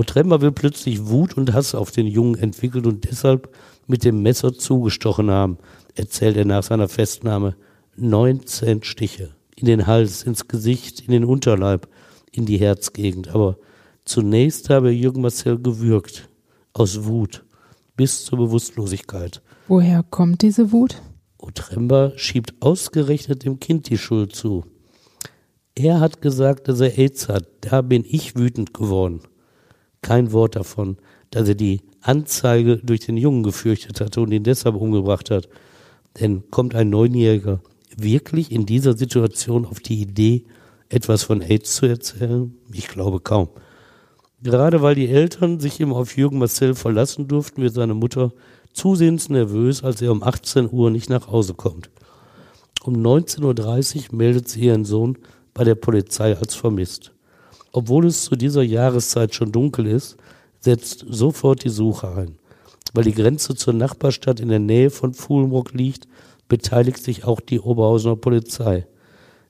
Otremba 0.00 0.40
will 0.40 0.52
plötzlich 0.52 1.08
Wut 1.08 1.36
und 1.36 1.52
Hass 1.52 1.74
auf 1.74 1.90
den 1.90 2.06
Jungen 2.06 2.36
entwickeln 2.36 2.86
und 2.86 3.04
deshalb 3.10 3.54
mit 3.86 4.02
dem 4.02 4.22
Messer 4.22 4.54
zugestochen 4.54 5.30
haben, 5.30 5.58
erzählt 5.94 6.38
er 6.38 6.46
nach 6.46 6.62
seiner 6.62 6.88
Festnahme. 6.88 7.54
19 7.96 8.82
Stiche. 8.82 9.34
In 9.56 9.66
den 9.66 9.86
Hals, 9.86 10.22
ins 10.22 10.48
Gesicht, 10.48 11.00
in 11.00 11.12
den 11.12 11.26
Unterleib, 11.26 11.86
in 12.32 12.46
die 12.46 12.56
Herzgegend. 12.56 13.28
Aber 13.34 13.58
zunächst 14.06 14.70
habe 14.70 14.90
Jürgen 14.90 15.20
Marcel 15.20 15.58
gewürgt 15.58 16.30
aus 16.72 17.04
Wut 17.04 17.44
bis 17.94 18.24
zur 18.24 18.38
Bewusstlosigkeit. 18.38 19.42
Woher 19.68 20.02
kommt 20.02 20.40
diese 20.40 20.72
Wut? 20.72 20.96
Otremba 21.36 22.12
schiebt 22.16 22.54
ausgerechnet 22.60 23.44
dem 23.44 23.60
Kind 23.60 23.90
die 23.90 23.98
Schuld 23.98 24.34
zu. 24.34 24.64
Er 25.74 26.00
hat 26.00 26.22
gesagt, 26.22 26.68
dass 26.68 26.80
er 26.80 26.96
AIDS 26.96 27.28
hat. 27.28 27.46
Da 27.60 27.82
bin 27.82 28.02
ich 28.08 28.34
wütend 28.34 28.72
geworden. 28.72 29.20
Kein 30.02 30.32
Wort 30.32 30.56
davon, 30.56 30.96
dass 31.30 31.48
er 31.48 31.54
die 31.54 31.82
Anzeige 32.00 32.78
durch 32.78 33.00
den 33.00 33.16
Jungen 33.16 33.42
gefürchtet 33.42 34.00
hatte 34.00 34.20
und 34.20 34.32
ihn 34.32 34.42
deshalb 34.42 34.74
umgebracht 34.74 35.30
hat. 35.30 35.48
Denn 36.18 36.50
kommt 36.50 36.74
ein 36.74 36.90
Neunjähriger 36.90 37.60
wirklich 37.96 38.50
in 38.50 38.66
dieser 38.66 38.96
Situation 38.96 39.66
auf 39.66 39.80
die 39.80 40.00
Idee, 40.00 40.44
etwas 40.88 41.22
von 41.22 41.42
AIDS 41.42 41.76
zu 41.76 41.86
erzählen? 41.86 42.56
Ich 42.72 42.88
glaube 42.88 43.20
kaum. 43.20 43.48
Gerade 44.42 44.80
weil 44.80 44.94
die 44.94 45.08
Eltern 45.08 45.60
sich 45.60 45.80
immer 45.80 45.96
auf 45.96 46.16
Jürgen 46.16 46.38
Marcel 46.38 46.74
verlassen 46.74 47.28
durften, 47.28 47.62
wird 47.62 47.74
seine 47.74 47.94
Mutter 47.94 48.32
zusehends 48.72 49.28
nervös, 49.28 49.84
als 49.84 50.00
er 50.00 50.12
um 50.12 50.22
18 50.22 50.70
Uhr 50.72 50.90
nicht 50.90 51.10
nach 51.10 51.28
Hause 51.28 51.54
kommt. 51.54 51.90
Um 52.82 52.94
19.30 52.94 54.10
Uhr 54.10 54.16
meldet 54.16 54.48
sie 54.48 54.60
ihren 54.60 54.86
Sohn 54.86 55.18
bei 55.52 55.64
der 55.64 55.74
Polizei 55.74 56.36
als 56.36 56.54
vermisst. 56.54 57.12
Obwohl 57.72 58.06
es 58.06 58.24
zu 58.24 58.36
dieser 58.36 58.62
Jahreszeit 58.62 59.34
schon 59.34 59.52
dunkel 59.52 59.86
ist, 59.86 60.16
setzt 60.60 61.04
sofort 61.08 61.64
die 61.64 61.70
Suche 61.70 62.08
ein. 62.14 62.38
Weil 62.92 63.04
die 63.04 63.14
Grenze 63.14 63.54
zur 63.54 63.74
Nachbarstadt 63.74 64.40
in 64.40 64.48
der 64.48 64.58
Nähe 64.58 64.90
von 64.90 65.14
Fuhlenbrock 65.14 65.72
liegt, 65.72 66.08
beteiligt 66.48 67.02
sich 67.02 67.24
auch 67.24 67.40
die 67.40 67.60
Oberhausener 67.60 68.16
Polizei. 68.16 68.86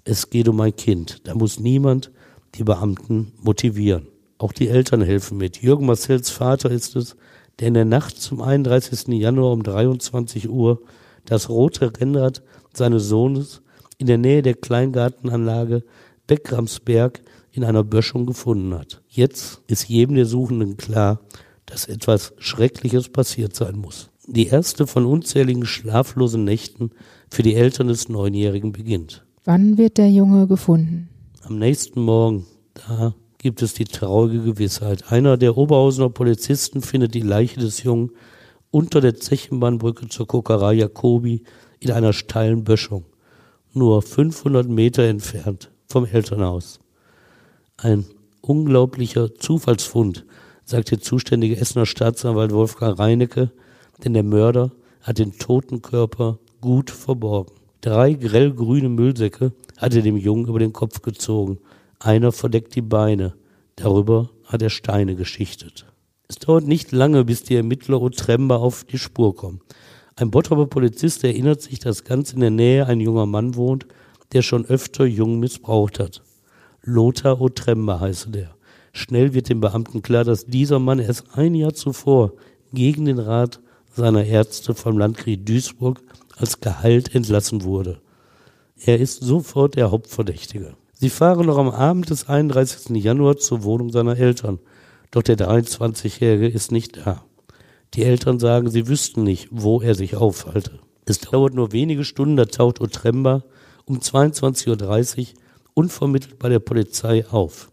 Es 0.04 0.30
geht 0.30 0.48
um 0.48 0.60
ein 0.60 0.76
Kind. 0.76 1.22
Da 1.24 1.34
muss 1.34 1.58
niemand 1.58 2.10
die 2.54 2.64
Beamten 2.64 3.32
motivieren. 3.40 4.08
Auch 4.38 4.52
die 4.52 4.68
Eltern 4.68 5.02
helfen 5.02 5.38
mit. 5.38 5.62
Jürgen 5.62 5.86
Marcells 5.86 6.30
Vater 6.30 6.70
ist 6.70 6.96
es, 6.96 7.16
der 7.58 7.68
in 7.68 7.74
der 7.74 7.84
Nacht 7.84 8.20
zum 8.20 8.40
31. 8.40 9.08
Januar 9.08 9.52
um 9.52 9.62
23 9.62 10.48
Uhr 10.48 10.80
das 11.24 11.48
rote 11.48 11.92
Rennrad 11.98 12.42
seines 12.72 13.08
Sohnes 13.08 13.62
in 13.98 14.06
der 14.06 14.18
Nähe 14.18 14.42
der 14.42 14.54
Kleingartenanlage 14.54 15.84
Beckramsberg 16.26 17.20
in 17.52 17.64
einer 17.64 17.84
Böschung 17.84 18.26
gefunden 18.26 18.74
hat. 18.74 19.02
Jetzt 19.08 19.62
ist 19.66 19.88
jedem 19.88 20.16
der 20.16 20.26
Suchenden 20.26 20.76
klar, 20.76 21.20
dass 21.66 21.86
etwas 21.86 22.32
Schreckliches 22.38 23.08
passiert 23.08 23.54
sein 23.54 23.76
muss. 23.76 24.10
die 24.26 24.46
erste 24.46 24.86
von 24.86 25.06
unzähligen 25.06 25.66
schlaflosen 25.66 26.44
Nächten 26.44 26.90
für 27.30 27.42
die 27.42 27.54
Eltern 27.54 27.88
des 27.88 28.08
Neunjährigen 28.08 28.72
beginnt. 28.72 29.24
Wann 29.44 29.78
wird 29.78 29.98
der 29.98 30.10
Junge 30.10 30.46
gefunden? 30.46 31.08
Am 31.42 31.58
nächsten 31.58 32.00
Morgen, 32.00 32.46
da 32.74 33.14
gibt 33.38 33.62
es 33.62 33.74
die 33.74 33.84
traurige 33.84 34.42
Gewissheit. 34.42 35.10
Einer 35.10 35.36
der 35.36 35.56
Oberhausener 35.56 36.10
Polizisten 36.10 36.82
findet 36.82 37.14
die 37.14 37.22
Leiche 37.22 37.58
des 37.58 37.82
Jungen 37.82 38.10
unter 38.70 39.00
der 39.00 39.16
Zechenbahnbrücke 39.16 40.08
zur 40.08 40.26
Kokerei 40.26 40.74
Jacobi 40.74 41.42
in 41.80 41.90
einer 41.90 42.12
steilen 42.12 42.62
Böschung, 42.64 43.06
nur 43.72 44.02
500 44.02 44.68
Meter 44.68 45.04
entfernt 45.04 45.70
vom 45.86 46.04
Elternhaus. 46.04 46.79
Ein 47.82 48.04
unglaublicher 48.42 49.34
Zufallsfund, 49.36 50.26
sagt 50.66 50.90
der 50.90 51.00
zuständige 51.00 51.56
Essener 51.56 51.86
Staatsanwalt 51.86 52.52
Wolfgang 52.52 52.98
Reinecke, 52.98 53.52
denn 54.04 54.12
der 54.12 54.22
Mörder 54.22 54.70
hat 55.00 55.16
den 55.16 55.38
toten 55.38 55.80
Körper 55.80 56.38
gut 56.60 56.90
verborgen. 56.90 57.54
Drei 57.80 58.12
grellgrüne 58.12 58.90
Müllsäcke 58.90 59.52
hat 59.78 59.94
er 59.94 60.02
dem 60.02 60.18
Jungen 60.18 60.46
über 60.46 60.58
den 60.58 60.74
Kopf 60.74 61.00
gezogen. 61.00 61.58
Einer 61.98 62.32
verdeckt 62.32 62.74
die 62.74 62.82
Beine. 62.82 63.32
Darüber 63.76 64.28
hat 64.44 64.60
er 64.60 64.68
Steine 64.68 65.16
geschichtet. 65.16 65.86
Es 66.28 66.36
dauert 66.36 66.66
nicht 66.66 66.92
lange, 66.92 67.24
bis 67.24 67.44
die 67.44 67.56
Ermittler 67.56 68.02
Otremba 68.02 68.56
auf 68.56 68.84
die 68.84 68.98
Spur 68.98 69.34
kommen. 69.34 69.62
Ein 70.16 70.30
Bottroper 70.30 70.66
Polizist 70.66 71.24
erinnert 71.24 71.62
sich, 71.62 71.78
dass 71.78 72.04
ganz 72.04 72.34
in 72.34 72.40
der 72.40 72.50
Nähe 72.50 72.86
ein 72.86 73.00
junger 73.00 73.24
Mann 73.24 73.54
wohnt, 73.54 73.86
der 74.34 74.42
schon 74.42 74.66
öfter 74.66 75.06
Jungen 75.06 75.40
missbraucht 75.40 75.98
hat. 75.98 76.22
Lothar 76.82 77.40
Otremba 77.40 78.00
heiße 78.00 78.30
der. 78.30 78.54
Schnell 78.92 79.34
wird 79.34 79.48
dem 79.48 79.60
Beamten 79.60 80.02
klar, 80.02 80.24
dass 80.24 80.46
dieser 80.46 80.78
Mann 80.78 80.98
erst 80.98 81.24
ein 81.34 81.54
Jahr 81.54 81.74
zuvor 81.74 82.32
gegen 82.72 83.04
den 83.04 83.18
Rat 83.18 83.60
seiner 83.92 84.24
Ärzte 84.24 84.74
vom 84.74 84.98
Landkrieg 84.98 85.44
Duisburg 85.46 86.00
als 86.36 86.60
Gehalt 86.60 87.14
entlassen 87.14 87.64
wurde. 87.64 88.00
Er 88.76 88.98
ist 88.98 89.22
sofort 89.22 89.76
der 89.76 89.90
Hauptverdächtige. 89.90 90.74
Sie 90.92 91.10
fahren 91.10 91.46
noch 91.46 91.58
am 91.58 91.68
Abend 91.68 92.10
des 92.10 92.28
31. 92.28 92.96
Januar 93.02 93.36
zur 93.36 93.62
Wohnung 93.62 93.90
seiner 93.90 94.16
Eltern, 94.18 94.58
doch 95.10 95.22
der 95.22 95.36
23-Jährige 95.36 96.48
ist 96.48 96.72
nicht 96.72 96.98
da. 96.98 97.24
Die 97.94 98.04
Eltern 98.04 98.38
sagen, 98.38 98.70
sie 98.70 98.86
wüssten 98.86 99.24
nicht, 99.24 99.48
wo 99.50 99.80
er 99.80 99.94
sich 99.94 100.16
aufhalte. 100.16 100.78
Es 101.04 101.18
dauert 101.18 101.54
nur 101.54 101.72
wenige 101.72 102.04
Stunden, 102.04 102.36
da 102.36 102.44
taucht 102.44 102.80
Otremba 102.80 103.42
um 103.86 103.98
22.30 103.98 105.18
Uhr 105.18 105.26
unvermittelt 105.80 106.38
bei 106.38 106.50
der 106.50 106.58
Polizei 106.58 107.26
auf. 107.30 107.70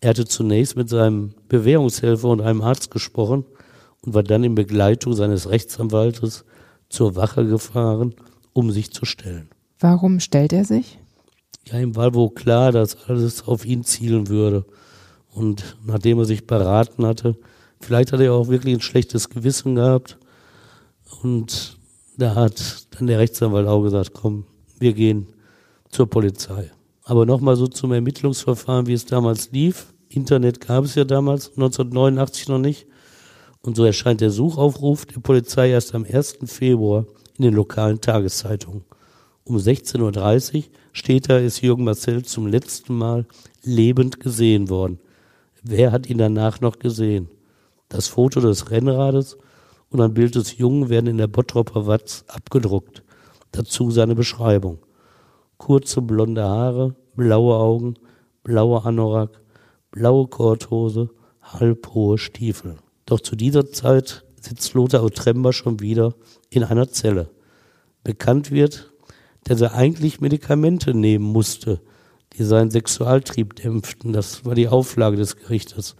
Er 0.00 0.10
hatte 0.10 0.24
zunächst 0.24 0.76
mit 0.76 0.88
seinem 0.88 1.34
Bewährungshelfer 1.48 2.28
und 2.28 2.40
einem 2.40 2.60
Arzt 2.60 2.90
gesprochen 2.90 3.44
und 4.04 4.14
war 4.14 4.24
dann 4.24 4.42
in 4.42 4.56
Begleitung 4.56 5.14
seines 5.14 5.48
Rechtsanwaltes 5.48 6.44
zur 6.88 7.14
Wache 7.14 7.46
gefahren, 7.46 8.14
um 8.52 8.72
sich 8.72 8.92
zu 8.92 9.04
stellen. 9.04 9.48
Warum 9.78 10.18
stellt 10.18 10.52
er 10.52 10.64
sich? 10.64 10.98
Ja, 11.68 11.78
ihm 11.78 11.94
war 11.94 12.12
wohl 12.14 12.30
klar, 12.30 12.72
dass 12.72 13.08
alles 13.08 13.46
auf 13.46 13.64
ihn 13.64 13.84
zielen 13.84 14.28
würde. 14.28 14.64
Und 15.32 15.76
nachdem 15.86 16.18
er 16.18 16.24
sich 16.24 16.46
beraten 16.46 17.06
hatte, 17.06 17.36
vielleicht 17.80 18.12
hat 18.12 18.20
er 18.20 18.32
auch 18.34 18.48
wirklich 18.48 18.74
ein 18.74 18.80
schlechtes 18.80 19.30
Gewissen 19.30 19.76
gehabt. 19.76 20.18
Und 21.22 21.78
da 22.16 22.34
hat 22.34 22.86
dann 22.90 23.06
der 23.06 23.20
Rechtsanwalt 23.20 23.68
auch 23.68 23.82
gesagt, 23.82 24.12
komm, 24.12 24.44
wir 24.80 24.92
gehen 24.92 25.28
zur 25.90 26.10
Polizei. 26.10 26.72
Aber 27.12 27.26
nochmal 27.26 27.56
so 27.56 27.66
zum 27.66 27.92
Ermittlungsverfahren, 27.92 28.86
wie 28.86 28.94
es 28.94 29.04
damals 29.04 29.50
lief. 29.52 29.92
Internet 30.08 30.66
gab 30.66 30.84
es 30.84 30.94
ja 30.94 31.04
damals, 31.04 31.48
1989 31.48 32.48
noch 32.48 32.58
nicht. 32.58 32.86
Und 33.60 33.76
so 33.76 33.84
erscheint 33.84 34.22
der 34.22 34.30
Suchaufruf 34.30 35.04
der 35.04 35.20
Polizei 35.20 35.72
erst 35.72 35.94
am 35.94 36.06
1. 36.10 36.38
Februar 36.46 37.04
in 37.36 37.44
den 37.44 37.52
lokalen 37.52 38.00
Tageszeitungen. 38.00 38.86
Um 39.44 39.58
16.30 39.58 40.56
Uhr 40.56 40.64
steht 40.92 41.28
da, 41.28 41.36
ist 41.36 41.60
Jürgen 41.60 41.84
Marcel 41.84 42.24
zum 42.24 42.46
letzten 42.46 42.96
Mal 42.96 43.26
lebend 43.62 44.18
gesehen 44.18 44.70
worden. 44.70 44.98
Wer 45.62 45.92
hat 45.92 46.08
ihn 46.08 46.16
danach 46.16 46.62
noch 46.62 46.78
gesehen? 46.78 47.28
Das 47.90 48.08
Foto 48.08 48.40
des 48.40 48.70
Rennrades 48.70 49.36
und 49.90 50.00
ein 50.00 50.14
Bild 50.14 50.34
des 50.34 50.56
Jungen 50.56 50.88
werden 50.88 51.08
in 51.08 51.18
der 51.18 51.26
Bottropper 51.26 51.86
Watz 51.86 52.24
abgedruckt. 52.28 53.02
Dazu 53.50 53.90
seine 53.90 54.14
Beschreibung. 54.14 54.78
Kurze 55.58 56.00
blonde 56.00 56.42
Haare, 56.42 56.96
blaue 57.16 57.56
Augen, 57.56 57.94
blauer 58.42 58.86
Anorak, 58.86 59.40
blaue 59.90 60.26
Korthose, 60.28 61.10
halbhohe 61.40 62.18
Stiefel. 62.18 62.76
Doch 63.06 63.20
zu 63.20 63.36
dieser 63.36 63.70
Zeit 63.70 64.24
sitzt 64.40 64.74
Lothar 64.74 65.04
Otremba 65.04 65.52
schon 65.52 65.80
wieder 65.80 66.14
in 66.50 66.64
einer 66.64 66.88
Zelle. 66.88 67.30
Bekannt 68.04 68.50
wird, 68.50 68.92
dass 69.44 69.60
er 69.60 69.74
eigentlich 69.74 70.20
Medikamente 70.20 70.94
nehmen 70.94 71.24
musste, 71.24 71.80
die 72.32 72.44
seinen 72.44 72.70
Sexualtrieb 72.70 73.56
dämpften. 73.56 74.12
Das 74.12 74.44
war 74.44 74.54
die 74.54 74.68
Auflage 74.68 75.16
des 75.16 75.36
Gerichtes. 75.36 75.96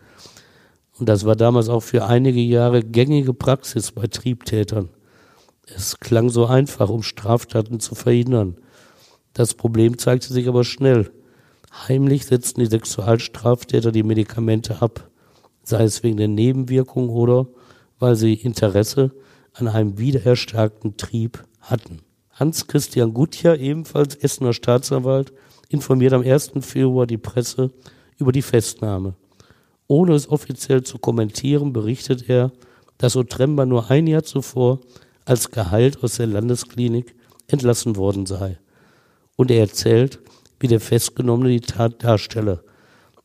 Und 0.99 1.09
das 1.09 1.25
war 1.25 1.37
damals 1.37 1.69
auch 1.69 1.83
für 1.83 2.05
einige 2.05 2.41
Jahre 2.41 2.83
gängige 2.83 3.35
Praxis 3.35 3.93
bei 3.93 4.07
Triebtätern. 4.07 4.91
Es 5.65 5.99
klang 5.99 6.29
so 6.29 6.47
einfach, 6.47 6.89
um 6.91 7.03
Straftaten 7.03 7.81
zu 7.81 7.95
verhindern. 7.95 8.57
Das 9.33 9.55
Problem 9.55 9.99
zeigte 9.99 10.33
sich 10.33 10.49
aber 10.49 10.65
schnell. 10.65 11.11
Heimlich 11.89 12.27
setzten 12.27 12.61
die 12.61 12.67
Sexualstraftäter 12.67 13.93
die 13.93 14.03
Medikamente 14.03 14.83
ab, 14.83 15.09
sei 15.63 15.85
es 15.85 16.03
wegen 16.03 16.19
der 16.19 16.29
Nebenwirkungen 16.29 17.09
oder 17.09 17.47
weil 17.99 18.17
sie 18.17 18.35
Interesse 18.35 19.13
an 19.55 19.69
einem 19.69 19.99
wiedererstarkten 19.99 20.97
Trieb 20.97 21.45
hatten. 21.61 22.01
Hans-Christian 22.33 23.15
Gutjahr, 23.15 23.57
ebenfalls 23.57 24.17
Essener 24.17 24.53
Staatsanwalt, 24.53 25.33
informiert 25.69 26.13
am 26.13 26.23
1. 26.23 26.53
Februar 26.61 27.07
die 27.07 27.19
Presse 27.19 27.71
über 28.19 28.33
die 28.33 28.43
Festnahme. 28.43 29.15
Ohne 29.87 30.15
es 30.15 30.29
offiziell 30.29 30.83
zu 30.83 30.99
kommentieren, 30.99 31.73
berichtet 31.73 32.29
er, 32.29 32.53
dass 32.99 33.17
Otremba 33.17 33.67
nur 33.67 33.91
ein 33.91 34.07
Jahr 34.07 34.23
zuvor 34.23 34.81
als 35.25 35.51
Gehalt 35.51 36.03
aus 36.03 36.17
der 36.17 36.27
Landesklinik 36.27 37.15
entlassen 37.47 37.97
worden 37.97 38.27
sei. 38.27 38.59
Und 39.37 39.51
er 39.51 39.61
erzählt, 39.61 40.21
wie 40.61 40.69
der 40.69 40.81
Festgenommene 40.81 41.51
die 41.51 41.61
Tat 41.61 42.05
darstelle, 42.05 42.63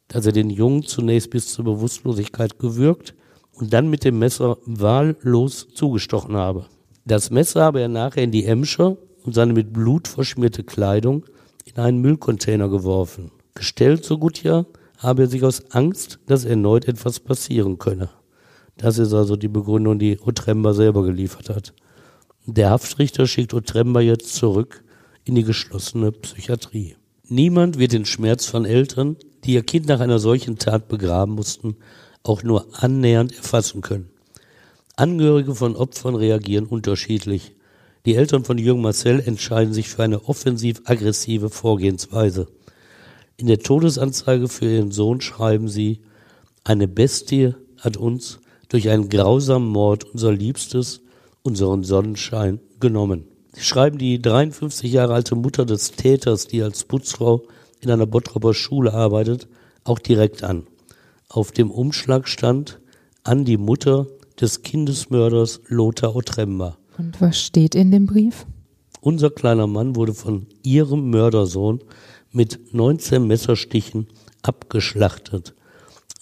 dass 0.07 0.25
er 0.25 0.31
den 0.31 0.49
Jungen 0.49 0.83
zunächst 0.83 1.29
bis 1.29 1.53
zur 1.53 1.65
Bewusstlosigkeit 1.65 2.59
gewürgt 2.59 3.13
und 3.53 3.73
dann 3.73 3.89
mit 3.89 4.03
dem 4.03 4.19
Messer 4.19 4.57
wahllos 4.65 5.67
zugestochen 5.73 6.35
habe. 6.35 6.65
Das 7.05 7.29
Messer 7.29 7.63
habe 7.63 7.81
er 7.81 7.87
nachher 7.87 8.23
in 8.23 8.31
die 8.31 8.45
Emscher 8.45 8.97
und 9.23 9.33
seine 9.33 9.53
mit 9.53 9.73
Blut 9.73 10.07
verschmierte 10.07 10.63
Kleidung 10.63 11.25
in 11.65 11.77
einen 11.81 12.01
Müllcontainer 12.01 12.69
geworfen. 12.69 13.31
Gestellt, 13.53 14.05
so 14.05 14.17
gut 14.17 14.43
ja, 14.43 14.65
habe 14.97 15.23
er 15.23 15.27
sich 15.27 15.43
aus 15.43 15.71
Angst, 15.71 16.19
dass 16.27 16.45
erneut 16.45 16.87
etwas 16.87 17.19
passieren 17.19 17.77
könne. 17.77 18.09
Das 18.77 18.97
ist 18.97 19.13
also 19.13 19.35
die 19.35 19.47
Begründung, 19.47 19.99
die 19.99 20.19
Otremba 20.19 20.73
selber 20.73 21.03
geliefert 21.03 21.49
hat. 21.49 21.73
Der 22.45 22.69
Haftrichter 22.69 23.27
schickt 23.27 23.53
Otremba 23.53 23.99
jetzt 24.01 24.33
zurück 24.35 24.83
in 25.27 25.35
die 25.35 25.43
geschlossene 25.43 26.11
Psychiatrie. 26.11 26.95
Niemand 27.27 27.77
wird 27.77 27.91
den 27.91 28.05
Schmerz 28.05 28.45
von 28.45 28.65
Eltern, 28.65 29.17
die 29.43 29.53
ihr 29.53 29.63
Kind 29.63 29.87
nach 29.87 29.99
einer 29.99 30.19
solchen 30.19 30.57
Tat 30.57 30.87
begraben 30.87 31.35
mussten, 31.35 31.75
auch 32.23 32.43
nur 32.43 32.67
annähernd 32.71 33.35
erfassen 33.35 33.81
können. 33.81 34.09
Angehörige 34.95 35.53
von 35.53 35.75
Opfern 35.75 36.15
reagieren 36.15 36.65
unterschiedlich. 36.65 37.53
Die 38.05 38.15
Eltern 38.15 38.45
von 38.45 38.57
Jürgen 38.57 38.81
Marcel 38.81 39.19
entscheiden 39.19 39.73
sich 39.73 39.89
für 39.89 40.03
eine 40.03 40.23
offensiv-aggressive 40.23 41.49
Vorgehensweise. 41.49 42.47
In 43.35 43.47
der 43.47 43.59
Todesanzeige 43.59 44.47
für 44.47 44.65
ihren 44.65 44.91
Sohn 44.91 45.21
schreiben 45.21 45.67
sie, 45.67 46.01
eine 46.63 46.87
Bestie 46.87 47.53
hat 47.77 47.97
uns 47.97 48.39
durch 48.69 48.89
einen 48.89 49.09
grausamen 49.09 49.67
Mord 49.67 50.05
unser 50.05 50.31
Liebstes, 50.31 51.01
unseren 51.43 51.83
Sonnenschein, 51.83 52.59
genommen. 52.79 53.25
Sie 53.53 53.61
schreiben 53.61 53.97
die 53.97 54.21
53 54.21 54.91
Jahre 54.91 55.13
alte 55.13 55.35
Mutter 55.35 55.65
des 55.65 55.91
Täters, 55.91 56.47
die 56.47 56.61
als 56.61 56.83
Putzfrau 56.83 57.43
in 57.81 57.91
einer 57.91 58.05
Bottroper 58.05 58.53
Schule 58.53 58.93
arbeitet, 58.93 59.47
auch 59.83 59.99
direkt 59.99 60.43
an. 60.43 60.67
Auf 61.29 61.51
dem 61.51 61.71
Umschlag 61.71 62.27
stand 62.27 62.79
an 63.23 63.45
die 63.45 63.57
Mutter 63.57 64.07
des 64.39 64.61
Kindesmörders 64.61 65.61
Lothar 65.67 66.15
Otremba. 66.15 66.77
Und 66.97 67.19
was 67.21 67.41
steht 67.41 67.75
in 67.75 67.91
dem 67.91 68.05
Brief? 68.05 68.45
Unser 69.01 69.29
kleiner 69.29 69.67
Mann 69.67 69.95
wurde 69.95 70.13
von 70.13 70.47
ihrem 70.63 71.09
Mördersohn 71.09 71.81
mit 72.31 72.73
19 72.73 73.25
Messerstichen 73.25 74.07
abgeschlachtet. 74.41 75.53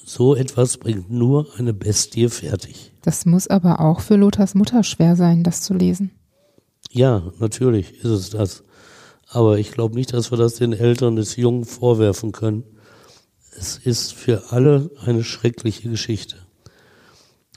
So 0.03 0.35
etwas 0.35 0.77
bringt 0.77 1.09
nur 1.09 1.47
eine 1.57 1.73
Bestie 1.73 2.29
fertig. 2.29 2.91
Das 3.01 3.25
muss 3.25 3.47
aber 3.47 3.79
auch 3.79 4.01
für 4.01 4.15
Lothars 4.15 4.55
Mutter 4.55 4.83
schwer 4.83 5.15
sein, 5.15 5.43
das 5.43 5.61
zu 5.61 5.73
lesen. 5.73 6.11
Ja, 6.95 7.23
natürlich 7.39 7.93
ist 7.97 8.05
es 8.05 8.29
das. 8.29 8.63
Aber 9.27 9.59
ich 9.59 9.71
glaube 9.71 9.95
nicht, 9.95 10.13
dass 10.13 10.31
wir 10.31 10.37
das 10.37 10.55
den 10.55 10.71
Eltern 10.71 11.17
des 11.17 11.35
Jungen 11.35 11.65
vorwerfen 11.65 12.31
können. 12.31 12.63
Es 13.57 13.77
ist 13.77 14.13
für 14.13 14.53
alle 14.53 14.89
eine 15.03 15.25
schreckliche 15.25 15.89
Geschichte. 15.89 16.37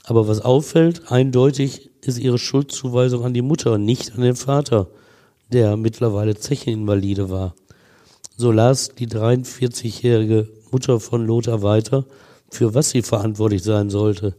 Aber 0.03 0.27
was 0.27 0.41
auffällt, 0.41 1.13
eindeutig 1.13 1.89
ist 2.01 2.19
ihre 2.19 2.39
Schuldzuweisung 2.39 3.25
an 3.25 3.33
die 3.33 3.43
Mutter, 3.43 3.79
nicht 3.79 4.13
an 4.17 4.23
den 4.23 4.35
Vater, 4.35 4.89
der 5.53 5.77
mittlerweile 5.77 6.35
Zecheninvalide 6.35 7.31
war. 7.31 7.55
So 8.37 8.51
las 8.51 8.89
die 8.89 9.07
43-jährige 9.07 10.49
Mutter 10.73 10.99
von 10.99 11.25
Lothar 11.25 11.63
weiter, 11.63 12.07
für 12.51 12.75
was 12.75 12.91
sie 12.91 13.03
verantwortlich 13.03 13.63
sein 13.63 13.89
sollte. 13.89 14.35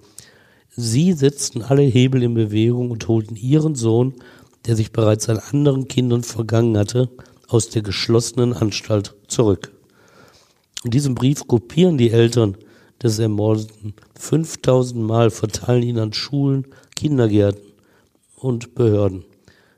Sie 0.75 1.13
setzten 1.13 1.61
alle 1.61 1.83
Hebel 1.83 2.21
in 2.23 2.33
Bewegung 2.33 2.91
und 2.91 3.07
holten 3.07 3.37
ihren 3.37 3.75
Sohn, 3.75 4.15
der 4.65 4.75
sich 4.75 4.91
bereits 4.91 5.29
an 5.29 5.39
anderen 5.51 5.87
Kindern 5.87 6.23
vergangen 6.23 6.77
hatte, 6.77 7.09
aus 7.47 7.69
der 7.69 7.81
geschlossenen 7.81 8.53
Anstalt 8.53 9.15
zurück. 9.27 9.71
In 10.83 10.91
diesem 10.91 11.15
Brief 11.15 11.47
kopieren 11.47 11.97
die 11.97 12.11
Eltern 12.11 12.57
des 13.01 13.19
Ermordeten 13.19 13.93
5000 14.17 15.01
Mal, 15.01 15.29
verteilen 15.29 15.83
ihn 15.83 15.99
an 15.99 16.13
Schulen, 16.13 16.67
Kindergärten 16.95 17.73
und 18.35 18.75
Behörden. 18.75 19.25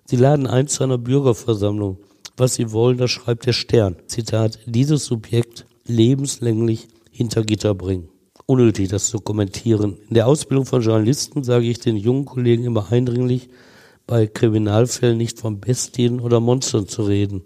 Sie 0.05 0.15
laden 0.15 0.47
ein 0.47 0.67
zu 0.67 0.83
einer 0.83 0.97
Bürgerversammlung. 0.97 1.97
Was 2.37 2.55
sie 2.55 2.71
wollen, 2.71 2.97
das 2.97 3.11
schreibt 3.11 3.45
der 3.45 3.53
Stern. 3.53 3.95
Zitat, 4.07 4.59
dieses 4.65 5.05
Subjekt 5.05 5.65
lebenslänglich 5.85 6.87
hinter 7.11 7.43
Gitter 7.43 7.75
bringen. 7.75 8.09
Unnötig, 8.45 8.89
das 8.89 9.07
zu 9.07 9.19
kommentieren. 9.19 9.97
In 10.09 10.15
der 10.15 10.27
Ausbildung 10.27 10.65
von 10.65 10.81
Journalisten 10.81 11.43
sage 11.43 11.67
ich 11.67 11.79
den 11.79 11.97
jungen 11.97 12.25
Kollegen 12.25 12.63
immer 12.65 12.91
eindringlich, 12.91 13.49
bei 14.11 14.27
Kriminalfällen 14.27 15.17
nicht 15.17 15.39
von 15.39 15.61
Bestien 15.61 16.19
oder 16.19 16.41
Monstern 16.41 16.85
zu 16.85 17.03
reden. 17.03 17.43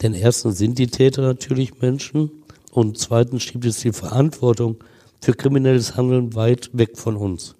Denn 0.00 0.14
erstens 0.14 0.56
sind 0.56 0.78
die 0.78 0.86
Täter 0.86 1.20
natürlich 1.20 1.82
Menschen 1.82 2.30
und 2.70 2.96
zweitens 2.96 3.42
schiebt 3.42 3.66
es 3.66 3.80
die 3.80 3.92
Verantwortung 3.92 4.76
für 5.20 5.34
kriminelles 5.34 5.94
Handeln 5.94 6.34
weit 6.34 6.70
weg 6.72 6.96
von 6.96 7.14
uns. 7.14 7.56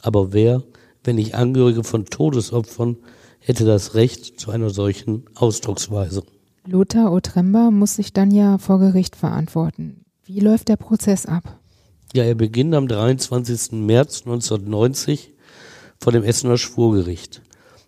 Aber 0.00 0.32
wer, 0.32 0.62
wenn 1.02 1.16
nicht 1.16 1.34
Angehörige 1.34 1.82
von 1.82 2.04
Todesopfern, 2.04 2.98
hätte 3.40 3.64
das 3.64 3.96
Recht 3.96 4.38
zu 4.38 4.52
einer 4.52 4.70
solchen 4.70 5.24
Ausdrucksweise? 5.34 6.22
Lothar 6.68 7.10
Otremba 7.10 7.72
muss 7.72 7.96
sich 7.96 8.12
dann 8.12 8.30
ja 8.30 8.58
vor 8.58 8.78
Gericht 8.78 9.16
verantworten. 9.16 10.04
Wie 10.24 10.38
läuft 10.38 10.68
der 10.68 10.76
Prozess 10.76 11.26
ab? 11.26 11.58
Ja, 12.14 12.22
er 12.22 12.36
beginnt 12.36 12.76
am 12.76 12.86
23. 12.86 13.72
März 13.72 14.20
1990 14.20 15.32
vor 16.00 16.12
dem 16.12 16.22
Essener 16.22 16.58
Schwurgericht. 16.58 17.42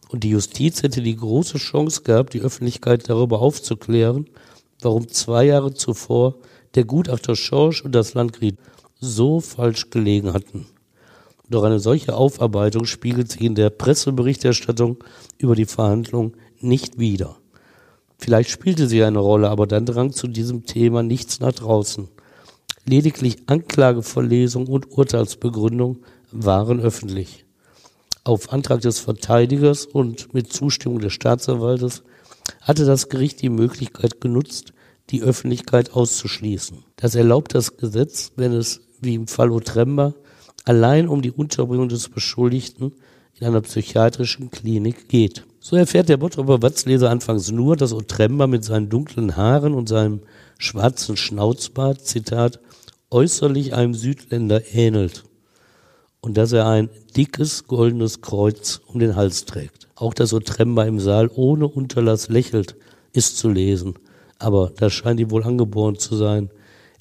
Und 0.09 0.25
die 0.25 0.31
Justiz 0.31 0.83
hätte 0.83 1.03
die 1.03 1.17
große 1.17 1.59
Chance 1.59 2.03
gehabt, 2.03 2.35
die 2.35 2.41
Öffentlichkeit 2.41 3.09
darüber 3.09 3.41
aufzuklären, 3.41 4.27
warum 4.81 5.09
zwei 5.09 5.45
Jahre 5.45 5.75
zuvor 5.75 6.37
der 6.75 6.85
Gutachter 6.85 7.37
Schorsch 7.37 7.85
und 7.85 7.93
das 7.93 8.15
Landgericht 8.15 8.59
so 9.01 9.41
falsch 9.41 9.91
gelegen 9.91 10.33
hatten. 10.33 10.67
Doch 11.51 11.63
eine 11.63 11.81
solche 11.81 12.15
Aufarbeitung 12.15 12.85
spiegelt 12.85 13.31
sich 13.31 13.43
in 13.43 13.55
der 13.55 13.71
Presseberichterstattung 13.71 14.99
über 15.39 15.55
die 15.55 15.65
Verhandlung 15.65 16.35
nicht 16.61 16.99
wider. 16.99 17.37
Vielleicht 18.19 18.51
spielte 18.51 18.89
sie 18.89 19.03
eine 19.03 19.21
Rolle, 19.21 19.49
aber 19.49 19.67
dann 19.67 19.87
drang 19.87 20.13
zu 20.13 20.27
diesem 20.27 20.67
Thema 20.67 21.03
nichts 21.03 21.41
nach 21.41 21.53
draußen. 21.53 22.09
Lediglich 22.85 23.39
Anklageverlesung 23.47 24.67
und 24.67 24.91
Urteilsbegründung 24.91 25.99
waren 26.33 26.81
öffentlich. 26.81 27.45
Auf 28.29 28.53
Antrag 28.53 28.83
des 28.83 28.99
Verteidigers 28.99 29.87
und 29.87 30.35
mit 30.35 30.53
Zustimmung 30.53 30.99
des 30.99 31.15
Staatsanwaltes 31.15 32.03
hatte 32.61 32.85
das 32.85 33.09
Gericht 33.09 33.41
die 33.41 33.49
Möglichkeit 33.49 34.21
genutzt, 34.21 34.75
die 35.09 35.23
Öffentlichkeit 35.23 35.95
auszuschließen. 35.95 36.85
Das 36.97 37.15
erlaubt 37.15 37.55
das 37.55 37.79
Gesetz, 37.79 38.33
wenn 38.37 38.53
es, 38.53 38.83
wie 39.01 39.15
im 39.15 39.29
Fall 39.29 39.51
Otremba, 39.51 40.13
allein 40.67 41.09
um 41.09 41.23
die 41.23 41.31
Unterbringung 41.31 41.89
des 41.89 42.11
Beschuldigten 42.11 42.93
in 43.41 43.47
einer 43.47 43.63
psychiatrischen 43.63 44.51
Klinik 44.51 45.09
geht. 45.09 45.47
So 45.59 45.77
erfährt 45.77 46.11
der 46.11 46.19
Bottroper 46.19 46.61
Watzleser 46.61 47.09
anfangs 47.09 47.51
nur, 47.51 47.77
dass 47.77 47.95
Otremba 47.95 48.47
mit 48.47 48.63
seinen 48.63 48.91
dunklen 48.91 49.39
Haaren 49.39 49.73
und 49.73 49.89
seinem 49.89 50.21
schwarzen 50.59 51.17
Schnauzbart, 51.17 52.05
Zitat, 52.05 52.61
äußerlich 53.11 53.73
einem 53.73 53.95
Südländer 53.95 54.75
ähnelt 54.75 55.25
und 56.21 56.37
dass 56.37 56.53
er 56.53 56.67
ein 56.67 56.91
dickes 57.17 57.67
goldenes 57.67 58.21
Kreuz 58.21 58.81
um 58.87 58.99
den 58.99 59.17
Hals 59.17 59.45
trägt. 59.45 59.89
Auch 59.95 60.15
dass 60.15 60.33
Otremba 60.33 60.85
im 60.85 61.01
Saal 61.01 61.31
ohne 61.35 61.69
Unterlass 61.69 62.29
lächelt, 62.29 62.77
ist 63.13 63.37
zu 63.39 63.49
lesen. 63.49 63.95
Aber 64.39 64.73
das 64.77 64.93
scheint 64.93 65.21
ihm 65.21 65.31
wohl 65.31 65.45
angeboren 65.45 65.99
zu 65.99 66.17
sein. 66.17 66.51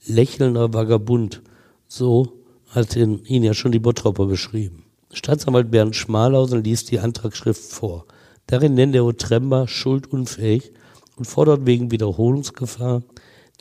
Lächelnder 0.06 0.74
Vagabund, 0.74 1.42
so 1.88 2.34
hat 2.70 2.96
ihn, 2.96 3.24
ihn 3.26 3.44
ja 3.44 3.54
schon 3.54 3.72
die 3.72 3.80
Bottropper 3.80 4.26
beschrieben. 4.26 4.86
Staatsanwalt 5.14 5.72
Bernd 5.72 5.96
Schmalhausen 5.96 6.64
liest 6.64 6.92
die 6.92 7.00
Antragsschrift 7.00 7.72
vor. 7.72 8.06
Darin 8.48 8.74
nennt 8.74 8.96
er 8.96 9.06
Otremba 9.06 9.68
schuldunfähig 9.68 10.72
und 11.16 11.26
fordert 11.26 11.66
wegen 11.66 11.92
Wiederholungsgefahr 11.92 13.04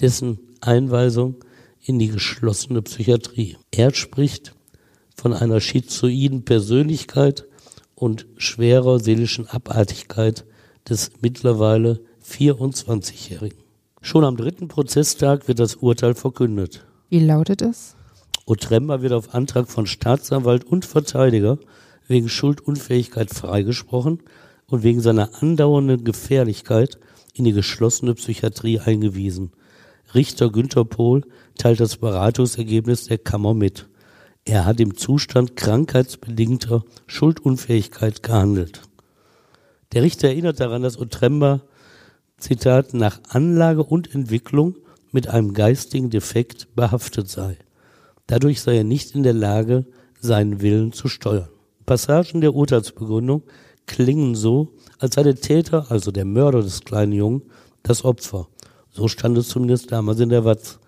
dessen 0.01 0.39
Einweisung 0.61 1.37
in 1.83 1.99
die 1.99 2.09
geschlossene 2.09 2.83
Psychiatrie. 2.83 3.57
Er 3.71 3.95
spricht 3.95 4.55
von 5.17 5.33
einer 5.33 5.61
schizoiden 5.61 6.45
Persönlichkeit 6.45 7.47
und 7.95 8.27
schwerer 8.37 9.01
seelischen 9.01 9.49
Abartigkeit 9.49 10.45
des 10.89 11.11
mittlerweile 11.21 12.01
24-Jährigen. 12.25 13.59
Schon 14.01 14.25
am 14.25 14.37
dritten 14.37 14.69
Prozesstag 14.69 15.49
wird 15.49 15.59
das 15.59 15.77
Urteil 15.77 16.15
verkündet. 16.15 16.87
Wie 17.09 17.21
lautet 17.21 17.63
es? 17.63 17.97
Otremba 18.45 19.03
wird 19.03 19.13
auf 19.13 19.35
Antrag 19.35 19.69
von 19.69 19.87
Staatsanwalt 19.87 20.65
und 20.65 20.85
Verteidiger 20.85 21.59
wegen 22.07 22.29
Schuldunfähigkeit 22.29 23.31
freigesprochen 23.31 24.23
und 24.69 24.83
wegen 24.83 25.01
seiner 25.01 25.43
andauernden 25.43 26.05
Gefährlichkeit 26.05 26.99
in 27.35 27.45
die 27.45 27.53
geschlossene 27.53 28.15
Psychiatrie 28.15 28.79
eingewiesen. 28.79 29.51
Richter 30.15 30.51
Günther 30.51 30.85
Pohl 30.85 31.23
teilt 31.59 31.81
das 31.81 31.97
Beratungsergebnis 31.97 33.07
der 33.07 33.19
Kammer 33.19 33.55
mit. 33.55 33.89
Er 34.49 34.65
hat 34.65 34.79
im 34.79 34.97
Zustand 34.97 35.57
krankheitsbedingter 35.57 36.85
Schuldunfähigkeit 37.09 38.23
gehandelt. 38.23 38.81
Der 39.93 40.05
Richter 40.05 40.29
erinnert 40.29 40.61
daran, 40.61 40.83
dass 40.83 41.01
Otremba, 41.01 41.63
Zitat, 42.39 42.95
nach 42.95 43.19
Anlage 43.29 43.83
und 43.83 44.15
Entwicklung 44.15 44.77
mit 45.11 45.27
einem 45.27 45.53
geistigen 45.53 46.11
Defekt 46.11 46.69
behaftet 46.77 47.29
sei. 47.29 47.59
Dadurch 48.29 48.61
sei 48.61 48.77
er 48.77 48.85
nicht 48.85 49.17
in 49.17 49.25
der 49.25 49.33
Lage, 49.33 49.85
seinen 50.21 50.61
Willen 50.61 50.93
zu 50.93 51.09
steuern. 51.09 51.49
Passagen 51.85 52.41
der 52.41 52.55
Urteilsbegründung 52.55 53.43
klingen 53.87 54.37
so, 54.37 54.75
als 55.01 55.17
sei 55.17 55.25
der 55.25 55.37
Täter, 55.37 55.91
also 55.91 56.13
der 56.13 56.25
Mörder 56.25 56.63
des 56.63 56.83
kleinen 56.83 57.13
Jungen, 57.13 57.43
das 57.83 58.05
Opfer. 58.05 58.47
So 58.93 59.09
stand 59.09 59.37
es 59.39 59.49
zumindest 59.49 59.91
damals 59.91 60.21
in 60.21 60.29
der 60.29 60.45
Watz. 60.45 60.79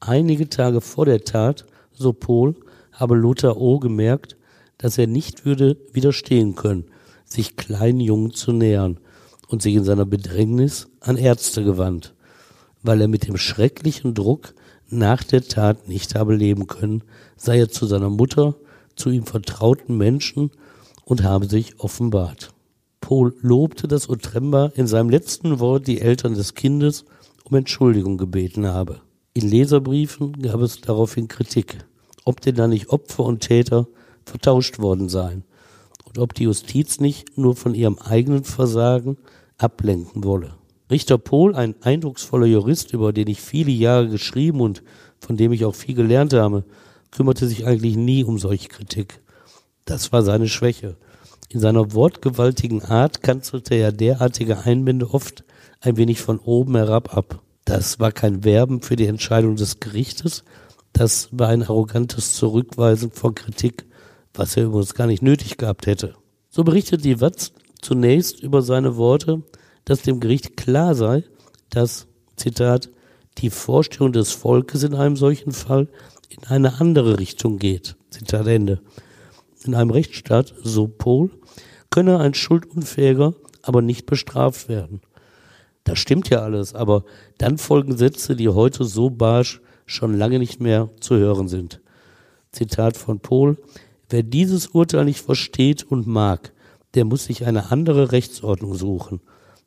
Einige 0.00 0.48
Tage 0.48 0.80
vor 0.80 1.04
der 1.04 1.22
Tat, 1.24 1.66
so 1.92 2.14
Pohl, 2.14 2.54
habe 2.98 3.14
Lothar 3.14 3.56
O. 3.56 3.78
gemerkt, 3.78 4.36
dass 4.76 4.98
er 4.98 5.06
nicht 5.06 5.44
würde 5.44 5.76
widerstehen 5.92 6.54
können, 6.56 6.86
sich 7.24 7.56
kleinen 7.56 8.00
Jungen 8.00 8.32
zu 8.32 8.52
nähern 8.52 8.98
und 9.48 9.62
sich 9.62 9.74
in 9.74 9.84
seiner 9.84 10.04
Bedrängnis 10.04 10.88
an 11.00 11.16
Ärzte 11.16 11.64
gewandt, 11.64 12.14
weil 12.82 13.00
er 13.00 13.08
mit 13.08 13.26
dem 13.26 13.36
schrecklichen 13.36 14.14
Druck 14.14 14.54
nach 14.90 15.22
der 15.22 15.42
Tat 15.42 15.88
nicht 15.88 16.14
habe 16.14 16.34
leben 16.34 16.66
können, 16.66 17.02
sei 17.36 17.58
er 17.58 17.68
zu 17.68 17.86
seiner 17.86 18.10
Mutter, 18.10 18.56
zu 18.96 19.10
ihm 19.10 19.24
vertrauten 19.24 19.96
Menschen 19.96 20.50
und 21.04 21.22
habe 21.22 21.46
sich 21.46 21.78
offenbart. 21.78 22.52
Paul 23.00 23.34
lobte, 23.40 23.86
dass 23.86 24.08
Otremba 24.08 24.72
in 24.74 24.86
seinem 24.86 25.08
letzten 25.08 25.60
Wort 25.60 25.86
die 25.86 26.00
Eltern 26.00 26.34
des 26.34 26.54
Kindes 26.54 27.04
um 27.44 27.56
Entschuldigung 27.56 28.18
gebeten 28.18 28.66
habe. 28.66 29.00
In 29.34 29.48
Leserbriefen 29.48 30.32
gab 30.42 30.60
es 30.60 30.80
daraufhin 30.80 31.28
Kritik, 31.28 31.78
ob 32.28 32.42
denn 32.42 32.56
da 32.56 32.68
nicht 32.68 32.90
Opfer 32.90 33.24
und 33.24 33.40
Täter 33.40 33.88
vertauscht 34.26 34.78
worden 34.78 35.08
seien 35.08 35.44
und 36.04 36.18
ob 36.18 36.34
die 36.34 36.44
Justiz 36.44 37.00
nicht 37.00 37.38
nur 37.38 37.56
von 37.56 37.74
ihrem 37.74 37.98
eigenen 37.98 38.44
Versagen 38.44 39.16
ablenken 39.56 40.24
wolle. 40.24 40.54
Richter 40.90 41.16
Pohl, 41.16 41.54
ein 41.54 41.74
eindrucksvoller 41.82 42.44
Jurist, 42.44 42.92
über 42.92 43.14
den 43.14 43.28
ich 43.28 43.40
viele 43.40 43.70
Jahre 43.70 44.08
geschrieben 44.08 44.60
und 44.60 44.82
von 45.18 45.38
dem 45.38 45.52
ich 45.52 45.64
auch 45.64 45.74
viel 45.74 45.94
gelernt 45.94 46.34
habe, 46.34 46.64
kümmerte 47.10 47.48
sich 47.48 47.66
eigentlich 47.66 47.96
nie 47.96 48.24
um 48.24 48.38
solche 48.38 48.68
Kritik. 48.68 49.22
Das 49.86 50.12
war 50.12 50.22
seine 50.22 50.48
Schwäche. 50.48 50.96
In 51.48 51.60
seiner 51.60 51.94
wortgewaltigen 51.94 52.82
Art 52.82 53.22
kanzelte 53.22 53.74
er 53.74 53.90
derartige 53.90 54.58
Einwände 54.58 55.14
oft 55.14 55.44
ein 55.80 55.96
wenig 55.96 56.20
von 56.20 56.38
oben 56.40 56.76
herab 56.76 57.16
ab. 57.16 57.40
Das 57.64 57.98
war 58.00 58.12
kein 58.12 58.44
Werben 58.44 58.82
für 58.82 58.96
die 58.96 59.06
Entscheidung 59.06 59.56
des 59.56 59.80
Gerichtes, 59.80 60.44
das 60.98 61.28
war 61.30 61.48
ein 61.48 61.62
arrogantes 61.62 62.34
Zurückweisen 62.34 63.12
von 63.12 63.32
Kritik, 63.32 63.86
was 64.34 64.56
er 64.56 64.64
übrigens 64.64 64.94
gar 64.94 65.06
nicht 65.06 65.22
nötig 65.22 65.56
gehabt 65.56 65.86
hätte. 65.86 66.14
So 66.50 66.64
berichtet 66.64 67.04
die 67.04 67.20
Watz 67.20 67.52
zunächst 67.80 68.42
über 68.42 68.62
seine 68.62 68.96
Worte, 68.96 69.44
dass 69.84 70.02
dem 70.02 70.18
Gericht 70.18 70.56
klar 70.56 70.96
sei, 70.96 71.22
dass, 71.70 72.08
Zitat, 72.34 72.90
die 73.38 73.50
Vorstellung 73.50 74.12
des 74.12 74.32
Volkes 74.32 74.82
in 74.82 74.96
einem 74.96 75.14
solchen 75.14 75.52
Fall 75.52 75.86
in 76.30 76.44
eine 76.48 76.80
andere 76.80 77.20
Richtung 77.20 77.58
geht. 77.58 77.94
Zitat 78.10 78.48
Ende. 78.48 78.80
in 79.64 79.76
einem 79.76 79.90
Rechtsstaat, 79.90 80.52
so 80.62 80.88
Pohl, 80.88 81.30
könne 81.90 82.18
ein 82.18 82.34
Schuldunfähiger 82.34 83.34
aber 83.62 83.82
nicht 83.82 84.06
bestraft 84.06 84.68
werden. 84.68 85.00
Das 85.84 85.98
stimmt 86.00 86.28
ja 86.30 86.42
alles, 86.42 86.74
aber 86.74 87.04
dann 87.38 87.58
folgen 87.58 87.96
Sätze, 87.96 88.34
die 88.34 88.48
heute 88.48 88.84
so 88.84 89.10
barsch 89.10 89.60
schon 89.88 90.14
lange 90.14 90.38
nicht 90.38 90.60
mehr 90.60 90.90
zu 91.00 91.16
hören 91.16 91.48
sind. 91.48 91.80
Zitat 92.52 92.96
von 92.96 93.20
Pohl, 93.20 93.56
wer 94.08 94.22
dieses 94.22 94.68
Urteil 94.68 95.04
nicht 95.04 95.20
versteht 95.20 95.82
und 95.82 96.06
mag, 96.06 96.52
der 96.94 97.04
muss 97.04 97.24
sich 97.24 97.46
eine 97.46 97.70
andere 97.70 98.12
Rechtsordnung 98.12 98.74
suchen. 98.74 99.20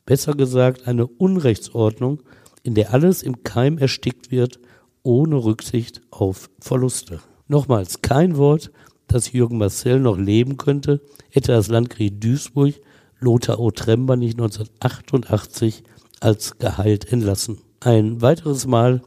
Besser 0.05 0.33
gesagt 0.33 0.87
eine 0.87 1.07
Unrechtsordnung, 1.07 2.21
in 2.63 2.75
der 2.75 2.93
alles 2.93 3.23
im 3.23 3.43
Keim 3.43 3.77
erstickt 3.77 4.31
wird, 4.31 4.59
ohne 5.03 5.43
Rücksicht 5.43 6.01
auf 6.11 6.49
Verluste. 6.59 7.19
Nochmals, 7.47 8.01
kein 8.01 8.37
Wort, 8.37 8.71
dass 9.07 9.31
Jürgen 9.31 9.57
Marcel 9.57 9.99
noch 9.99 10.17
leben 10.17 10.57
könnte, 10.57 11.01
hätte 11.29 11.51
das 11.51 11.67
Landgericht 11.67 12.23
Duisburg 12.23 12.75
Lothar 13.19 13.59
O. 13.59 13.71
Trember 13.71 14.15
nicht 14.15 14.39
1988 14.39 15.83
als 16.19 16.57
geheilt 16.57 17.11
entlassen. 17.11 17.59
Ein 17.79 18.21
weiteres 18.21 18.67
Mal 18.67 19.01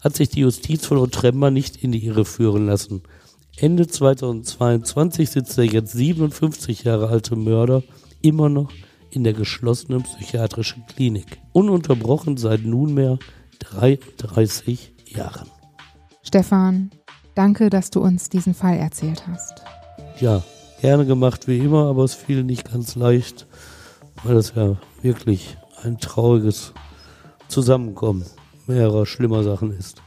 hat 0.00 0.16
sich 0.16 0.30
die 0.30 0.40
Justiz 0.40 0.86
von 0.86 0.98
Otremba 0.98 1.50
nicht 1.50 1.82
in 1.82 1.92
die 1.92 2.04
Irre 2.04 2.24
führen 2.24 2.66
lassen. 2.66 3.02
Ende 3.56 3.86
2022 3.86 5.30
sitzt 5.30 5.58
der 5.58 5.66
jetzt 5.66 5.92
57 5.92 6.84
Jahre 6.84 7.08
alte 7.08 7.36
Mörder 7.36 7.82
immer 8.22 8.48
noch 8.48 8.72
in 9.10 9.24
der 9.24 9.34
geschlossenen 9.34 10.02
psychiatrischen 10.02 10.86
Klinik. 10.86 11.40
Ununterbrochen 11.52 12.36
seit 12.36 12.64
nunmehr 12.64 13.18
33 13.58 14.94
Jahren. 15.06 15.48
Stefan, 16.22 16.90
danke, 17.34 17.68
dass 17.70 17.90
du 17.90 18.00
uns 18.00 18.28
diesen 18.28 18.54
Fall 18.54 18.78
erzählt 18.78 19.26
hast. 19.26 19.62
Ja, 20.20 20.42
gerne 20.80 21.04
gemacht 21.04 21.48
wie 21.48 21.58
immer, 21.58 21.86
aber 21.86 22.04
es 22.04 22.14
fiel 22.14 22.44
nicht 22.44 22.70
ganz 22.70 22.94
leicht, 22.94 23.46
weil 24.22 24.36
es 24.36 24.54
ja 24.54 24.76
wirklich 25.02 25.56
ein 25.82 25.98
trauriges 25.98 26.72
Zusammenkommen 27.48 28.24
mehrerer 28.70 29.06
schlimmer 29.06 29.42
Sachen 29.42 29.72
ist. 29.72 30.02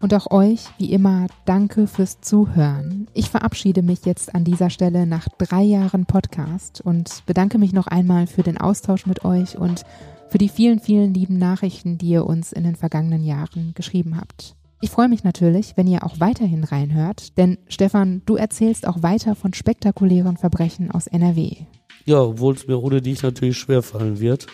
Und 0.00 0.14
auch 0.14 0.30
euch, 0.30 0.66
wie 0.78 0.92
immer, 0.92 1.26
danke 1.44 1.88
fürs 1.88 2.20
Zuhören. 2.20 3.08
Ich 3.14 3.30
verabschiede 3.30 3.82
mich 3.82 4.04
jetzt 4.04 4.32
an 4.34 4.44
dieser 4.44 4.70
Stelle 4.70 5.06
nach 5.06 5.26
drei 5.38 5.62
Jahren 5.62 6.06
Podcast 6.06 6.80
und 6.80 7.24
bedanke 7.26 7.58
mich 7.58 7.72
noch 7.72 7.88
einmal 7.88 8.28
für 8.28 8.42
den 8.42 8.58
Austausch 8.58 9.06
mit 9.06 9.24
euch 9.24 9.58
und 9.58 9.84
für 10.28 10.38
die 10.38 10.48
vielen, 10.48 10.78
vielen 10.78 11.14
lieben 11.14 11.38
Nachrichten, 11.38 11.98
die 11.98 12.10
ihr 12.10 12.26
uns 12.26 12.52
in 12.52 12.62
den 12.62 12.76
vergangenen 12.76 13.24
Jahren 13.24 13.72
geschrieben 13.74 14.16
habt. 14.16 14.54
Ich 14.80 14.90
freue 14.90 15.08
mich 15.08 15.24
natürlich, 15.24 15.76
wenn 15.76 15.88
ihr 15.88 16.04
auch 16.04 16.20
weiterhin 16.20 16.62
reinhört, 16.62 17.36
denn 17.36 17.58
Stefan, 17.66 18.22
du 18.24 18.36
erzählst 18.36 18.86
auch 18.86 19.02
weiter 19.02 19.34
von 19.34 19.52
spektakulären 19.52 20.36
Verbrechen 20.36 20.92
aus 20.92 21.08
NRW. 21.08 21.56
Ja, 22.04 22.20
obwohl 22.20 22.54
es 22.54 22.68
mir 22.68 22.78
ohne 22.78 23.02
dich 23.02 23.24
natürlich 23.24 23.58
schwerfallen 23.58 24.20
wird, 24.20 24.46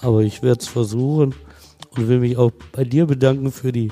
aber 0.00 0.22
ich 0.22 0.42
werde 0.42 0.60
es 0.60 0.68
versuchen 0.68 1.34
und 1.96 2.08
will 2.08 2.20
mich 2.20 2.36
auch 2.36 2.52
bei 2.72 2.84
dir 2.84 3.06
bedanken 3.06 3.52
für 3.52 3.72
die 3.72 3.90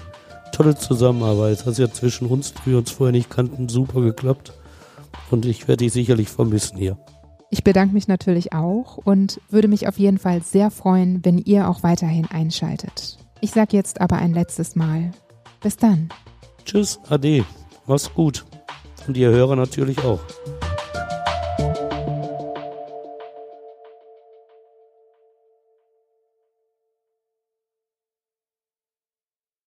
tolle 0.53 0.76
Zusammenarbeit. 0.76 1.59
Das 1.59 1.66
hat 1.66 1.78
ja 1.78 1.91
zwischen 1.91 2.28
uns, 2.28 2.55
die 2.55 2.70
wir 2.70 2.78
uns 2.78 2.91
vorher 2.91 3.12
nicht 3.12 3.30
kannten, 3.30 3.68
super 3.68 4.01
geklappt. 4.01 4.53
Und 5.30 5.45
ich 5.45 5.68
werde 5.68 5.84
dich 5.84 5.93
sicherlich 5.93 6.28
vermissen 6.28 6.78
hier. 6.78 6.99
Ich 7.51 7.62
bedanke 7.62 7.95
mich 7.95 8.09
natürlich 8.09 8.53
auch 8.53 8.97
und 8.97 9.41
würde 9.51 9.68
mich 9.68 9.87
auf 9.87 9.99
jeden 9.99 10.18
Fall 10.18 10.43
sehr 10.43 10.70
freuen, 10.70 11.24
wenn 11.24 11.39
ihr 11.39 11.68
auch 11.68 11.82
weiterhin 11.82 12.26
einschaltet. 12.26 13.18
Ich 13.41 13.53
sage 13.53 13.76
jetzt 13.76 14.01
aber 14.01 14.16
ein 14.16 14.32
letztes 14.32 14.76
Mal. 14.76 15.12
Bis 15.62 15.76
dann. 15.76 16.09
Tschüss, 16.64 16.99
Ade. 17.09 17.45
Mach's 17.87 18.12
gut. 18.12 18.45
Und 19.07 19.16
ihr 19.16 19.30
Hörer 19.30 19.57
natürlich 19.57 19.99
auch. 20.05 20.20